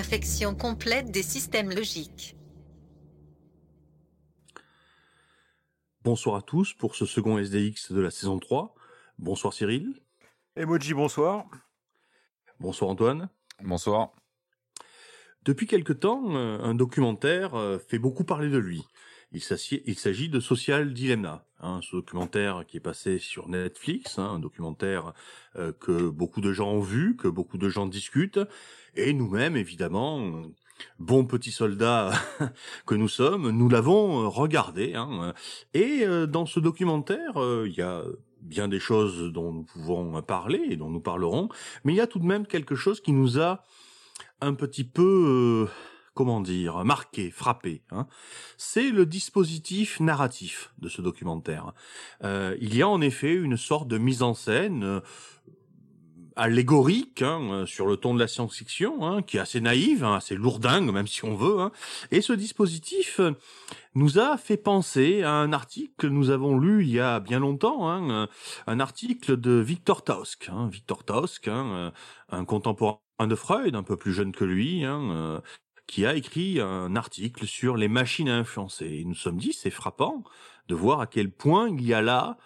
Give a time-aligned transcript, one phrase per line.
[0.00, 2.34] Infection complète des systèmes logiques.
[6.04, 8.74] Bonsoir à tous pour ce second SDX de la saison 3.
[9.18, 10.00] Bonsoir Cyril.
[10.56, 11.44] Emoji, bonsoir.
[12.60, 13.28] Bonsoir Antoine.
[13.62, 14.14] Bonsoir.
[15.42, 18.82] Depuis quelque temps, euh, un documentaire euh, fait beaucoup parler de lui.
[19.32, 24.38] Il s'agit de Social Dilemma, hein, ce documentaire qui est passé sur Netflix, hein, un
[24.40, 25.12] documentaire
[25.54, 28.40] euh, que beaucoup de gens ont vu, que beaucoup de gens discutent,
[28.96, 30.42] et nous-mêmes, évidemment,
[30.98, 32.10] bons petits soldats
[32.86, 34.94] que nous sommes, nous l'avons euh, regardé.
[34.94, 35.32] hein.
[35.74, 37.34] et euh, dans ce documentaire,
[37.66, 38.02] il y a
[38.40, 41.50] bien des choses dont nous pouvons parler et dont nous parlerons,
[41.84, 43.62] mais il y a tout de même quelque chose qui nous a
[44.40, 45.68] un petit peu,
[46.20, 47.80] comment dire, marqué, frappé.
[47.90, 48.06] Hein.
[48.58, 51.72] C'est le dispositif narratif de ce documentaire.
[52.24, 55.00] Euh, il y a en effet une sorte de mise en scène euh,
[56.36, 60.92] allégorique hein, sur le ton de la science-fiction, hein, qui est assez naïve, assez lourdingue
[60.92, 61.70] même si on veut.
[62.10, 63.32] Et ce dispositif euh,
[63.94, 67.38] nous a fait penser à un article que nous avons lu il y a bien
[67.38, 70.50] longtemps, un article de Victor Tausk.
[70.70, 74.84] Victor Tausk, un contemporain de Freud, un peu plus jeune que lui,
[75.90, 78.86] qui a écrit un article sur les machines à influencer.
[78.86, 80.22] Et nous sommes dit, c'est frappant
[80.68, 82.38] de voir à quel point il y a là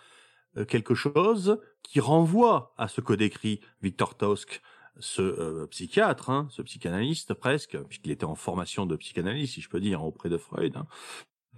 [0.56, 4.62] euh, quelque chose qui renvoie à ce que décrit Victor Tausk,
[4.98, 9.68] ce euh, psychiatre, hein, ce psychanalyste presque, puisqu'il était en formation de psychanalyste, si je
[9.68, 10.74] peux dire, auprès de Freud.
[10.78, 10.86] hein.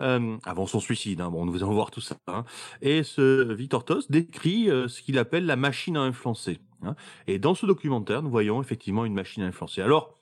[0.03, 2.17] Euh, avant son suicide, hein, bon, nous allons voir tout ça.
[2.27, 2.45] hein.
[2.83, 6.58] Et ce Victor Tausk décrit euh, ce qu'il appelle la machine à influencer.
[6.83, 6.97] hein.
[7.29, 9.83] Et dans ce documentaire, nous voyons effectivement une machine à influencer.
[9.83, 10.16] Alors,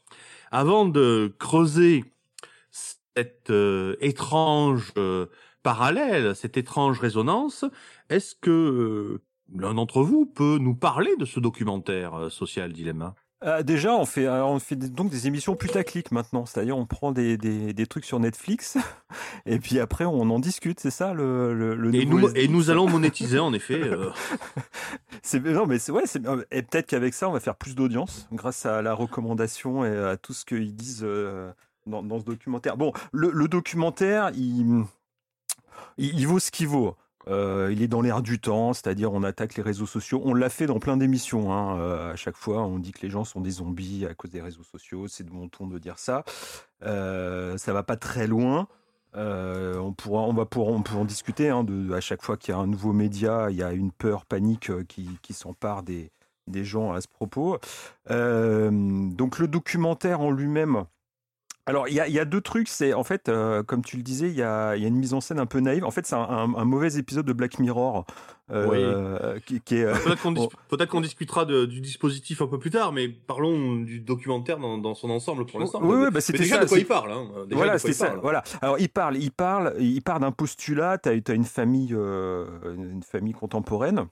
[0.54, 2.04] avant de creuser
[2.70, 5.26] cette euh, étrange euh,
[5.64, 7.64] parallèle, cette étrange résonance,
[8.08, 9.22] est-ce que euh,
[9.52, 13.16] l'un d'entre vous peut nous parler de ce documentaire Social Dilemma?
[13.42, 16.46] Euh, déjà, on fait, alors, on fait des- donc des émissions putaclic maintenant.
[16.46, 18.78] C'est-à-dire, on prend des, des, des trucs sur Netflix
[19.46, 20.80] et puis après, on en discute.
[20.80, 23.82] C'est ça le, le, le et nouveau nous, et nous allons monétiser en effet.
[23.82, 24.10] euh,
[25.22, 26.04] C'est non, mais c'est ouais.
[26.24, 29.94] euh, Et peut-être qu'avec ça, on va faire plus d'audience grâce à la recommandation et
[29.96, 31.50] à tout ce qu'ils disent euh,
[31.86, 32.76] dans, dans ce documentaire.
[32.78, 34.84] Bon, le, le documentaire, il,
[35.98, 36.96] il, il vaut ce qu'il vaut.
[37.28, 40.20] Euh, il est dans l'air du temps, c'est-à-dire on attaque les réseaux sociaux.
[40.24, 41.52] On l'a fait dans plein d'émissions.
[41.52, 41.78] Hein.
[41.78, 44.42] Euh, à chaque fois, on dit que les gens sont des zombies à cause des
[44.42, 45.08] réseaux sociaux.
[45.08, 46.24] C'est de mon ton de dire ça.
[46.82, 48.68] Euh, ça va pas très loin.
[49.16, 51.48] Euh, on pourra, va peut en discuter.
[51.48, 51.64] Hein,
[51.94, 54.70] à chaque fois qu'il y a un nouveau média, il y a une peur, panique
[54.86, 56.10] qui, s'empare des,
[56.48, 57.58] gens à ce propos.
[58.08, 60.84] Donc le documentaire en lui-même.
[61.66, 62.68] Alors il y a, il y a deux trucs.
[62.68, 64.96] C'est en fait, euh, comme tu le disais, il y a, il y a une
[64.98, 65.84] mise en scène un peu naïve.
[65.84, 68.04] En fait, c'est un, un- un mauvais épisode de Black Mirror
[68.50, 69.86] euh, qui, qui est.
[70.04, 70.20] Peut-être
[70.90, 74.76] qu'on dis- discutera de- du dispositif un peu plus tard, mais parlons du documentaire dans,
[74.76, 75.80] dans son ensemble pour l'instant.
[75.82, 77.12] Oui, oui, bah, c'était déjà ça, de quoi c'est- il parle.
[77.12, 77.28] Hein.
[77.46, 78.06] Déjà voilà, de quoi c'est il ça.
[78.08, 78.20] parle.
[78.20, 78.42] Voilà.
[78.60, 80.98] Alors, il parle, il parle, il part d'un postulat.
[80.98, 82.46] Tu as, une famille, euh,
[82.76, 84.06] une famille contemporaine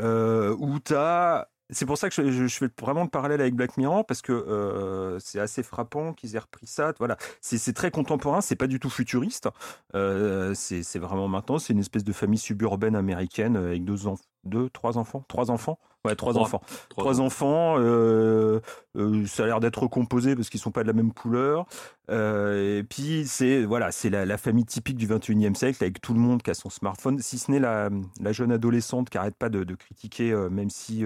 [0.00, 1.48] euh, où tu as.
[1.74, 5.18] C'est pour ça que je, fais vraiment le parallèle avec Black Mirror parce que euh,
[5.18, 6.92] c'est assez frappant qu'ils aient repris ça.
[6.98, 9.48] Voilà, c'est très contemporain, c'est pas du tout futuriste.
[9.94, 11.58] Euh, c'est vraiment maintenant.
[11.58, 13.96] C'est une espèce de famille suburbaine américaine avec deux,
[14.44, 15.78] deux, trois enfants, trois enfants.
[16.04, 16.44] Ouais, trois, Trois.
[16.44, 16.60] enfants.
[16.90, 17.76] Trois enfants.
[17.78, 18.60] euh,
[18.96, 21.64] euh, ça a l'air d'être recomposé parce qu'ils sont pas de la même couleur.
[22.10, 26.12] Euh, et puis c'est voilà, c'est la, la famille typique du 21e siècle avec tout
[26.12, 27.88] le monde qui a son smartphone, si ce n'est la,
[28.20, 31.04] la jeune adolescente qui arrête pas de, de critiquer, même si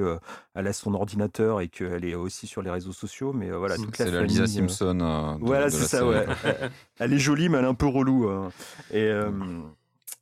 [0.57, 3.33] elle a son ordinateur et qu'elle est aussi sur les réseaux sociaux.
[3.33, 4.23] Mais voilà, toute la C'est la.
[4.25, 4.95] Lisa Simpson.
[5.41, 6.09] de- voilà, c'est ça, série.
[6.09, 6.27] ouais.
[6.99, 8.29] elle est jolie, mais elle est un peu relou.
[8.29, 8.51] hein.
[8.93, 9.09] Et,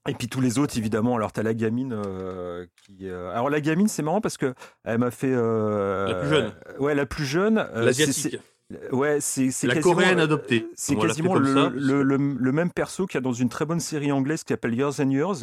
[0.08, 1.16] et puis tous les autres, évidemment.
[1.16, 3.08] Alors, t'as la gamine euh, qui.
[3.08, 4.54] euh, Alors, la gamine, c'est marrant parce que
[4.84, 5.32] elle m'a fait.
[5.32, 6.52] euh, La plus jeune.
[6.78, 7.66] Ouais, la plus jeune.
[7.74, 8.38] L'asiatique.
[8.90, 10.66] Ouais, c'est La coréenne adoptée.
[10.74, 13.64] C'est quasiment le, ça, le, le- le même perso qu'il y a dans une très
[13.64, 15.36] bonne série anglaise qui s'appelle Years and Years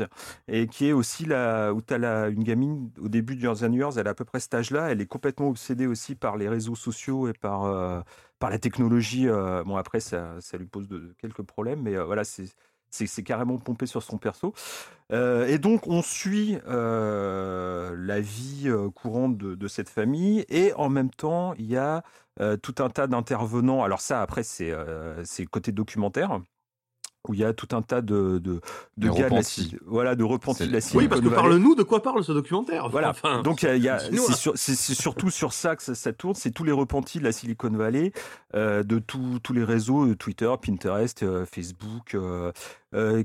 [0.49, 3.71] et qui est aussi la, où tu as une gamine au début de Years and
[3.71, 6.49] Years, elle a à peu près cet âge-là, elle est complètement obsédée aussi par les
[6.49, 8.01] réseaux sociaux et par, euh,
[8.39, 9.29] par la technologie.
[9.29, 12.47] euh, bon, après, ça, ça lui pose de, quelques problèmes, mais euh, voilà, c'est
[12.93, 14.53] c'est carrément pompé sur son perso.
[15.11, 20.89] Euh, et donc on suit euh, la vie euh, courante de, cette famille et en
[20.89, 22.03] même temps il y a
[22.61, 23.83] tout un tas d'intervenants.
[23.83, 24.73] Alors ça après c'est
[25.51, 26.41] côté documentaire
[27.27, 28.59] où il y a tout un tas de, de,
[28.97, 31.83] de gars de la, voilà, de repentis de la Silicon Oui, parce que parle-nous de
[31.83, 32.89] quoi parle ce documentaire.
[32.89, 33.11] Voilà.
[33.11, 33.99] Enfin, Donc, il y a,
[34.55, 36.35] c'est, surtout sur ça que ça, tourne.
[36.35, 38.11] C'est tous les repentis de la Silicon Valley,
[38.55, 42.51] euh, de tous les réseaux, euh, Twitter, Pinterest, euh, Facebook, euh,
[42.93, 43.23] euh,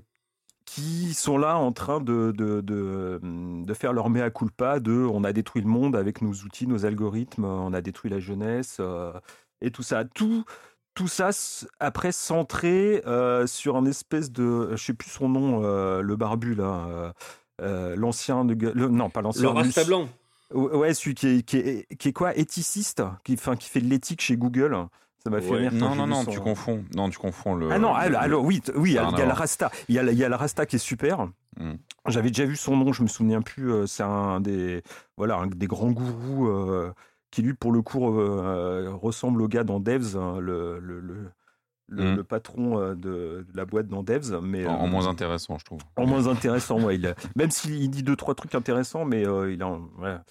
[0.65, 5.25] qui sont là en train de, de, de, de, faire leur mea culpa de on
[5.25, 8.79] a détruit le monde avec nos outils, nos algorithmes, on a détruit la jeunesse
[9.63, 10.05] et tout ça.
[10.05, 10.45] Tout,
[10.99, 11.31] tout ça
[11.79, 16.57] après centré euh, sur un espèce de, je sais plus son nom, euh, le barbu
[16.57, 17.13] là, euh,
[17.63, 19.43] euh l'ancien non pas l'ancien.
[19.45, 20.09] Le rasta blanc.
[20.53, 23.87] Ouais, celui qui est, qui est, qui est quoi, éthiciste, qui, enfin, qui fait de
[23.87, 24.77] l'éthique chez Google.
[25.23, 25.73] Ça m'a fait rire.
[25.73, 26.85] Non, non, non, tu confonds.
[26.97, 27.71] Non, tu confonds le.
[27.71, 29.71] Ah non, alors, oui, oui, il y a, le Rasta.
[29.89, 31.29] Il y a, il y a le Rasta qui est super.
[31.61, 31.75] Hmm.
[32.09, 33.87] J'avais déjà vu son nom, je me souviens plus.
[33.87, 34.83] C'est un des,
[35.17, 36.49] voilà, un des grands gourous
[37.31, 41.31] qui lui, pour le coup, euh, ressemble au gars dans Devs, hein, le, le, le,
[41.89, 42.25] le, mmh.
[42.25, 44.41] patron euh, de, la boîte dans Devs.
[44.43, 45.81] Mais, en, moins euh, intéressant, je trouve.
[45.97, 46.97] En moins intéressant, ouais.
[46.97, 50.25] Il même s'il dit deux, trois trucs intéressants, mais il a.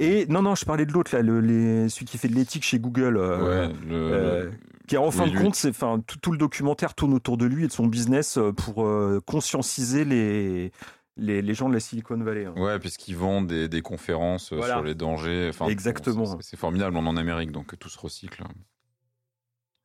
[0.00, 2.62] Et non, non, je parlais de l'autre, là, le, les, celui qui fait de l'éthique
[2.62, 3.16] chez Google.
[3.16, 4.52] ouais, le,
[4.86, 7.64] qui en fin de compte, c'est, enfin, tout, tout, le documentaire tourne autour de lui
[7.64, 8.88] et de son business pour
[9.26, 10.72] conscientiser les,
[11.18, 12.46] les, gens de la Silicon Valley.
[12.46, 12.54] Hein.
[12.56, 15.48] Ouais, puisqu'ils vendent des, conférences euh, sur les dangers.
[15.50, 16.38] Enfin, Exactement.
[16.40, 18.44] c'est formidable, on est en Amérique, donc tout se recycle.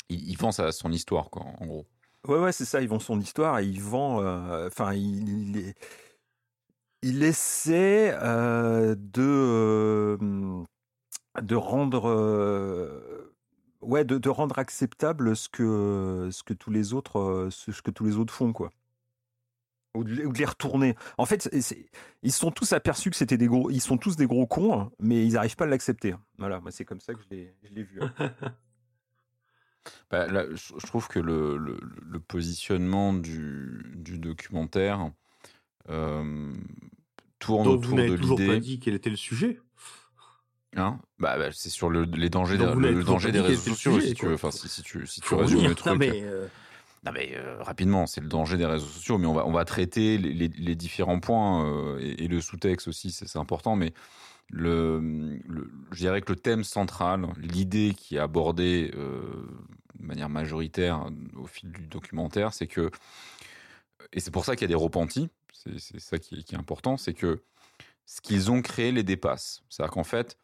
[0.10, 1.88] Il, il vend sa, son histoire, quoi, en gros.
[2.28, 4.24] Ouais, ouais, c'est ça, ils vendent son histoire et ils vendent.
[4.24, 5.74] Euh, enfin, il,
[7.02, 10.18] il, essaie euh, de,
[11.42, 12.10] de rendre.
[13.82, 18.06] ouais, de, de, rendre acceptable ce que, ce que tous les autres, ce que tous
[18.06, 18.72] les autres font, quoi
[19.96, 20.96] ou de, les retourner.
[21.18, 21.50] En fait,
[22.24, 25.26] ils sont tous aperçus que c'était des gros, ils sont tous des gros cons, mais
[25.26, 26.16] ils n'arrivent pas à l'accepter.
[26.38, 27.36] Voilà, moi c'est comme ça que je
[27.70, 28.00] l'ai vu.
[28.02, 28.14] Hein.
[30.12, 35.12] bah, là, je trouve que le, le, positionnement du, du documentaire
[35.90, 36.54] euh,
[37.40, 39.60] tourne Donc autour vous de toujours pas dit quel était le sujet?
[40.76, 41.00] Hein?
[41.20, 44.26] Bah, bah c'est sur le, les dangers, des, le, danger des réseaux sociaux, si tu
[44.26, 44.34] veux.
[44.34, 45.98] Enfin, si, si, tu, si tu résumes le truc.
[45.98, 46.48] Mais euh,
[47.06, 49.66] non mais euh, rapidement, c'est le danger des réseaux sociaux, mais on va on va
[49.66, 53.76] traiter les, les, différents points euh, et, le sous-texte aussi, c'est important.
[53.76, 53.94] Mais
[54.50, 55.40] le,
[55.92, 59.22] je dirais que le thème central, l'idée qui est abordée euh,
[60.00, 62.90] de manière majoritaire au fil du documentaire, c'est que
[64.14, 65.30] et c'est pour ça qu'il y a des repentis.
[65.52, 67.42] C'est ça qui est, qui est important, c'est que
[68.06, 69.64] ce qu'ils ont créé les dépasse.
[69.70, 70.38] C'est-à-dire qu'en fait,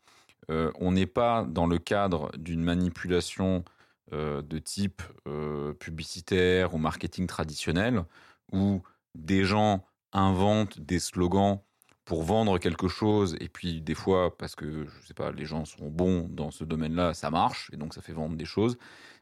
[0.47, 3.65] on n'est pas dans le cadre d'une manipulation
[4.13, 8.03] euh, de type euh, publicitaire ou marketing traditionnel,
[8.51, 8.81] où
[9.15, 11.59] des gens inventent des slogans
[12.05, 15.65] pour vendre quelque chose, et puis des fois, parce que je sais pas, les gens
[15.65, 18.77] sont bons dans ce domaine-là, ça marche, et donc ça fait vendre des choses.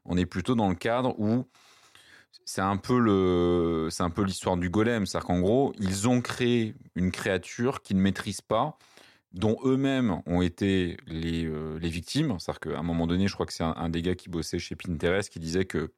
[0.05, 1.45] On est plutôt dans le cadre où
[2.45, 6.21] c'est un peu le, c'est un peu l'histoire du golem, c'est-à-dire qu'en gros, ils ont
[6.21, 8.77] créé une créature qu'ils ne maîtrisent pas,
[9.37, 12.37] dont eux-mêmes ont été les, euh, les victimes.
[12.39, 14.75] C'est-à-dire qu'à un moment donné, je crois que c'est un, des gars qui bossait chez
[14.75, 15.93] Pinterest qui disait que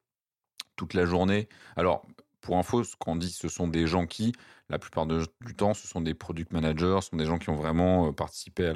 [0.76, 1.48] toute la journée.
[1.76, 2.06] Alors,
[2.40, 4.32] pour info, ce qu'on dit, ce sont des gens qui,
[4.68, 7.56] la plupart du temps, ce sont des product managers, ce sont des gens qui ont
[7.56, 8.74] vraiment euh, participé à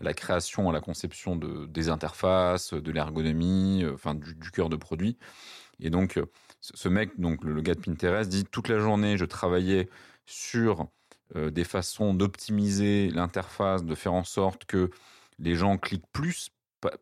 [0.00, 4.76] la, création, à la conception de, des interfaces, de l'ergonomie, euh, enfin du, cœur de
[4.76, 5.16] produit.
[5.80, 6.20] Et donc,
[6.60, 9.88] ce mec, donc le, gars de Pinterest, dit toute la journée, je travaillais
[10.26, 10.88] sur
[11.34, 14.90] des façons d'optimiser l'interface, de faire en sorte que
[15.38, 16.50] les gens cliquent plus,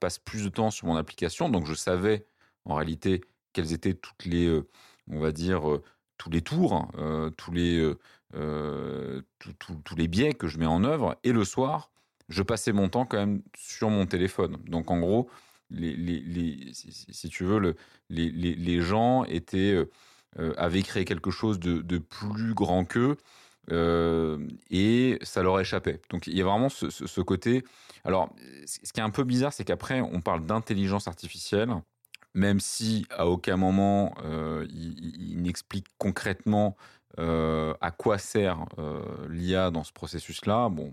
[0.00, 1.48] passent plus de temps sur mon application.
[1.48, 2.24] Donc je savais
[2.64, 3.22] en réalité
[3.52, 4.66] quelles étaient toutes les, euh,
[5.10, 5.82] on va dire, euh,
[6.18, 6.88] tous les tours,
[7.36, 7.94] tous les
[9.58, 11.18] tous les biais que je mets en œuvre.
[11.24, 11.90] Et le soir,
[12.28, 14.56] je passais mon temps quand même sur mon téléphone.
[14.66, 15.28] Donc en gros,
[15.72, 17.76] si, tu veux, le,
[18.08, 19.24] les, gens
[20.56, 23.16] avaient créé quelque chose de, de plus grand qu'eux
[23.70, 24.38] euh,
[24.70, 26.00] et ça leur échappait.
[26.10, 27.64] Donc il y a vraiment ce, côté.
[28.04, 28.34] Alors,
[28.66, 31.70] ce qui est un peu bizarre, c'est qu'après, on parle d'intelligence artificielle,
[32.34, 36.76] même si à aucun moment euh, il, n'explique concrètement
[37.18, 40.68] euh, à quoi sert euh, l'IA dans ce processus-là.
[40.70, 40.92] Bon,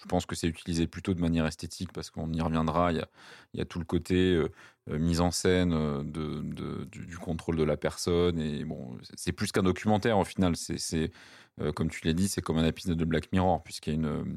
[0.00, 2.92] je pense que c'est utilisé plutôt de manière esthétique parce qu'on y reviendra.
[2.92, 3.04] Il
[3.54, 4.42] y a, tout le côté
[4.88, 8.40] mise en scène du, du, contrôle de la personne.
[8.40, 10.56] Et bon, c'est plus qu'un documentaire au final.
[10.56, 11.12] C'est
[11.60, 13.94] euh, comme tu l'as dit, c'est comme un épisode de Black Mirror, puisqu'il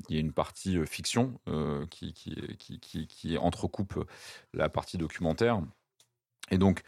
[0.10, 4.06] y a une, partie euh, fiction euh, qui, entrecoupe
[4.54, 5.62] la partie documentaire.
[6.52, 6.84] Et donc,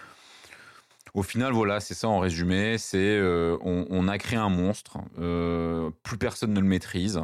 [1.13, 2.77] Au final, voilà, c'est ça en résumé.
[2.77, 4.99] C'est euh, on, a créé un monstre.
[5.17, 7.21] euh, plus personne ne le maîtrise.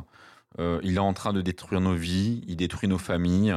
[0.60, 2.44] Euh, il est en train de détruire nos vies.
[2.48, 3.56] Il détruit nos familles.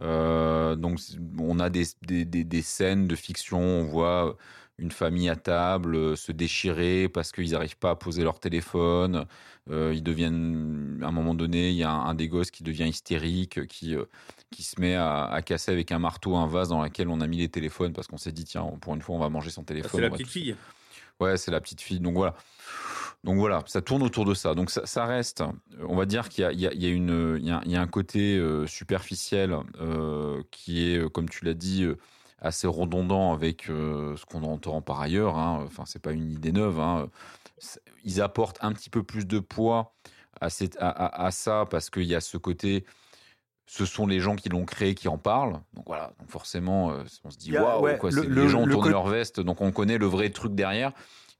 [0.00, 1.00] Euh, donc,
[1.38, 3.60] on a des scènes de fiction.
[3.60, 4.36] On voit
[4.82, 9.26] une famille à table euh, se déchirer parce qu'ils n'arrivent pas à poser leur téléphone.
[9.70, 12.64] Euh, ils deviennent, à un moment donné, il y a un, un des gosses qui
[12.64, 14.04] devient hystérique, qui, euh,
[14.50, 17.28] qui se met à, à casser avec un marteau un vase dans lequel on a
[17.28, 19.62] mis les téléphones parce qu'on s'est dit, tiens, pour une fois, on va manger son
[19.62, 19.92] téléphone.
[19.94, 20.56] C'est la petite fille.
[21.20, 22.00] Ouais, c'est la petite fille.
[22.00, 22.34] Donc voilà.
[23.22, 24.56] Donc voilà, ça tourne autour de ça.
[24.56, 25.44] Donc ça, ça reste,
[25.86, 27.80] on va dire qu'il y a, y y une, il y a, il y a
[27.80, 29.56] un côté superficiel
[30.50, 31.86] qui est, comme tu l'as dit,
[32.42, 35.36] assez redondant avec euh, ce qu'on entend par ailleurs.
[35.38, 35.62] Hein.
[35.66, 36.78] Enfin, c'est pas une idée neuve.
[36.80, 37.08] hein.
[38.04, 39.94] Ils apportent un petit peu plus de poids
[40.40, 42.84] à, cette, à, à- à ça parce qu'il y a ce côté.
[43.66, 45.60] Ce sont les gens qui l'ont créé qui en parlent.
[45.74, 48.10] Donc voilà, donc forcément, euh, on se dit waouh, ouais, quoi.
[48.10, 50.28] le- c'est- le- les gens le tourné côté- leur veste, donc on connaît le vrai
[50.30, 50.92] truc derrière.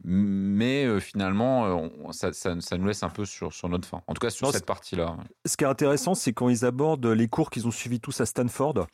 [0.04, 4.02] Mais euh, finalement, ça, ça- ça nous laisse un peu sur, sur notre fin.
[4.06, 5.16] En tout cas, sur Non, cette partie-là.
[5.46, 8.26] Ce qui est intéressant, c'est quand ils abordent les cours qu'ils ont suivis tous à
[8.26, 8.86] Stanford,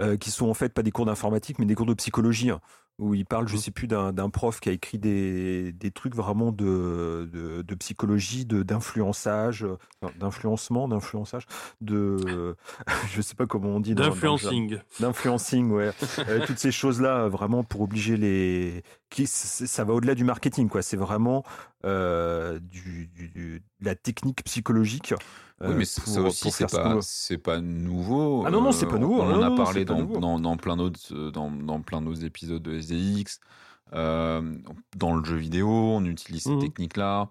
[0.00, 2.60] euh, qui sont en fait pas des cours d'informatique, mais des cours de psychologie, hein,
[2.98, 3.60] où ils parlent, je Mhm.
[3.60, 8.44] sais plus, d'un prof qui a écrit des, des trucs vraiment de, de, de psychologie,
[8.46, 11.46] de d'influençage, euh, enfin, d'influencement, d'influençage,
[11.80, 12.56] de,
[13.12, 13.94] je sais pas comment on dit.
[13.94, 14.78] D'influencing.
[15.00, 15.90] d'influencing, ouais.
[16.28, 18.82] Euh, toutes ces choses-là, euh, vraiment pour obliger les.
[19.12, 20.80] Qui, ça va au-delà du marketing, quoi.
[20.80, 21.44] C'est vraiment
[21.84, 25.12] euh, du, du- la technique psychologique.
[25.60, 28.42] Oui, euh, mais c- ça aussi, c'est pas, c'est pas nouveau.
[28.46, 29.20] Ah non, non, c'est pas nouveau.
[29.20, 30.18] On Non, en a non, parlé dans, nouveau.
[30.18, 33.38] dans, dans plein d'autres, euh, dans, dans plein d'autres épisodes de SDX.
[33.92, 34.56] Euh,
[34.96, 36.60] dans le jeu vidéo, on utilise ces Mhm.
[36.60, 37.28] techniques-là.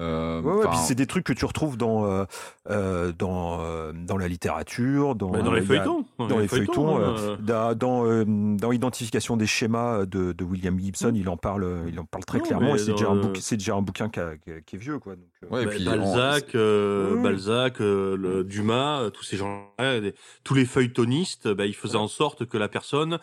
[0.00, 2.24] Euh, Ouais, ouais, enfin, puis c'est des trucs que tu retrouves dans, euh,
[2.70, 6.04] euh, dans, euh, dans la littérature, dans, dans les feuilletons.
[6.18, 6.98] dans les feuilletons,
[7.40, 8.24] dans, dans,
[8.56, 12.38] dans l'identification des schémas de, de William Gibson, il en parle, il en parle très
[12.38, 12.74] Non, clairement.
[12.74, 15.14] Et c'est déjà, un bouquin- c'est déjà un bouquin qui, a- est vieux, quoi.
[15.14, 17.22] Donc, ouais, et puis, Balzac, euh.
[17.22, 22.08] Balzac, euh, le Dumas, tous ces gens-là, des- tous les feuilletonistes, bah, ils faisaient en
[22.08, 23.18] sorte que la personne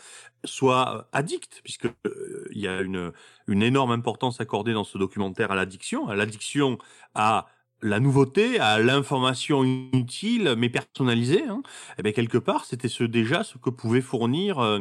[0.45, 3.11] soit addicte, puisque euh, il y a une
[3.47, 6.77] une énorme importance accordée dans ce documentaire à l'addiction, à l'addiction
[7.15, 7.47] à
[7.81, 11.43] la nouveauté, à l'information inutile mais personnalisée.
[11.43, 11.61] Hein.
[11.97, 14.79] Et bien quelque part, c'était déjà ce que pouvait fournir euh,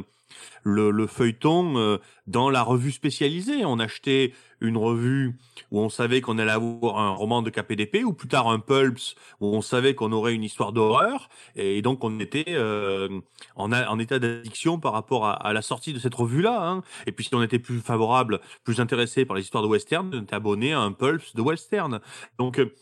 [0.62, 3.64] le, le feuilleton euh, dans la revue spécialisée.
[3.64, 5.36] On achetait une revue
[5.70, 9.14] où on savait qu'on allait avoir un roman de KPDP ou plus tard un Pulps
[9.40, 13.20] où on savait qu'on aurait une histoire d'horreur et donc on était euh,
[13.54, 16.68] en, état d'addiction par rapport à, à la sortie de cette revue-là.
[16.68, 16.82] Hein.
[17.06, 20.22] Et puis si on était plus favorable, plus intéressé par les histoires de western, on
[20.22, 22.00] était abonné à un Pulps de western.
[22.38, 22.74] Donc euh,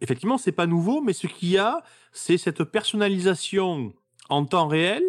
[0.00, 1.82] effectivement, c'est pas nouveau, mais ce qu'il y a,
[2.12, 3.92] c'est cette personnalisation
[4.28, 5.02] en temps réel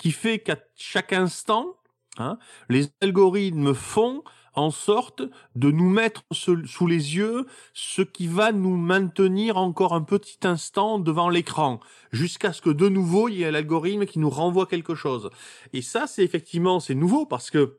[0.00, 1.76] qui fait qu'à chaque instant,
[2.16, 2.38] hein,
[2.70, 5.22] les algorithmes font en sorte
[5.56, 10.98] de nous mettre sous les yeux ce qui va nous maintenir encore un petit instant
[10.98, 11.80] devant l'écran,
[12.12, 15.28] jusqu'à ce que de nouveau il y ait l'algorithme qui nous renvoie quelque chose.
[15.74, 17.76] Et ça, c'est effectivement, c'est nouveau parce que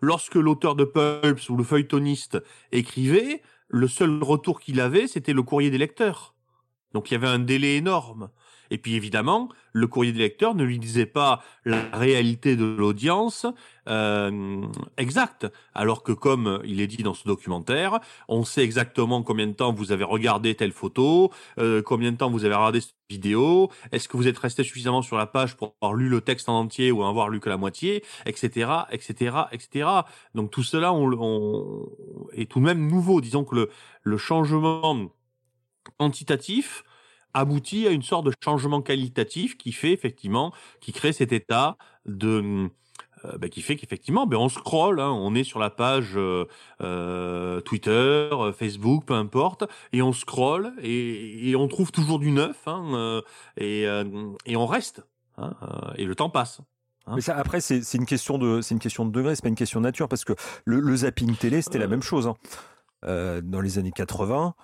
[0.00, 2.38] lorsque l'auteur de Pulps ou le feuilletoniste
[2.70, 6.36] écrivait, le seul retour qu'il avait, c'était le courrier des lecteurs.
[6.92, 8.30] Donc il y avait un délai énorme.
[8.70, 13.46] Et puis évidemment, le courrier des lecteurs ne lui disait pas la réalité de l'audience
[13.88, 14.62] euh,
[14.96, 15.46] exacte.
[15.74, 17.98] Alors que comme il est dit dans ce documentaire,
[18.28, 22.30] on sait exactement combien de temps vous avez regardé telle photo, euh, combien de temps
[22.30, 25.74] vous avez regardé cette vidéo, est-ce que vous êtes resté suffisamment sur la page pour
[25.80, 29.88] avoir lu le texte en entier ou avoir lu que la moitié, etc., etc., etc.
[30.36, 31.88] Donc tout cela on, on,
[32.32, 33.20] est tout de même nouveau.
[33.20, 33.70] Disons que le,
[34.02, 35.10] le changement
[35.98, 36.84] quantitatif
[37.34, 42.68] aboutit à une sorte de changement qualitatif qui fait effectivement, qui crée cet état de
[43.24, 46.46] euh, bah, qui fait qu'effectivement, ben on scrolle, hein, on est sur la page euh,
[46.80, 47.90] euh, Twitter,
[48.32, 52.82] euh, Facebook, peu importe, et on scrolle et, et on trouve toujours du neuf, hein,
[52.94, 53.22] euh,
[53.58, 54.04] et, euh,
[54.46, 55.04] et on reste,
[55.36, 56.60] hein, euh, et le temps passe.
[57.06, 59.48] Hein Mais ça, après, c'est une question de, c'est une question de degré, c'est pas
[59.48, 60.32] une question de nature, parce que
[60.64, 62.26] le, le zapping télé, c'était la même chose.
[62.26, 62.36] hein.
[63.06, 64.62] Euh, dans les années 80, euh,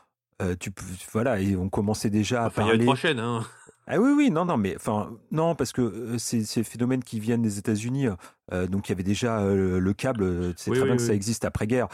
[0.61, 2.85] tu, peux- voilà, et on commençait déjà à Enfin, il y a une parler.
[2.87, 3.45] trois chaînes, hein.
[3.89, 7.05] Ah oui, oui, non, non, mais enfin, non, parce que euh, c'est c'est des phénomènes
[7.05, 8.09] qui viennent des États-Unis.
[8.53, 10.25] euh, donc il y avait déjà euh, le câble.
[10.25, 11.87] euh, Tu Oui, très oui, bien que ça existe après-guerre.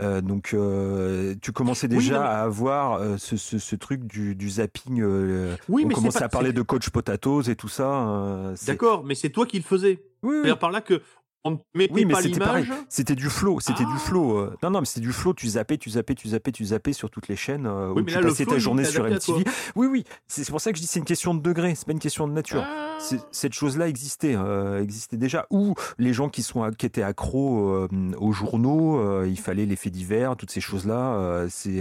[0.00, 4.04] Euh, donc euh, tu commençais déjà non, mais- à avoir euh, ce, ce, ce truc
[4.04, 5.00] du, du zapping.
[5.00, 7.68] euh, Oui, on mais c'est commençait pas- à parler c'est- de coach potatoes et tout
[7.68, 7.88] ça.
[8.08, 10.02] euh, c'est- D'accord, mais c'est toi qui le faisais.
[10.22, 10.50] Oui, oui.
[10.60, 11.00] Par là que
[11.44, 12.64] On ne mettait Oui, mais pas c'était pareil.
[12.64, 12.78] l'image?
[12.88, 13.92] C'était du flow, c'était Ah.
[13.92, 14.38] du flow.
[14.38, 14.56] euh.
[14.62, 15.32] Non, non, mais c'était du flow.
[15.34, 18.04] Tu zappais, tu zappais, tu zappais, tu zappais, sur toutes les chaînes euh, Oui, où
[18.04, 19.44] mais tu là, passais flow, ta journée sur MTV.
[19.76, 20.04] Oui, oui.
[20.26, 21.74] C'est pour ça que je dis c'est une question de degré.
[21.74, 22.64] C'est pas une question de nature.
[22.66, 22.98] Ah.
[23.30, 25.46] Cette chose-là existait, euh, existait déjà.
[25.50, 29.76] Ou les gens qui sont qui étaient accros euh, aux journaux, euh, il fallait les
[29.76, 31.46] faits divers, toutes ces choses-là.
[31.48, 31.80] c'est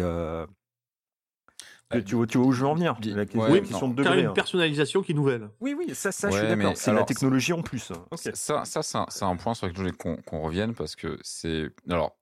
[2.05, 4.03] tu, vois, tu vois où je veux en venir La question, ouais, la question de
[4.03, 4.21] Car degré.
[4.23, 4.33] une hein.
[4.33, 5.49] personnalisation qui est nouvelle.
[5.61, 6.77] Oui, oui, ça, ça, je Ouais, suis mais d'accord.
[6.77, 7.91] C'est la technologie en plus.
[8.11, 8.29] Ok.
[8.33, 11.69] Ça, ça c'est un, point sur lequel je voulais qu'on qu'on revienne parce que c'est.
[11.89, 12.17] Alors,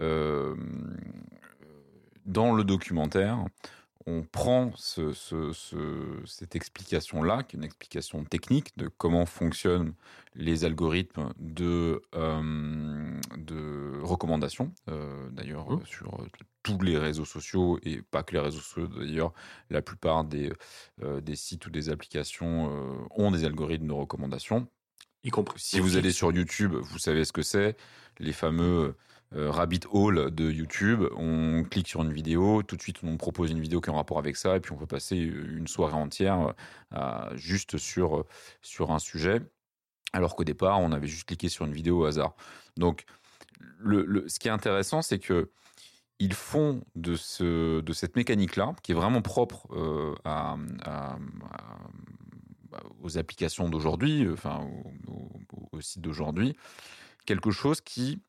[0.00, 0.54] euh,
[2.26, 3.38] dans le documentaire,
[4.10, 9.92] on prend ce- ce- ce- cette explication-là, qui est une explication technique de comment fonctionnent
[10.34, 15.80] les algorithmes de, euh, de recommandation, euh, d'ailleurs Mmh.
[15.82, 16.26] euh, sur
[16.62, 19.32] tous les réseaux sociaux et pas que les réseaux sociaux, d'ailleurs,
[19.68, 20.52] la plupart des,
[21.02, 24.68] euh, des sites ou des applications ont des algorithmes de recommandation.
[25.24, 25.60] Y compris.
[25.60, 27.76] Si vous allez sur YouTube, vous savez ce que c'est,
[28.20, 28.94] les fameux
[29.34, 31.04] euh, rabbit hole de YouTube.
[31.16, 33.96] On clique sur une vidéo, tout de suite on propose une vidéo qui est en
[33.96, 36.54] rapport avec ça, et puis on peut passer une soirée entière
[36.94, 38.24] euh, juste sur,
[38.62, 39.40] sur un sujet,
[40.12, 42.34] alors qu'au départ on avait juste cliqué sur une vidéo au hasard.
[42.76, 43.04] Donc,
[43.84, 45.50] ce qui est intéressant, c'est que
[46.20, 50.16] ils font de, ce, de cette mécanique-là, qui est vraiment propre euh,
[53.00, 54.66] aux applications d'aujourd'hui, euh, enfin
[55.06, 56.56] au, au- au site d'aujourd'hui,
[57.24, 58.20] quelque chose qui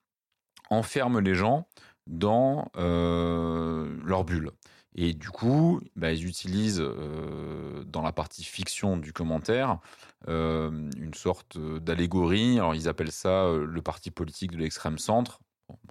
[0.70, 1.68] enferme les gens
[2.08, 4.52] dans euh, leur bulle.
[4.96, 9.80] Et du coup, bah, ils utilisent euh, dans la partie fiction du commentaire
[10.28, 12.58] euh, une sorte d'allégorie.
[12.58, 15.40] Alors ils appellent ça le parti politique de l'extrême centre.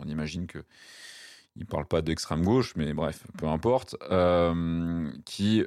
[0.00, 0.64] On imagine que
[1.54, 3.97] il parle pas d'extrême gauche, mais bref, peu importe,
[5.25, 5.64] qui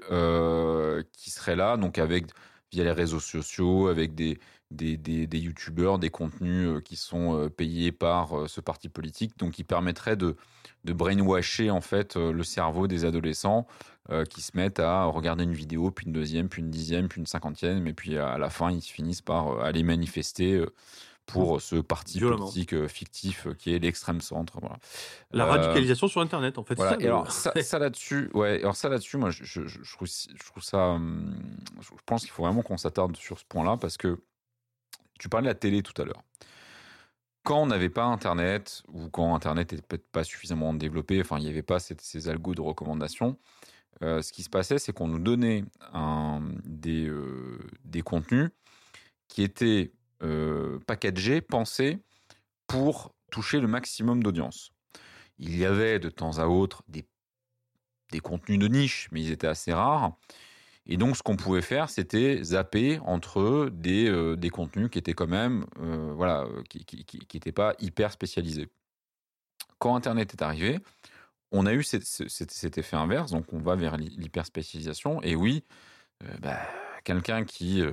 [1.17, 2.27] qui serait là, donc avec
[2.71, 4.39] via les réseaux sociaux, avec des
[4.71, 8.89] des, des, des youtubeurs, des contenus euh, qui sont euh, payés par euh, ce parti
[8.89, 10.35] politique, donc qui permettrait de
[10.83, 13.67] de brainwasher en fait le cerveau des adolescents
[14.09, 17.19] euh, qui se mettent à regarder une vidéo, puis une deuxième, puis une dixième, puis
[17.21, 20.65] une cinquantième, et puis à la fin ils finissent par aller manifester
[21.27, 22.45] pour ce parti Violemment.
[22.45, 24.59] politique fictif qui est l'extrême centre.
[24.59, 24.77] Voilà.
[25.31, 26.73] La Euh, radicalisation sur Internet, en fait.
[26.75, 26.91] voilà.
[26.93, 28.59] ça, Et le- alors ça, ça là-dessus, ouais.
[28.59, 30.79] Alors ça là-dessus, moi, je, je, je trouve, je trouve ça.
[30.93, 31.35] hum,
[31.79, 34.19] Je pense qu'il faut vraiment qu'on s'attarde sur ce point-là parce que
[35.21, 36.23] tu parlais de la télé tout à l'heure.
[37.43, 41.43] Quand on n'avait pas Internet ou quand Internet n'était peut-être pas suffisamment développé, enfin, il
[41.43, 43.37] n'y avait pas ces, ces algos de recommandation.
[44.03, 45.63] euh, ce qui se passait, c'est qu'on nous donnait
[46.65, 48.49] des, euh, des contenus
[49.27, 49.91] qui étaient
[50.23, 51.99] euh, packagés, pensés
[52.67, 54.71] pour toucher le maximum d'audience.
[55.37, 57.05] Il y avait de temps à autre des,
[58.11, 60.17] des contenus de niche, mais ils étaient assez rares.
[60.87, 65.13] Et donc, ce qu'on pouvait faire, c'était zapper entre des, euh, des contenus qui étaient
[65.13, 68.69] quand même, euh, voilà, qui n'étaient qui, qui pas hyper spécialisés.
[69.77, 70.79] Quand Internet est arrivé,
[71.51, 75.21] on a eu cet, cet- effet inverse, donc on va vers l'hyper spécialisation.
[75.23, 75.63] Et oui,
[76.23, 76.59] euh, bah,
[77.03, 77.83] quelqu'un qui,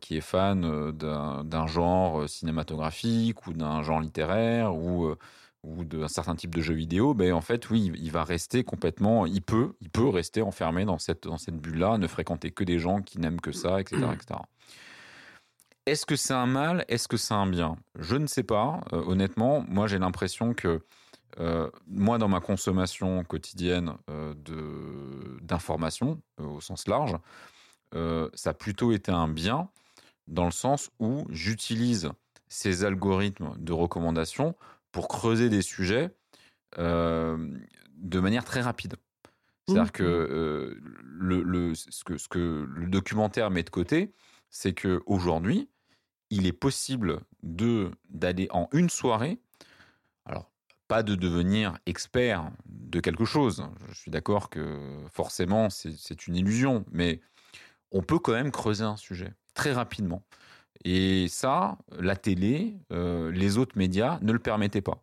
[0.00, 5.14] qui est fan d'un genre cinématographique ou d'un genre littéraire ou,
[5.62, 9.26] ou d'un certain type de jeu vidéo, ben en fait, oui, il va rester complètement,
[9.26, 12.78] il peut, il peut rester enfermé dans cette, dans cette bulle-là, ne fréquenter que des
[12.78, 14.02] gens qui n'aiment que ça, etc.
[14.12, 14.40] etc.
[15.86, 16.84] Est-ce que c'est un mal?
[16.88, 17.76] Est-ce que c'est un bien?
[17.98, 18.80] Je ne sais pas.
[18.92, 20.80] Euh, honnêtement, moi j'ai l'impression que
[21.40, 27.16] euh, moi, dans ma consommation quotidienne euh, de- d'informations, au sens large,
[28.34, 29.68] ça a plutôt été un bien,
[30.26, 32.10] dans le sens où j'utilise
[32.48, 34.54] ces algorithmes de recommandation
[34.92, 36.14] pour creuser des sujets
[36.78, 37.58] euh,
[37.96, 38.96] de manière très rapide.
[39.68, 39.92] C'est-à-dire Mmh.
[39.92, 44.12] que, euh, le, le- ce que ce que le documentaire met de côté,
[44.50, 45.68] c'est que aujourd'hui,
[46.30, 49.40] il est possible de d'aller en une soirée.
[50.24, 50.50] Alors,
[50.88, 53.64] pas de devenir expert de quelque chose.
[53.88, 57.20] Je suis d'accord que forcément, c'est une illusion, mais
[57.92, 60.22] on peut quand même creuser un sujet très rapidement.
[60.84, 65.02] Et ça, la télé, euh, les autres médias ne le permettaient pas.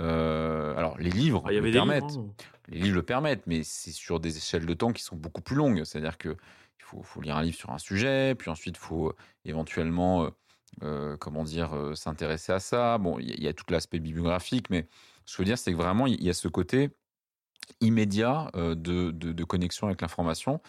[0.00, 2.10] Euh, alors, les livres Ah, y le permettent.
[2.10, 2.44] livres, hein.
[2.68, 5.56] Les livres le permettent, mais c'est sur des échelles de temps qui sont beaucoup plus
[5.56, 5.84] longues.
[5.84, 9.14] C'est-à-dire que il faut, faut lire un livre sur un sujet, puis ensuite il faut
[9.44, 10.30] éventuellement, euh,
[10.82, 12.98] euh, comment dire, s'intéresser à ça.
[12.98, 14.86] Bon, il y, a- il y a tout l'aspect bibliographique, mais
[15.24, 16.90] ce que je veux dire, c'est que vraiment il y a ce côté
[17.80, 20.60] immédiat de, de- de connexion avec l'information.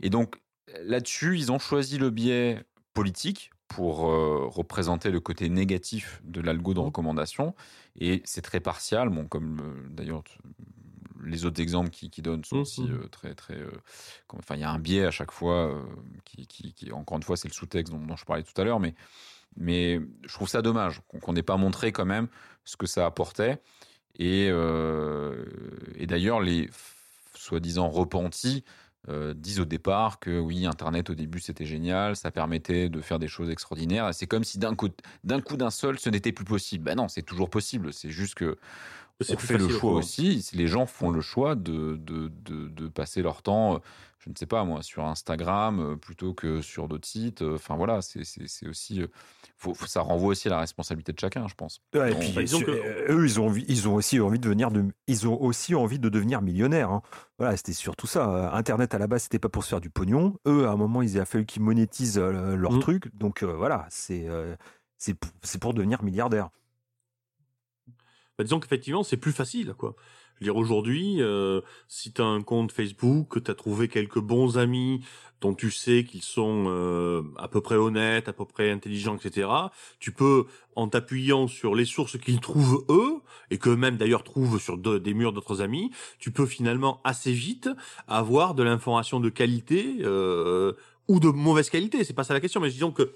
[0.00, 0.36] Et donc
[0.82, 6.74] là-dessus, ils ont choisi le biais politique pour euh, représenter le côté négatif de l'algo
[6.74, 7.54] de recommandation.
[7.98, 10.22] Et c'est très partial, bon, comme euh, d'ailleurs
[11.24, 12.62] les autres exemples qui, qui donnent sont Mhm.
[12.62, 13.56] aussi euh, très très.
[14.26, 15.82] comme- enfin, il y a un biais à chaque fois.
[16.24, 18.64] qui, qui- qui- encore une fois, c'est le sous-texte dont, dont je parlais tout à
[18.64, 18.94] l'heure, mais
[19.54, 22.26] Mais je trouve ça dommage qu'on n'ait pas montré quand même
[22.64, 23.60] ce que ça apportait.
[24.18, 24.46] Et,
[25.96, 26.70] et d'ailleurs, les
[27.34, 28.64] soi-disant repentis
[29.08, 33.18] euh, disent au départ que oui, Internet au début c'était génial, ça permettait de faire
[33.18, 34.14] des choses extraordinaires.
[34.14, 34.88] C'est comme si d'un coup,
[35.24, 36.84] d'un coup d'un seul, ce n'était plus possible.
[36.84, 37.92] Ben non, c'est toujours possible.
[37.92, 38.58] C'est juste que
[39.30, 40.48] on fait le choix aussi.
[40.52, 43.80] Les gens font le choix de, de, de, de, passer leur temps,
[44.18, 47.42] je ne sais pas moi, sur Instagram euh, plutôt que sur d'autres sites.
[47.42, 49.02] Enfin voilà, c'est aussi
[49.62, 51.80] faut, ça renvoie aussi à la responsabilité de chacun, je pense.
[51.94, 55.40] et puis, euh, eux, ils ont, ils ont aussi envie de devenir, de, ils ont
[55.40, 56.90] aussi envie de devenir millionnaires.
[56.90, 57.02] Hein.
[57.38, 58.52] Voilà, c'était surtout ça.
[58.54, 60.36] Internet à la base, c'était pas pour se faire du pognon.
[60.46, 62.80] Eux, à un moment, il a fallu qu'ils monétisent euh, leur mmh.
[62.80, 63.16] truc.
[63.16, 64.26] Donc euh, voilà, c'est
[64.98, 66.50] c'est pour devenir milliardaire.
[68.38, 69.96] Bah, disons qu'effectivement, c'est plus facile, quoi
[70.42, 75.00] dire, aujourd'hui, euh, si tu as un compte Facebook, que tu trouvé quelques bons amis
[75.40, 79.48] dont tu sais qu'ils sont euh, à peu près honnêtes, à peu près intelligents, etc.,
[79.98, 80.44] tu peux,
[80.76, 85.32] en t'appuyant sur les sources qu'ils trouvent eux, et qu'eux-mêmes d'ailleurs trouvent sur des murs
[85.32, 85.90] d'autres amis,
[86.20, 87.68] tu peux finalement assez vite
[88.06, 90.74] avoir de l'information de qualité euh,
[91.08, 92.04] ou de mauvaise qualité.
[92.04, 93.12] C'est pas ça la question, mais disons que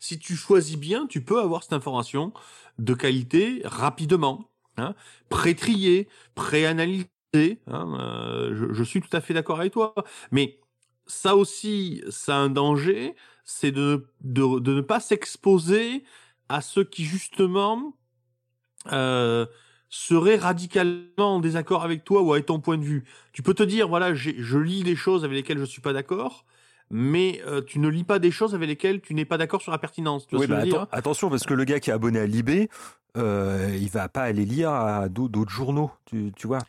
[0.00, 2.32] si tu choisis bien, tu peux avoir cette information
[2.78, 4.49] de qualité rapidement
[4.80, 4.94] hein,
[5.28, 7.08] pré-trié, pré-analysé.
[7.34, 9.94] Hein, euh, je, suis tout à fait d'accord avec toi.
[10.32, 10.58] Mais
[11.06, 13.14] ça aussi, ça a un danger,
[13.44, 16.04] c'est de, ne pas s'exposer
[16.48, 17.96] à ceux qui justement
[18.92, 19.46] euh,
[19.88, 23.04] seraient radicalement en désaccord avec toi ou avec ton point de vue.
[23.32, 26.44] Tu peux te dire, voilà, je lis des choses avec lesquelles je suis pas d'accord,
[26.90, 29.72] mais euh, tu ne lis pas des choses avec lesquelles tu n'es pas d'accord sur
[29.72, 30.26] la pertinence.
[30.26, 32.68] Tu oui, bah, attention, parce que le gars qui est abonné à Libé,
[33.16, 35.90] euh, il va pas aller lire à d'autres journaux.
[36.06, 36.60] Tu, tu vois,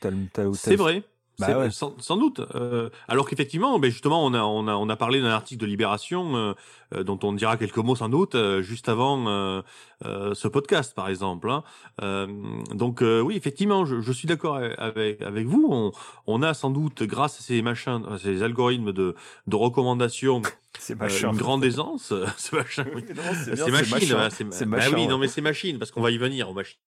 [0.53, 1.03] c'est vrai.
[1.39, 2.41] Bah sans, sans, doute.
[2.55, 5.65] Euh, alors qu'effectivement, ben justement, on a, on a, on a parlé d'un article de
[5.65, 6.53] Libération euh,
[6.93, 9.61] euh, dont on dira quelques mots sans doute euh, juste avant euh,
[10.03, 11.49] ce podcast, par exemple.
[11.49, 11.63] Hein.
[12.73, 15.67] donc oui, effectivement, je, je suis d'accord avec avec vous.
[15.69, 15.91] On,
[16.27, 19.15] on, a sans doute, grâce à ces machins, à ces algorithmes de,
[19.47, 20.41] de recommandation,
[20.79, 22.13] c'est une grande aisance.
[22.37, 22.85] c'est machin.
[22.95, 23.03] Oui.
[23.33, 24.51] c'est machine.
[24.51, 26.77] C'est bah oui, non mais c'est machine parce qu'on va y venir aux machines.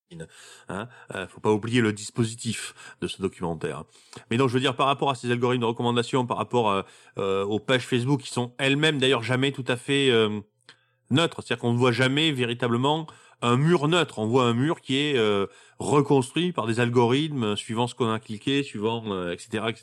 [0.69, 0.89] Hein.
[1.29, 3.85] faut pas oublier le dispositif de ce documentaire.
[4.31, 6.85] Mais donc je veux dire par rapport à ces algorithmes de recommandation, par rapport
[7.17, 10.41] aux pages Facebook qui sont elles-mêmes d'ailleurs jamais tout à fait euh,
[11.11, 13.07] neutre, c'est-à-dire qu'on ne voit jamais véritablement
[13.43, 15.47] un mur neutre, on voit un mur qui est euh,
[15.79, 19.83] reconstruit par des algorithmes suivant ce qu'on a cliqué, suivant etc., etc.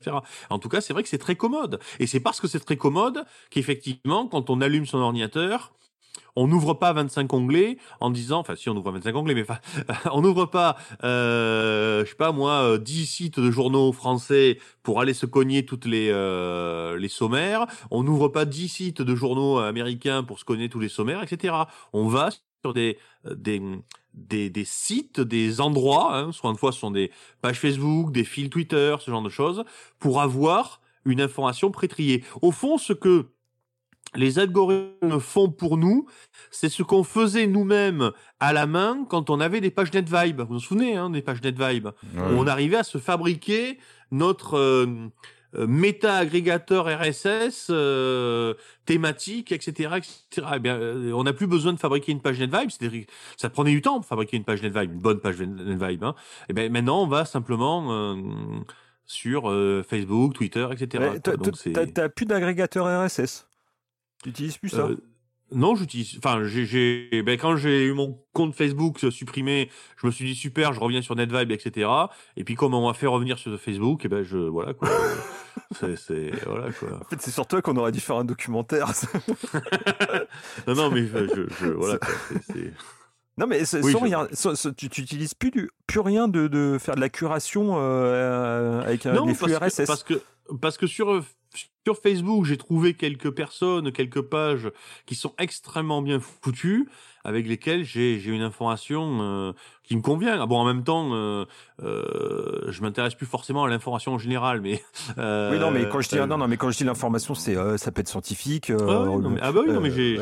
[0.00, 0.16] etc.
[0.50, 1.78] En tout cas, c'est vrai que c'est très commode.
[1.98, 5.72] Et c'est parce que c'est très commode qu'effectivement, quand on allume son ordinateur,
[6.36, 9.46] on n'ouvre pas 25 onglets en disant, enfin si on ouvre 25 onglets, mais
[10.12, 15.00] on n'ouvre pas, euh, je sais pas moi, 10 euh, sites de journaux français pour
[15.00, 17.66] aller se cogner toutes les euh, les sommaires.
[17.90, 21.54] On n'ouvre pas 10 sites de journaux américains pour se cogner tous les sommaires, etc.
[21.92, 22.30] On va
[22.62, 23.60] sur des des
[24.14, 28.24] des, des sites, des endroits, hein, soit une fois ce sont des pages Facebook, des
[28.24, 29.64] fils Twitter, ce genre de choses,
[29.98, 32.22] pour avoir une information prétriée.
[32.42, 33.28] Au fond, ce que
[34.14, 36.06] les algorithmes font pour nous,
[36.50, 40.40] c'est ce qu'on faisait nous-mêmes à la main quand on avait des pages NetVibe.
[40.40, 41.88] Vous vous souvenez hein, des pages NetVibe?
[42.16, 43.78] On arrivait à se fabriquer
[44.10, 44.86] notre euh,
[45.54, 50.46] euh, méta-agrégateur RSS euh, thématique, etc., etc.
[50.56, 50.78] Eh bien,
[51.14, 52.70] on n'a plus besoin de fabriquer une page NetVibe.
[53.36, 56.04] Ça prenait du temps pour fabriquer une page NetVibe, une bonne page NetVibe.
[56.04, 56.14] Hein.
[56.42, 58.16] Et eh bien, maintenant, on va simplement
[59.06, 59.42] sur
[59.88, 61.18] Facebook, Twitter, etc.
[61.22, 63.46] T'as plus d'agrégateur RSS
[64.22, 64.96] tu utilises plus ça euh,
[65.50, 66.16] Non, j'utilise.
[66.18, 70.72] Enfin, j'ai, ben, quand j'ai eu mon compte Facebook supprimé, je me suis dit super,
[70.72, 71.90] je reviens sur NetVibe, etc.
[72.36, 74.88] Et puis comme on m'a fait revenir sur Facebook, et ben je voilà quoi.
[75.96, 77.00] c'est, voilà quoi.
[77.00, 78.88] En fait, c'est sur toi qu'on aurait dû faire un documentaire.
[80.66, 81.98] non, non, mais je, je voilà.
[82.02, 82.14] Quoi,
[82.46, 82.72] c'est,
[83.38, 84.28] non mais sans rien,
[84.76, 89.06] tu, tu utilises plus du, plus rien de, de faire de la curation euh, avec
[89.06, 89.86] un, des flux RSS.
[89.86, 90.22] parce que
[90.60, 91.22] parce que sur
[91.84, 94.70] sur Facebook, j'ai trouvé quelques personnes, quelques pages
[95.06, 96.88] qui sont extrêmement bien foutues,
[97.24, 100.40] avec lesquelles j'ai une information euh, qui me convient.
[100.40, 101.44] Ah bon, en même temps, euh,
[101.82, 104.82] euh, je m'intéresse plus forcément à l'information en général, mais
[105.18, 107.56] euh, oui, non, mais quand je dis non, non, mais quand je dis l'information, c'est
[107.78, 108.70] ça peut être scientifique.
[108.70, 109.06] ah,
[109.40, 110.16] ah bah oui, non, mais j'ai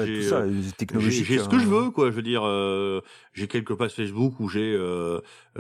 [0.76, 1.26] technologique.
[1.26, 2.10] J'ai ce que je veux, quoi.
[2.10, 2.42] Je veux dire,
[3.34, 4.78] j'ai quelques pages Facebook où j'ai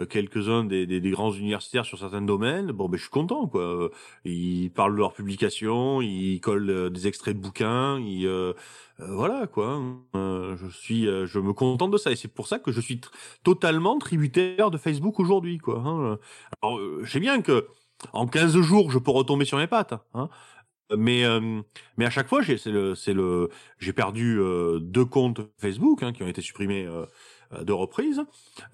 [0.08, 2.72] quelques-uns des, des, des, grands universitaires sur certains domaines.
[2.72, 3.90] Bon, ben je suis content, quoi.
[4.24, 8.28] Ils parlent de leurs publications, ils collent des extraits de bouquins, ils
[8.98, 9.80] voilà quoi.
[10.14, 10.56] Hein.
[10.60, 13.00] je suis, je me contente de ça et c'est pour ça que je suis
[13.42, 15.82] totalement tributaire de Facebook aujourd'hui, quoi.
[15.84, 16.18] Hein.
[16.62, 17.66] Alors, euh, je sais bien que
[18.12, 19.94] en 15 jours, je peux retomber sur mes pattes.
[20.14, 20.28] Hein.
[20.96, 21.60] mais euh,
[21.96, 26.02] mais à chaque fois, j'ai c'est le c'est le j'ai perdu euh, deux comptes Facebook
[26.02, 26.88] hein, qui ont été supprimés
[27.50, 28.20] à deux reprises.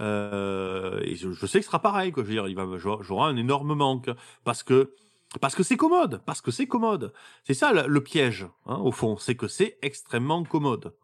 [0.00, 2.12] Et je, sais que ce sera pareil.
[2.12, 2.22] Quoi.
[2.22, 4.10] Je veux dire, il va j'aurai un énorme manque
[4.44, 4.92] parce que
[5.40, 7.12] parce que c'est commode, parce que c'est commode.
[7.44, 10.94] C'est ça le, piège, au fond, c'est que c'est extrêmement commode.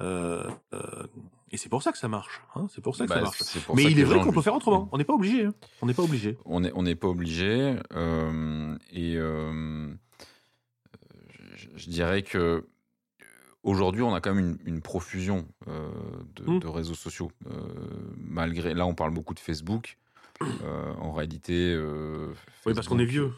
[0.00, 0.50] Euh,
[1.52, 2.40] et c'est pour ça que ça marche.
[2.56, 2.66] Hein.
[2.74, 3.38] C'est pour ça que Bah, ça marche.
[3.42, 4.88] c'est pour Mais il est vrai qu'on peut faire autrement.
[4.92, 5.44] On n'est pas obligé.
[5.44, 5.54] hein.
[5.82, 6.36] On n'est pas obligé.
[6.44, 7.76] On n'est on n'est pas obligé.
[7.94, 9.92] euh, et euh,
[11.54, 12.68] je, je dirais que euh,
[13.62, 15.88] aujourd'hui, on a quand même une, une profusion euh,
[16.36, 17.30] de, de réseaux sociaux.
[18.18, 19.98] Malgré, là, on parle beaucoup de Facebook.
[21.00, 22.32] En réalité, euh,
[22.66, 23.32] Oui, parce qu'on est Facebook, vieux.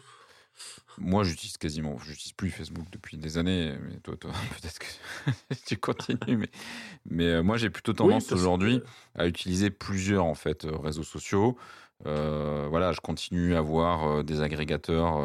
[0.97, 3.75] Moi, j'utilise quasiment, j'utilise plus Facebook depuis des années.
[3.81, 4.31] Mais toi, toi
[4.61, 4.85] peut-être que
[5.65, 6.37] tu continues.
[6.37, 6.49] Mais,
[7.05, 8.81] mais euh, moi, j'ai plutôt tendance Oui, aujourd'hui
[9.15, 11.57] à utiliser plusieurs en fait euh, réseaux sociaux.
[12.05, 15.17] Euh, voilà, je continue à avoir des agrégateurs.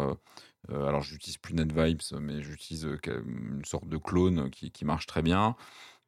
[0.71, 5.23] euh, alors, j'utilise plus NetVibes, mais j'utilise une sorte de clone qui, qui marche très
[5.23, 5.57] bien.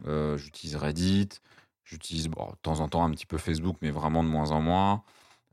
[0.07, 1.29] Euh, j'utilise Reddit.
[1.85, 4.61] J'utilise bon, de temps en temps un petit peu Facebook, mais vraiment de moins en
[4.61, 5.03] moins.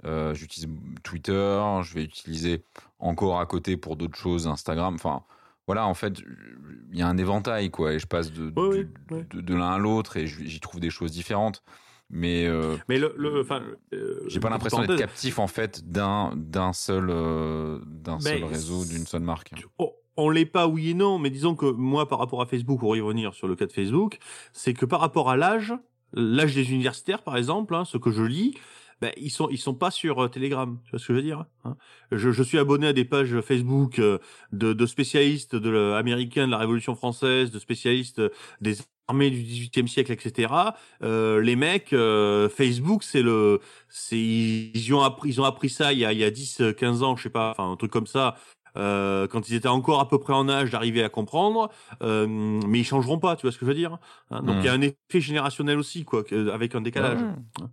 [0.06, 0.70] Euh, j'utilise
[1.04, 1.62] Twitter.
[1.84, 2.64] Je vais utiliser
[3.00, 4.96] encore à côté pour d'autres choses Instagram.
[4.96, 5.24] Enfin,
[5.68, 6.22] voilà, en fait,
[6.92, 7.94] il y a un éventail, quoi.
[7.94, 11.12] Et je passe de, du- de, de l'un à l'autre et j'y trouve des choses
[11.12, 11.64] différentes.
[12.12, 17.06] Mais euh, Mais le, euh, j'ai pas l'impression d'être captif en fait d'un d'un seul
[17.86, 19.52] d'un seul réseau, d'une seule marque.
[19.78, 22.80] Oh, on l'est pas, oui et non, mais disons que moi, par rapport à Facebook,
[22.80, 24.18] pour y revenir sur le cas de Facebook,
[24.54, 25.74] c'est que par rapport à l'âge,
[26.14, 28.56] l'âge des universitaires, par exemple, hein, ce que je lis,
[29.02, 30.78] ben, ils sont ils sont pas sur euh, Telegram.
[30.86, 31.78] Tu vois ce que je veux dire hein
[32.12, 34.18] je, je suis abonné à des pages Facebook euh,
[34.52, 38.22] de, de spécialistes de américains de la Révolution française, de spécialistes
[38.62, 40.54] des armées du XVIIIe siècle, etc.
[41.04, 43.60] Euh, les mecs, euh, Facebook, c'est le,
[43.90, 46.62] c'est ils ont appris, ils ont appris ça il y a, il y a 10,
[46.78, 48.36] 15 ans, je sais pas, enfin un truc comme ça.
[48.78, 51.70] Euh, quand ils étaient encore à peu près en âge d'arriver à comprendre,
[52.04, 53.98] euh, mais ils changeront pas, tu vois ce que je veux dire
[54.30, 57.20] hein Donc il y a un effet générationnel aussi, quoi, avec un décalage.
[57.22, 57.66] Ouais.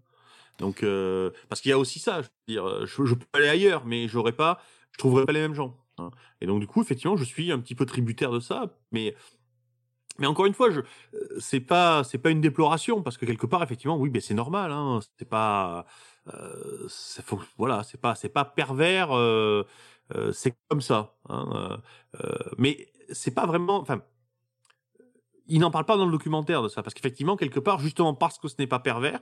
[0.58, 3.48] Donc euh, parce qu'il y a aussi ça, je veux dire, je, je peux aller
[3.48, 4.60] ailleurs, mais j'aurais pas,
[4.92, 5.76] je trouverais pas les mêmes gens.
[5.98, 6.10] hein.
[6.40, 9.14] Et donc du coup, effectivement, je suis un petit peu tributaire de ça, mais
[10.18, 13.46] mais encore une fois, je euh, c'est pas c'est pas une déploration parce que quelque
[13.46, 15.86] part, effectivement, oui, mais c'est normal, hein, c'est pas
[16.32, 16.88] euh,
[17.24, 19.64] faut, voilà, c'est pas c'est pas pervers, euh,
[20.14, 21.14] euh, c'est comme ça.
[21.28, 21.80] Hein,
[22.14, 24.00] euh, euh, mais c'est pas vraiment, enfin.
[25.48, 28.38] Il n'en parle pas dans le documentaire de ça, parce qu'effectivement, quelque part, justement parce
[28.38, 29.20] que ce n'est pas pervers,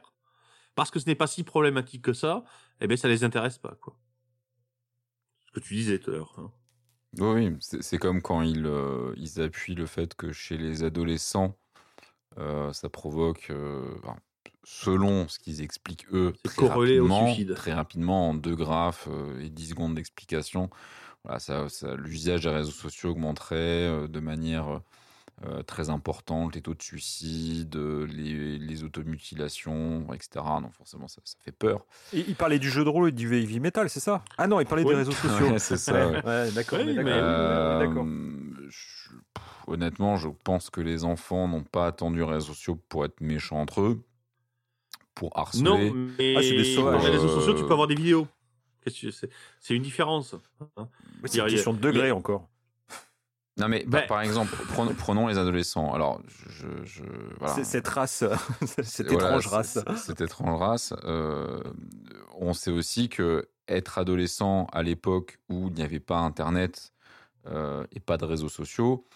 [0.74, 2.44] parce que ce n'est pas si problématique que ça,
[2.80, 3.96] eh ben ça les intéresse pas quoi.
[5.46, 6.34] Ce que tu disais tout à l'heure.
[6.38, 6.52] hein.
[7.18, 11.56] Oui, oui, c'est comme quand ils, euh, ils appuient le fait que chez les adolescents,
[12.38, 14.16] euh, ça provoque, euh, enfin,
[14.64, 19.70] selon ce qu'ils expliquent eux, très rapidement, très rapidement, en deux graphes euh, et 10
[19.70, 20.70] secondes d'explication,
[21.24, 23.56] voilà, ça, ça- l'usage des réseaux sociaux augmenterait
[23.88, 24.82] euh, de manière
[25.44, 30.44] euh, très importante, les taux de suicide, euh, les, les automutilations, etc.
[30.62, 31.84] Donc forcément, ça, ça fait peur.
[32.12, 34.22] Et il parlait du jeu de rôle et du heavy metal, c'est ça?
[34.38, 34.90] Ah non, il parlait Oui.
[34.90, 35.50] des réseaux sociaux.
[35.50, 36.22] Ouais, c'est ça, ouais.
[36.24, 36.78] Ouais, d'accord.
[36.84, 38.70] Oui, d'accord, Euh,
[39.66, 43.60] honnêtement, je pense que les enfants n'ont pas attendu les réseaux sociaux pour être méchants
[43.60, 44.04] entre eux,
[45.14, 45.62] pour harceler.
[45.64, 45.78] Non,
[46.18, 48.28] mais Ah, c'est des dans les réseaux sociaux, tu peux avoir des vidéos.
[48.82, 50.34] Qu'est-ce que c'est C'est une différence.
[50.76, 50.88] hein.
[51.24, 52.48] C'est une question de degré encore.
[53.56, 55.92] Non, mais Ben- par, par exemple, prenons, prenons les adolescents.
[55.94, 57.02] Alors, je, je-
[57.38, 57.54] voilà.
[57.54, 58.24] C'est- Cette race,
[58.82, 59.78] cette Voilà, étrange race.
[59.96, 60.92] Cette étrange race.
[61.04, 61.62] euh,
[62.36, 66.92] on sait aussi que être adolescent à l'époque où il n'y avait pas Internet
[67.46, 69.06] euh, et pas de réseaux sociaux,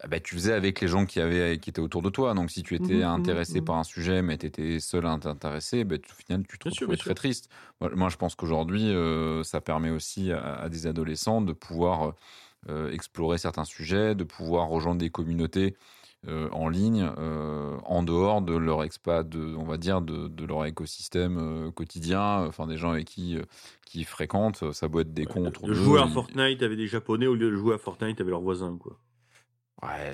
[0.00, 2.34] ah bah, tu faisais avec les gens qui, avaient, qui étaient autour de toi.
[2.34, 3.64] Donc, si tu étais Mhm, intéressé mhm.
[3.66, 6.68] par un sujet, mais tu étais seul à t'intéresser, bah, tu- au final, tu te
[6.68, 7.48] retrouvais très triste.
[7.80, 12.12] Moi, je pense qu'aujourd'hui, euh, ça permet aussi à, à des adolescents de pouvoir euh,
[12.68, 15.76] explorer certains sujets, de pouvoir rejoindre des communautés
[16.28, 20.44] euh, en ligne, euh, en dehors de leur expat, de, on va dire, de, de
[20.44, 23.42] leur écosystème euh, quotidien, enfin des gens avec qui, euh,
[23.84, 26.86] qui fréquentent, ça peut être des cons autour De jouer à ils- Fortnite avec des
[26.86, 28.96] Japonais au lieu de jouer à Fortnite avec leurs voisins, quoi.
[29.82, 30.12] Ouais,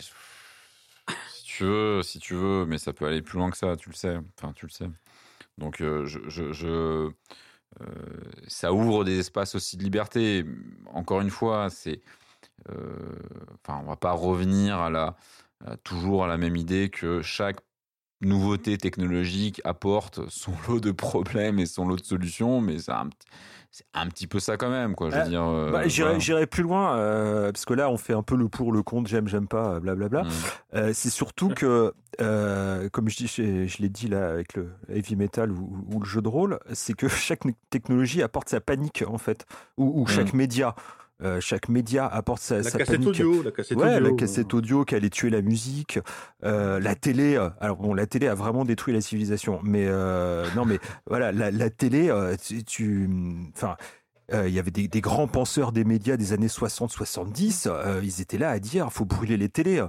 [1.34, 3.90] si tu veux, si tu veux, mais ça peut aller plus loin que ça, tu
[3.90, 4.16] le sais.
[4.38, 4.88] Enfin, tu le sais.
[5.58, 7.10] Donc, euh, je, je, je-
[7.80, 8.06] euh,
[8.46, 10.44] ça ouvre des espaces aussi de liberté.
[10.92, 12.00] Encore une fois, c'est, euh,
[12.68, 15.16] enfin, on va pas revenir à la,
[15.64, 17.58] à- toujours à la même idée que chaque
[18.20, 23.06] nouveauté technologique apporte son lot de problèmes et son lot de solutions, mais c'est un,
[23.06, 23.28] petit-
[23.70, 25.10] c'est un petit peu ça quand même, quoi.
[25.10, 25.44] Je veux Euh, dire.
[25.44, 26.18] euh, Bah, J'irai voilà.
[26.18, 29.08] j'irai plus loin, euh, parce que là, on fait un peu le pour, le contre,
[29.08, 30.24] j'aime, j'aime pas, blablabla.
[30.24, 30.28] Mm.
[30.74, 34.70] Euh, c'est surtout que, euh, comme je, dis, je, je l'ai dit là avec le
[34.88, 39.04] heavy metal ou, ou le jeu de rôle, c'est que chaque technologie apporte sa panique
[39.06, 40.74] en fait, ou, ou chaque média.
[41.22, 43.08] Euh, chaque média apporte sa, La sa cassette panique.
[43.08, 44.10] audio, la cassette Ouais, audio.
[44.10, 45.98] la cassette audio qui allait tuer la musique,
[46.44, 47.34] euh, la télé.
[47.36, 51.32] euh, alors bon, la télé a vraiment détruit la civilisation, mais euh, non, mais voilà,
[51.32, 52.12] la, la télé,
[52.66, 53.08] tu,
[53.56, 53.76] enfin.
[54.30, 58.36] Il y avait des, des grands penseurs des médias des années 60-70, euh, ils étaient
[58.36, 59.82] là à dire faut brûler les télés.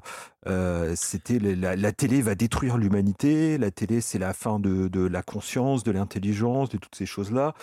[0.96, 5.24] C'était la, la télé va détruire l'humanité, la télé c'est la fin de, de la
[5.24, 7.54] conscience, de l'intelligence, de toutes ces choses-là.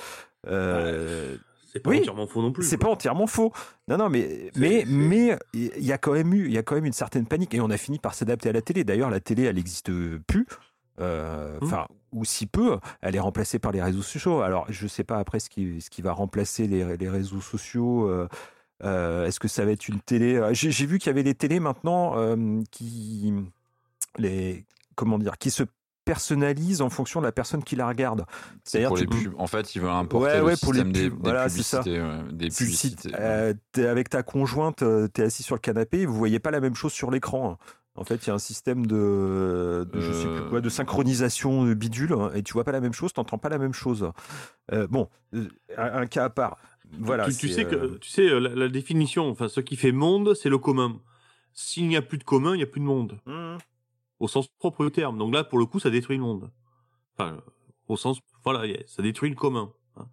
[1.77, 1.99] C'est pas Oui.
[2.01, 2.65] entièrement faux non plus.
[2.65, 3.53] c'est pas entièrement faux.
[3.89, 6.75] Non, non, mais mais mais il y a quand même eu il y a quand
[6.75, 8.85] même une certaine panique et on a fini par s'adapter à la télé.
[8.85, 9.91] D'ailleurs, la télé, elle n'existe
[10.27, 10.47] plus.
[11.01, 11.65] Euh, Mmh.
[11.65, 14.41] Enfin, ou si peu, elle est remplacée par les réseaux sociaux.
[14.41, 18.09] Alors, je sais pas après ce qui ce qui va remplacer les, les réseaux sociaux.
[18.09, 18.27] euh,
[18.85, 21.61] euh, Est-ce que ça va être une télé J'ai vu qu'il y avait des télés
[21.61, 22.15] maintenant
[22.71, 23.33] qui
[24.19, 25.63] les comment dire qui se
[26.07, 28.25] personnalisent en fonction de la personne qui la regarde.
[28.65, 29.35] C'est C'est-à-dire pour les tu- pubs.
[29.39, 31.03] En fait, ils veulent importer Ouais, le ouais, pour les système pubs.
[31.19, 31.83] des Voilà, c'est ça.
[31.83, 32.03] publicités.
[32.03, 33.11] ouais, des Si, si publicités.
[33.21, 36.75] euh, avec ta conjointe, euh, t'es assis sur le canapé, vous voyez pas la même
[36.75, 37.59] chose sur l'écran.
[37.99, 40.49] En fait, il y a un système de, de, je sais plus Euh.
[40.51, 43.49] quoi, de synchronisation de bidule, hein, et tu vois pas la même chose, t'entends pas
[43.49, 44.11] la même chose.
[44.73, 46.57] Euh, bon, euh, un, un cas à part.
[47.01, 47.25] Voilà.
[47.27, 49.93] tu, tu sais que euh, tu sais euh, la, la définition, enfin ce qui fait
[49.93, 51.01] monde, c'est le commun.
[51.53, 53.57] S'il n'y a plus de commun, il n'y a plus de monde, hmm,
[54.21, 55.19] au sens propre du terme.
[55.19, 56.51] Donc là, pour le coup, ça détruit le monde.
[57.19, 57.41] Enfin, euh,
[57.89, 59.73] au sens, voilà, ça détruit le commun.
[59.97, 60.07] hein.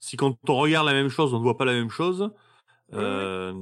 [0.00, 2.30] Si quand on regarde la même chose, on ne voit pas la même chose.
[2.94, 3.52] euh,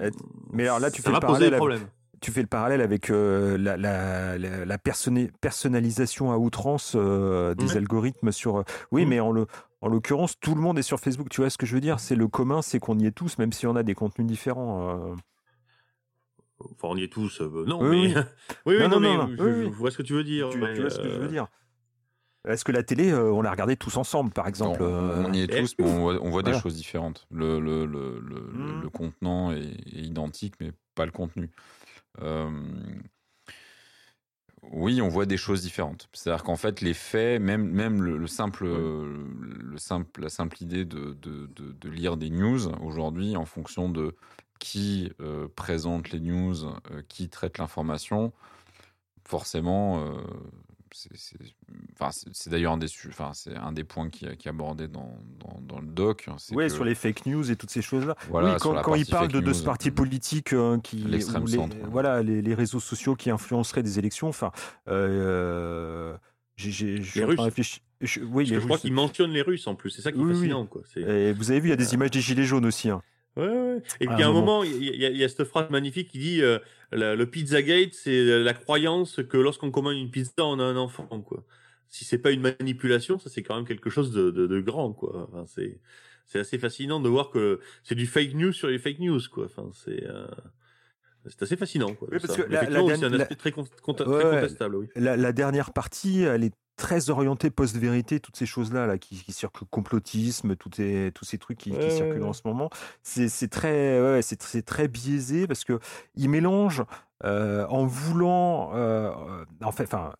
[0.00, 0.10] Euh,
[0.52, 1.88] mais alors là, tu ça fais va le poser des parallèle problèmes.
[2.20, 7.54] tu fais le parallèle avec euh, la, la, la, la personna- personnalisation à outrance euh,
[7.54, 7.76] des Ouais.
[7.76, 8.64] algorithmes sur.
[8.90, 9.08] Oui, Mm.
[9.08, 9.46] mais en le-
[9.80, 11.28] en l'occurrence, tout le monde est sur Facebook.
[11.28, 12.00] Tu vois ce que je veux dire?
[12.00, 15.14] C'est le commun, c'est qu'on y est tous, même si on a des contenus différents.
[16.64, 16.68] Euh.
[16.72, 17.40] Enfin, on y est tous.
[17.40, 18.14] euh, non, Oui, mais oui.
[18.66, 19.70] oui, oui, Non, non, non, mais non, je, oui, je oui.
[19.70, 20.48] vois ce que tu veux dire.
[20.50, 21.46] Tu, mais, tu vois ce que je euh, veux dire
[22.48, 25.32] Est-ce que la télé, euh, on l'a regardée tous ensemble, par exemple on, euh, on
[25.32, 27.26] y est et- tous, mais on voit, on voit des choses différentes.
[27.30, 28.82] Le, le, le, le, le- Mm.
[28.82, 31.50] le contenant est, est identique, mais pas le contenu.
[32.20, 32.50] Euh,
[34.72, 36.08] oui, on voit des choses différentes.
[36.12, 40.84] C'est-à-dire qu'en fait, les faits, même, même le, le simple, le simple, la simple idée
[40.84, 44.14] de, de, de, de lire des news aujourd'hui, en fonction de
[44.58, 48.32] qui euh, présente les news, euh, qui traite l'information,
[49.26, 50.12] forcément, euh,
[50.92, 54.86] c'est- d'ailleurs un des, su- enfin, c'est un des points qui, est- qui est abordé
[54.86, 56.28] dans, dans, dans le doc.
[56.38, 58.16] c'est Oui, que- sur les fake news et toutes ces choses-là.
[58.28, 61.24] Voilà, oui, quand, quand il parle de, de ce parti euh, politique euh, qui, les-
[61.90, 64.52] voilà, les, les réseaux sociaux qui influenceraient des élections, enfin,
[64.88, 66.16] euh,
[66.56, 67.80] j'ai, réfléchir.
[68.00, 68.80] Je- oui, je crois Russes.
[68.82, 69.90] qu'il mentionne les Russes en plus.
[69.90, 70.36] C'est ça qui est Oui, oui.
[70.36, 70.82] fascinant, quoi.
[70.96, 72.90] Et vous avez vu, il y a des images des gilets jaunes aussi.
[72.90, 73.02] hein.
[73.36, 73.82] Ouais, ouais.
[74.00, 76.08] Et puis à un un moment, il y, a- il y a cette phrase magnifique
[76.10, 76.58] qui dit euh,
[76.92, 81.06] la- le Pizzagate, c'est la croyance que lorsqu'on commande une pizza, on a un enfant,
[81.20, 81.44] quoi.
[81.88, 84.92] Si c'est pas une manipulation, ça c'est quand même quelque chose de, de, de grand,
[84.92, 85.28] quoi.
[85.32, 85.80] Enfin, c'est
[86.26, 89.46] c'est assez fascinant de voir que c'est du fake news sur les fake news, quoi.
[89.46, 90.26] Enfin, c'est euh,
[91.26, 92.08] c'est assez fascinant, quoi.
[92.12, 92.42] Oui, parce ça.
[92.42, 94.86] que la- la c'est un aspect très, con- conta- Ouais, très contestable, oui.
[94.94, 99.32] La, la dernière partie, elle est très orientée post-vérité, toutes ces choses-là là, qui, qui
[99.32, 102.28] circulent, complotisme, tout est- tous ces trucs qui, qui Ouais, ouais, circulent ouais.
[102.28, 102.70] en ce moment.
[103.02, 105.78] C'est très, ouais, c'est très biaisé parce que
[106.16, 106.82] il mélange
[107.24, 109.12] euh, en voulant, euh,
[109.62, 110.12] en fait, enfin.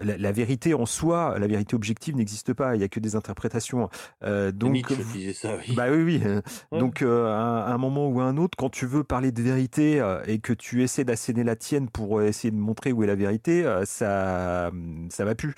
[0.00, 2.76] La, la vérité en soi, la vérité objective n'existe pas.
[2.76, 3.90] Il y a que des interprétations.
[4.22, 5.74] Euh, donc, Nietzsche disait ça, oui.
[5.74, 6.22] bah oui, oui.
[6.70, 6.78] Ouais.
[6.78, 10.00] Donc, euh, à, un moment ou à un autre, quand tu veux parler de vérité
[10.28, 13.64] et que tu essaies d'asséner la tienne pour essayer de montrer où est la vérité,
[13.86, 14.70] ça,
[15.10, 15.56] ça va plus.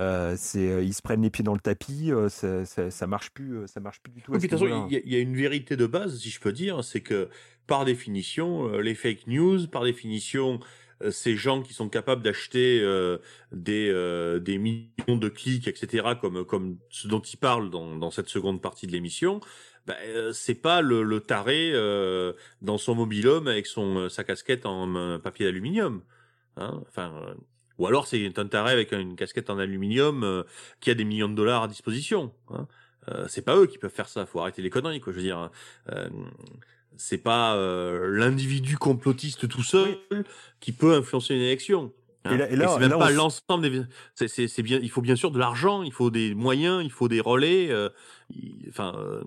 [0.00, 3.06] Euh, c'est, euh, ils se prennent les pieds dans le tapis, euh, ça, ça, ça
[3.06, 4.30] marche plus, ça marche plus du tout.
[4.32, 6.30] Oui, de toute façon, il y, a- il y a une vérité de base, si
[6.30, 7.28] je peux dire, c'est que
[7.66, 10.60] par définition, les fake news, par définition,
[11.10, 13.18] ces gens qui sont capables d'acheter euh,
[13.52, 18.10] des, euh, des millions de clics, etc., comme, comme ce dont ils parlent dans, dans
[18.10, 19.40] cette seconde partie de l'émission,
[19.86, 21.72] ben, euh, c'est pas le, le taré
[22.62, 26.02] dans son mobilhome avec son sa casquette en papier d'aluminium.
[26.56, 27.34] Hein enfin,
[27.78, 30.42] ou alors c'est un taré avec une casquette en aluminium euh,
[30.80, 32.32] qui a des millions de dollars à disposition.
[32.50, 32.66] Hein.
[33.08, 34.26] Euh, c'est pas eux qui peuvent faire ça.
[34.26, 35.12] Faut arrêter les conneries, quoi.
[35.12, 35.50] Je veux dire,
[35.90, 36.08] euh,
[36.96, 39.96] c'est pas euh, l'individu complotiste tout seul
[40.60, 41.92] qui peut influencer une élection.
[42.24, 42.32] hein.
[42.32, 43.82] Et là- et là- c'est même là, pas l'ensemble des.
[44.14, 44.78] c'est- C'est c'est bien.
[44.82, 45.82] Il faut bien sûr de l'argent.
[45.84, 46.82] Il faut des moyens.
[46.84, 47.70] Il faut des relais.
[47.70, 47.88] euh,
[48.30, 49.22] il- Enfin, euh,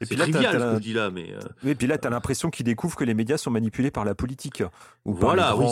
[0.00, 0.58] c'est puis là, trivial ce
[1.62, 4.62] mais puis tu as l'impression qu'ils découvrent que les médias sont manipulés par la politique.
[5.04, 5.66] Ou Voilà, oui,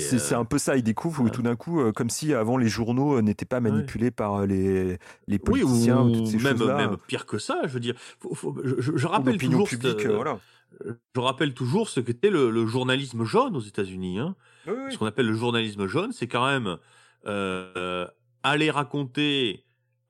[0.00, 0.76] c'est ce euh, euh, un peu ça.
[0.76, 4.10] Ils découvrent où tout d'un coup, euh, comme si avant les journaux n'étaient pas manipulés
[4.10, 4.98] par les, les
[5.28, 6.76] oui, politiciens ou ou toutes ces même choses-là.
[6.76, 7.60] même pire que ça.
[7.64, 9.68] Je veux dire, faut- faut- je, rappelle toujours.
[9.68, 10.38] publique, cette- voilà.
[11.14, 14.18] Je rappelle toujours ce qu'était le, le journalisme jaune aux États-Unis.
[14.18, 14.34] Hein.
[14.66, 14.92] Oui, oui.
[14.92, 16.76] Ce qu'on appelle le journalisme jaune, c'est quand même
[17.26, 18.06] euh,
[18.42, 19.64] aller raconter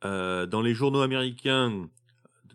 [0.04, 1.86] euh, dans les journaux américains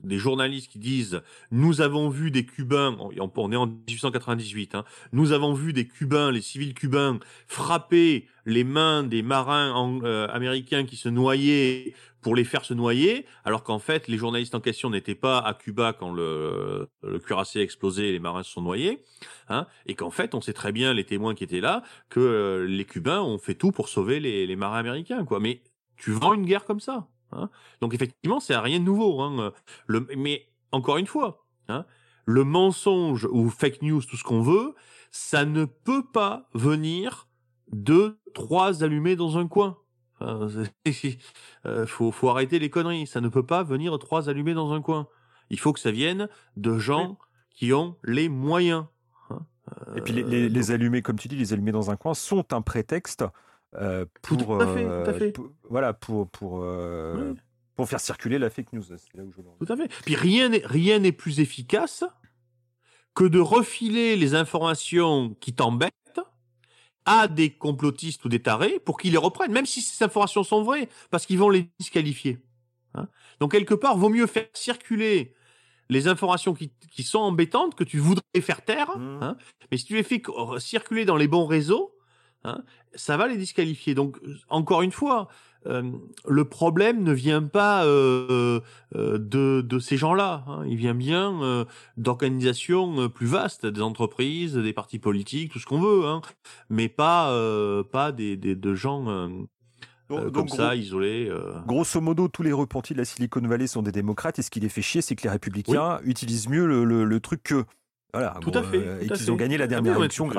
[0.04, 1.22] des journalistes qui disent
[1.52, 3.12] nous avons vu des Cubains, on
[3.52, 9.04] est en 1898, hein, nous avons vu des Cubains, les civils cubains frapper les mains
[9.04, 14.08] des marins euh, américains qui se noyaient pour les faire se noyer, alors qu'en fait
[14.08, 18.12] les journalistes en question n'étaient pas à Cuba quand le, le cuirassé a explosé et
[18.12, 19.04] les marins se sont noyés,
[19.48, 22.66] hein, et qu'en fait on sait très bien les témoins qui étaient là que euh,
[22.68, 25.40] les Cubains ont fait tout pour sauver les, les marins américains, quoi.
[25.40, 25.62] Mais
[25.96, 27.08] tu vends une guerre comme ça.
[27.32, 27.50] Hein
[27.82, 29.22] Donc effectivement, c'est rien de nouveau.
[29.22, 29.54] Hein.
[29.88, 31.86] Le, mais encore une fois, hein,
[32.26, 34.76] le mensonge ou fake news, tout ce qu'on veut,
[35.12, 37.28] ça ne peut pas venir
[37.72, 39.78] de trois allumés dans un coin.
[40.20, 40.50] Enfin,
[41.66, 43.08] euh, faut, faut arrêter les conneries.
[43.08, 45.08] Ça ne peut pas venir de trois allumés dans un coin.
[45.50, 46.28] Il faut que ça vienne
[46.58, 47.18] de gens
[47.56, 48.86] qui ont les moyens.
[49.30, 49.46] hein.
[49.96, 52.54] Et puis les, Euh, les, allumés, comme tu dis, les allumés dans un coin sont
[52.54, 53.24] un prétexte
[53.76, 55.32] euh, pour, Tout à fait, tout à fait.
[55.32, 57.34] pour- voilà, pour pour euh,
[57.76, 58.84] pour faire circuler la fake news.
[58.84, 59.58] C'est là où je veux en venir.
[59.66, 59.88] Tout à fait.
[60.06, 62.04] Puis rien n'est rien n'est plus efficace
[63.16, 65.94] que de refiler les informations qui t'embêtent
[67.06, 70.64] à des complotistes ou des tarés pour qu'ils les reprennent, même si ces informations sont
[70.64, 72.40] vraies, parce qu'ils vont les disqualifier.
[72.94, 73.08] Hein
[73.40, 75.34] Donc quelque part, vaut mieux faire circuler
[75.90, 79.20] les informations qui, qui sont embêtantes que tu voudrais faire taire, Mhm.
[79.24, 79.38] hein,
[79.72, 81.96] mais si tu les fais co- circuler dans les bons réseaux,
[82.44, 82.64] hein,
[82.96, 83.96] ça va les disqualifier.
[83.96, 84.20] Donc
[84.50, 85.28] encore une fois,
[85.66, 85.92] euh,
[86.26, 88.62] le problème ne vient pas euh,
[88.96, 90.46] euh, de, de ces gens-là.
[90.48, 90.64] hein.
[90.68, 91.66] Il vient bien
[91.98, 96.22] d'organisations plus vastes, des entreprises, des partis politiques, tout ce qu'on veut, hein.
[96.70, 97.34] mais pas
[97.92, 99.48] pas des, des de gens Donc-
[100.10, 101.32] donc, comme gros- ça isolés.
[101.68, 104.60] Grosso modo, tous les repentis de la Silicon Valley sont des démocrates et ce qui
[104.60, 107.64] les fait chier, c'est que les républicains utilisent mieux le, le- le truc que.
[108.14, 110.30] Voilà, Tout bon, à fait, euh, et qu'ils ont gagné la dernière oui, élection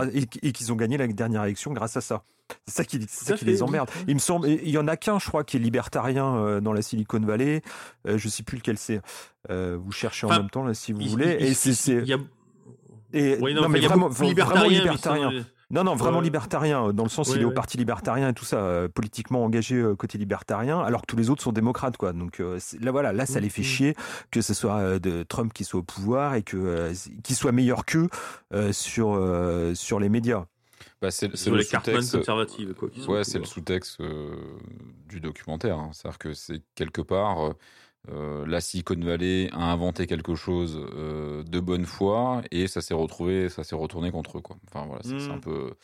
[0.43, 2.25] et, qu'ils ont gagné la dernière élection grâce à ça.
[2.67, 3.89] C'est ça qui, ça qui les emmerde.
[4.09, 6.73] Il me semble, il y en a qu'un, je crois, qui est libertarien euh, dans
[6.73, 7.63] la Silicon Valley.
[8.09, 9.01] Euh, je sais plus lequel c'est.
[9.49, 11.37] Vous cherchez en Enfin, même temps là, si vous Il- voulez.
[11.41, 12.19] il- et c'est, y a-
[13.13, 15.31] et- Oui, non, non, mais il y a vraiment, sont- libertarien.
[15.71, 16.25] Non, non, vraiment Ouais.
[16.25, 18.89] libertarien, euh, dans le sens Ouais, il est au parti libertarien et tout ça, euh,
[18.89, 22.13] politiquement engagé euh, côté libertarien, alors que tous les autres sont démocrates, quoi.
[22.13, 23.95] Donc euh, là, voilà, là, ça les fait chier
[24.31, 26.93] que ce soit euh, de Trump qui soit au pouvoir et que euh,
[27.23, 28.09] qu'il soit meilleur qu'eux
[28.53, 30.47] euh, sur euh, sur les médias.
[31.01, 32.11] Bah, c'est le sous-texte.
[32.75, 32.89] quoi.
[33.09, 34.35] Ouais, c'est le sous-texte euh,
[35.09, 35.79] du documentaire.
[35.79, 35.91] hein.
[35.93, 37.53] C'est-à-dire que c'est quelque part, euh,
[38.09, 42.95] euh, la Silicon Valley a inventé quelque chose euh, de bonne foi et ça s'est
[42.95, 44.41] retrouvé, ça s'est retourné contre eux.
[44.41, 44.57] Quoi.
[44.69, 45.75] Enfin voilà, c'est un peu,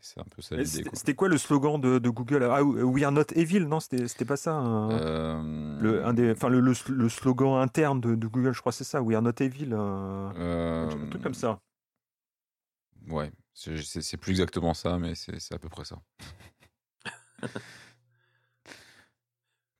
[0.00, 0.84] c'est un peu ça l'idée.
[0.94, 1.28] C'était quoi.
[1.28, 2.44] le slogan de, de Google?
[2.50, 6.48] Ah, We are not evil, non C'était c'était pas ça Euh, le, un des, enfin,
[6.48, 9.02] le, le, le slogan interne de, de Google, je crois, c'est ça.
[9.02, 9.74] We are not evil.
[9.74, 11.60] un- euh, un truc comme ça.
[13.08, 15.98] Ouais, c'est- plus exactement ça, mais c'est à peu près ça.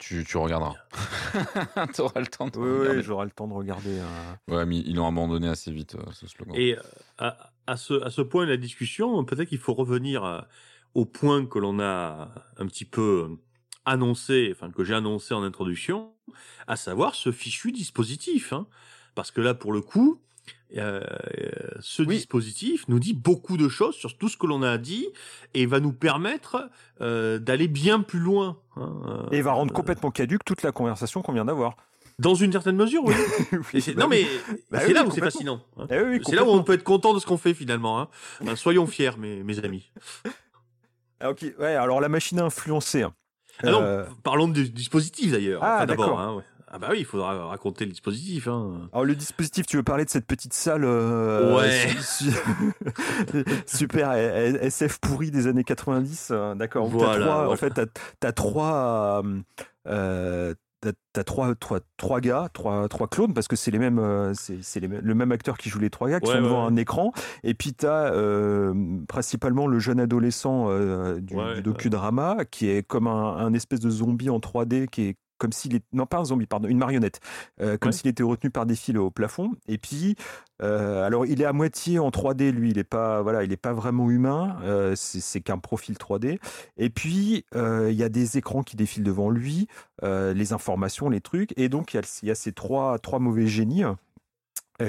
[0.09, 0.75] tu, tu regarderas.
[1.95, 2.99] tu auras le temps de Oui, regarder.
[2.99, 3.99] oui, j'aurai le temps de regarder.
[3.99, 6.55] euh, Ouais, mais ils l'ont abandonné assez vite, euh, ce slogan.
[6.57, 6.81] Et euh,
[7.19, 10.49] à, à ce, à ce point de la discussion, peut-être qu'il faut revenir à-
[10.95, 13.37] au point que l'on a un petit peu
[13.85, 16.15] annoncé, enfin que j'ai annoncé en introduction,
[16.67, 18.53] à savoir ce fichu dispositif.
[18.55, 18.67] hein.
[19.15, 20.21] Parce que là, pour le coup,
[20.77, 21.01] euh,
[21.81, 22.17] ce Oui.
[22.17, 25.07] dispositif nous dit beaucoup de choses sur tout ce que l'on a dit
[25.55, 26.69] et va nous permettre
[27.01, 28.59] euh, d'aller bien plus loin.
[28.77, 29.27] hein.
[29.33, 31.77] Et va rendre Euh, complètement caduque toute la conversation qu'on vient d'avoir.
[32.19, 33.15] Dans une certaine mesure, oui.
[33.73, 34.25] Bah non, mais
[34.71, 35.61] Bah c'est oui, là où c'est fascinant.
[35.79, 35.87] hein.
[35.91, 38.01] Eh oui, C'est là où on peut être content de ce qu'on fait finalement.
[38.01, 38.09] Hein.
[38.47, 39.91] Hein, soyons fiers, mes, mes amis.
[41.21, 43.03] Ah, ok, ouais, alors la machine à influencer.
[43.03, 43.13] hein.
[43.65, 45.61] Ah non, Euh, parlons du dispositif d'ailleurs.
[45.65, 46.37] Ah, Enfin, d'accord.
[46.37, 46.45] ouais.
[46.71, 48.47] Ah bah oui, il faudra raconter le dispositif.
[48.49, 48.89] Hein.
[48.93, 51.71] Alors le dispositif, tu veux parler de cette petite salle euh, Ouais.
[52.01, 56.87] su- su- super eh, SF pourri des années 90, euh, d'accord.
[56.87, 57.51] où t'as Voilà, trois- voilà.
[57.51, 57.71] En fait,
[58.21, 59.23] t'as as trois,
[59.87, 64.33] euh, t'as- t'as trois, trois, trois gars, trois, trois clones parce que c'est les mêmes,
[64.35, 66.43] c'est c'est les mêmes- le même acteur qui joue les trois gars qui Ouais, sont
[66.43, 67.13] devant ouais, un écran.
[67.45, 68.75] Et puis t'as euh,
[69.09, 73.81] principalement le jeune adolescent euh, du, Ouais, du docudrama qui est comme un, un espèce
[73.81, 76.79] de zombie en 3D qui est comme s'il est non pas un zombie pardon une
[76.79, 77.21] marionnette
[77.61, 77.93] euh, comme Ouais.
[77.93, 79.53] s'il était retenu par des fils au plafond.
[79.69, 80.17] Et puis
[80.61, 83.57] euh, alors il est à moitié en 3D lui il est pas voilà il est
[83.57, 86.39] pas vraiment humain euh, c'est qu'un profil 3D
[86.77, 89.69] et puis il y a des écrans qui défilent devant lui
[90.03, 91.53] les informations les trucs.
[91.59, 93.85] Et donc il y a, il y a ces trois trois mauvais génies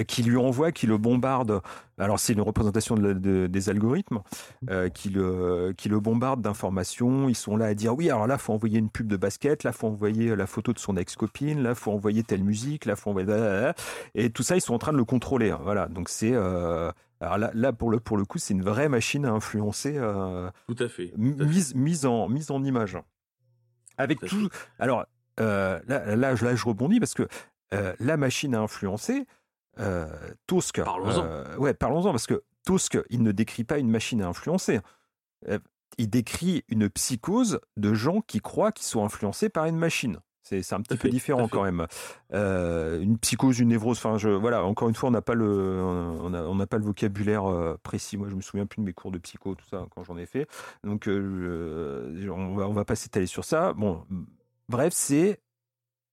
[0.08, 1.62] qui lui envoie, qui le bombarde.
[1.98, 4.20] Alors c'est une représentation de la- de- des algorithmes
[4.70, 7.28] euh, qui le qui le bombarde d'informations.
[7.30, 9.72] Ils sont là à dire oui, alors là faut envoyer une pub de basket, là
[9.72, 13.10] faut envoyer la photo de son ex copine, là faut envoyer telle musique, là faut
[13.10, 13.72] envoyer
[14.16, 15.50] et tout ça ils sont en train de le contrôler.
[15.52, 15.60] hein.
[15.64, 18.90] Voilà, donc c'est euh, alors là, là pour le pour le coup c'est une vraie
[18.90, 19.94] machine à influencer.
[19.98, 21.12] euh, Tout à fait.
[21.18, 21.50] M- tout à fait.
[21.52, 22.98] mise, mise, en, mise en image.
[23.98, 24.48] Avec Tout.
[24.80, 25.06] Alors,
[25.42, 27.28] euh, là, là, je- là, je rebondis parce que
[27.74, 29.26] euh, la machine à influencer,
[29.80, 30.08] euh,
[30.48, 30.84] Tusk.
[30.84, 31.24] Parlons-en.
[31.24, 34.80] euh, ouais, parlons-en, parce que Tusk, il ne décrit pas une machine à influencer.
[35.48, 35.60] Euh,
[35.98, 40.20] il décrit une psychose de gens qui croient qu'ils sont influencés par une machine.
[40.44, 41.86] C'est un petit peu fait, différent quand même.
[42.34, 43.98] Euh, une psychose, une névrose.
[43.98, 44.64] Enfin, je, voilà.
[44.64, 47.44] Encore une fois, on n'a pas le, on pas le vocabulaire
[47.84, 48.18] précis.
[48.18, 50.26] Moi, je me souviens plus de mes cours de psycho, tout ça, quand j'en ai
[50.26, 50.48] fait.
[50.84, 53.74] Donc, euh, on va, on va pas s'étaler sur ça.
[53.74, 54.04] Bon,
[54.70, 55.40] bref, c'est,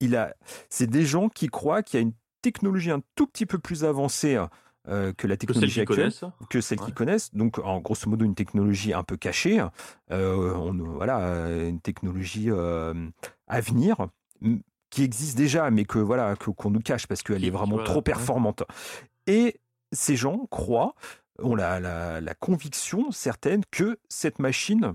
[0.01, 0.35] il a,
[0.69, 2.13] c'est des gens qui croient qu'il y a une
[2.53, 4.39] technologie un tout petit peu plus avancée
[4.89, 6.13] euh, que la technologie qui actuelle
[6.49, 6.85] que celles Ouais.
[6.87, 7.35] qu'ils connaissent.
[7.35, 9.61] Donc, en grosso modo, une technologie un peu cachée,
[10.13, 12.95] euh, on, voilà, euh, une technologie euh,
[13.49, 14.07] à venir
[14.91, 17.85] qui existe déjà, mais que voilà, qu'on nous cache parce qu'elle Qui- est vraiment voilà,
[17.91, 18.03] trop ouais.
[18.03, 18.63] performante.
[19.27, 19.59] Et
[19.93, 20.95] ces gens croient,
[21.43, 24.95] ont la, la- la conviction certaine que cette machine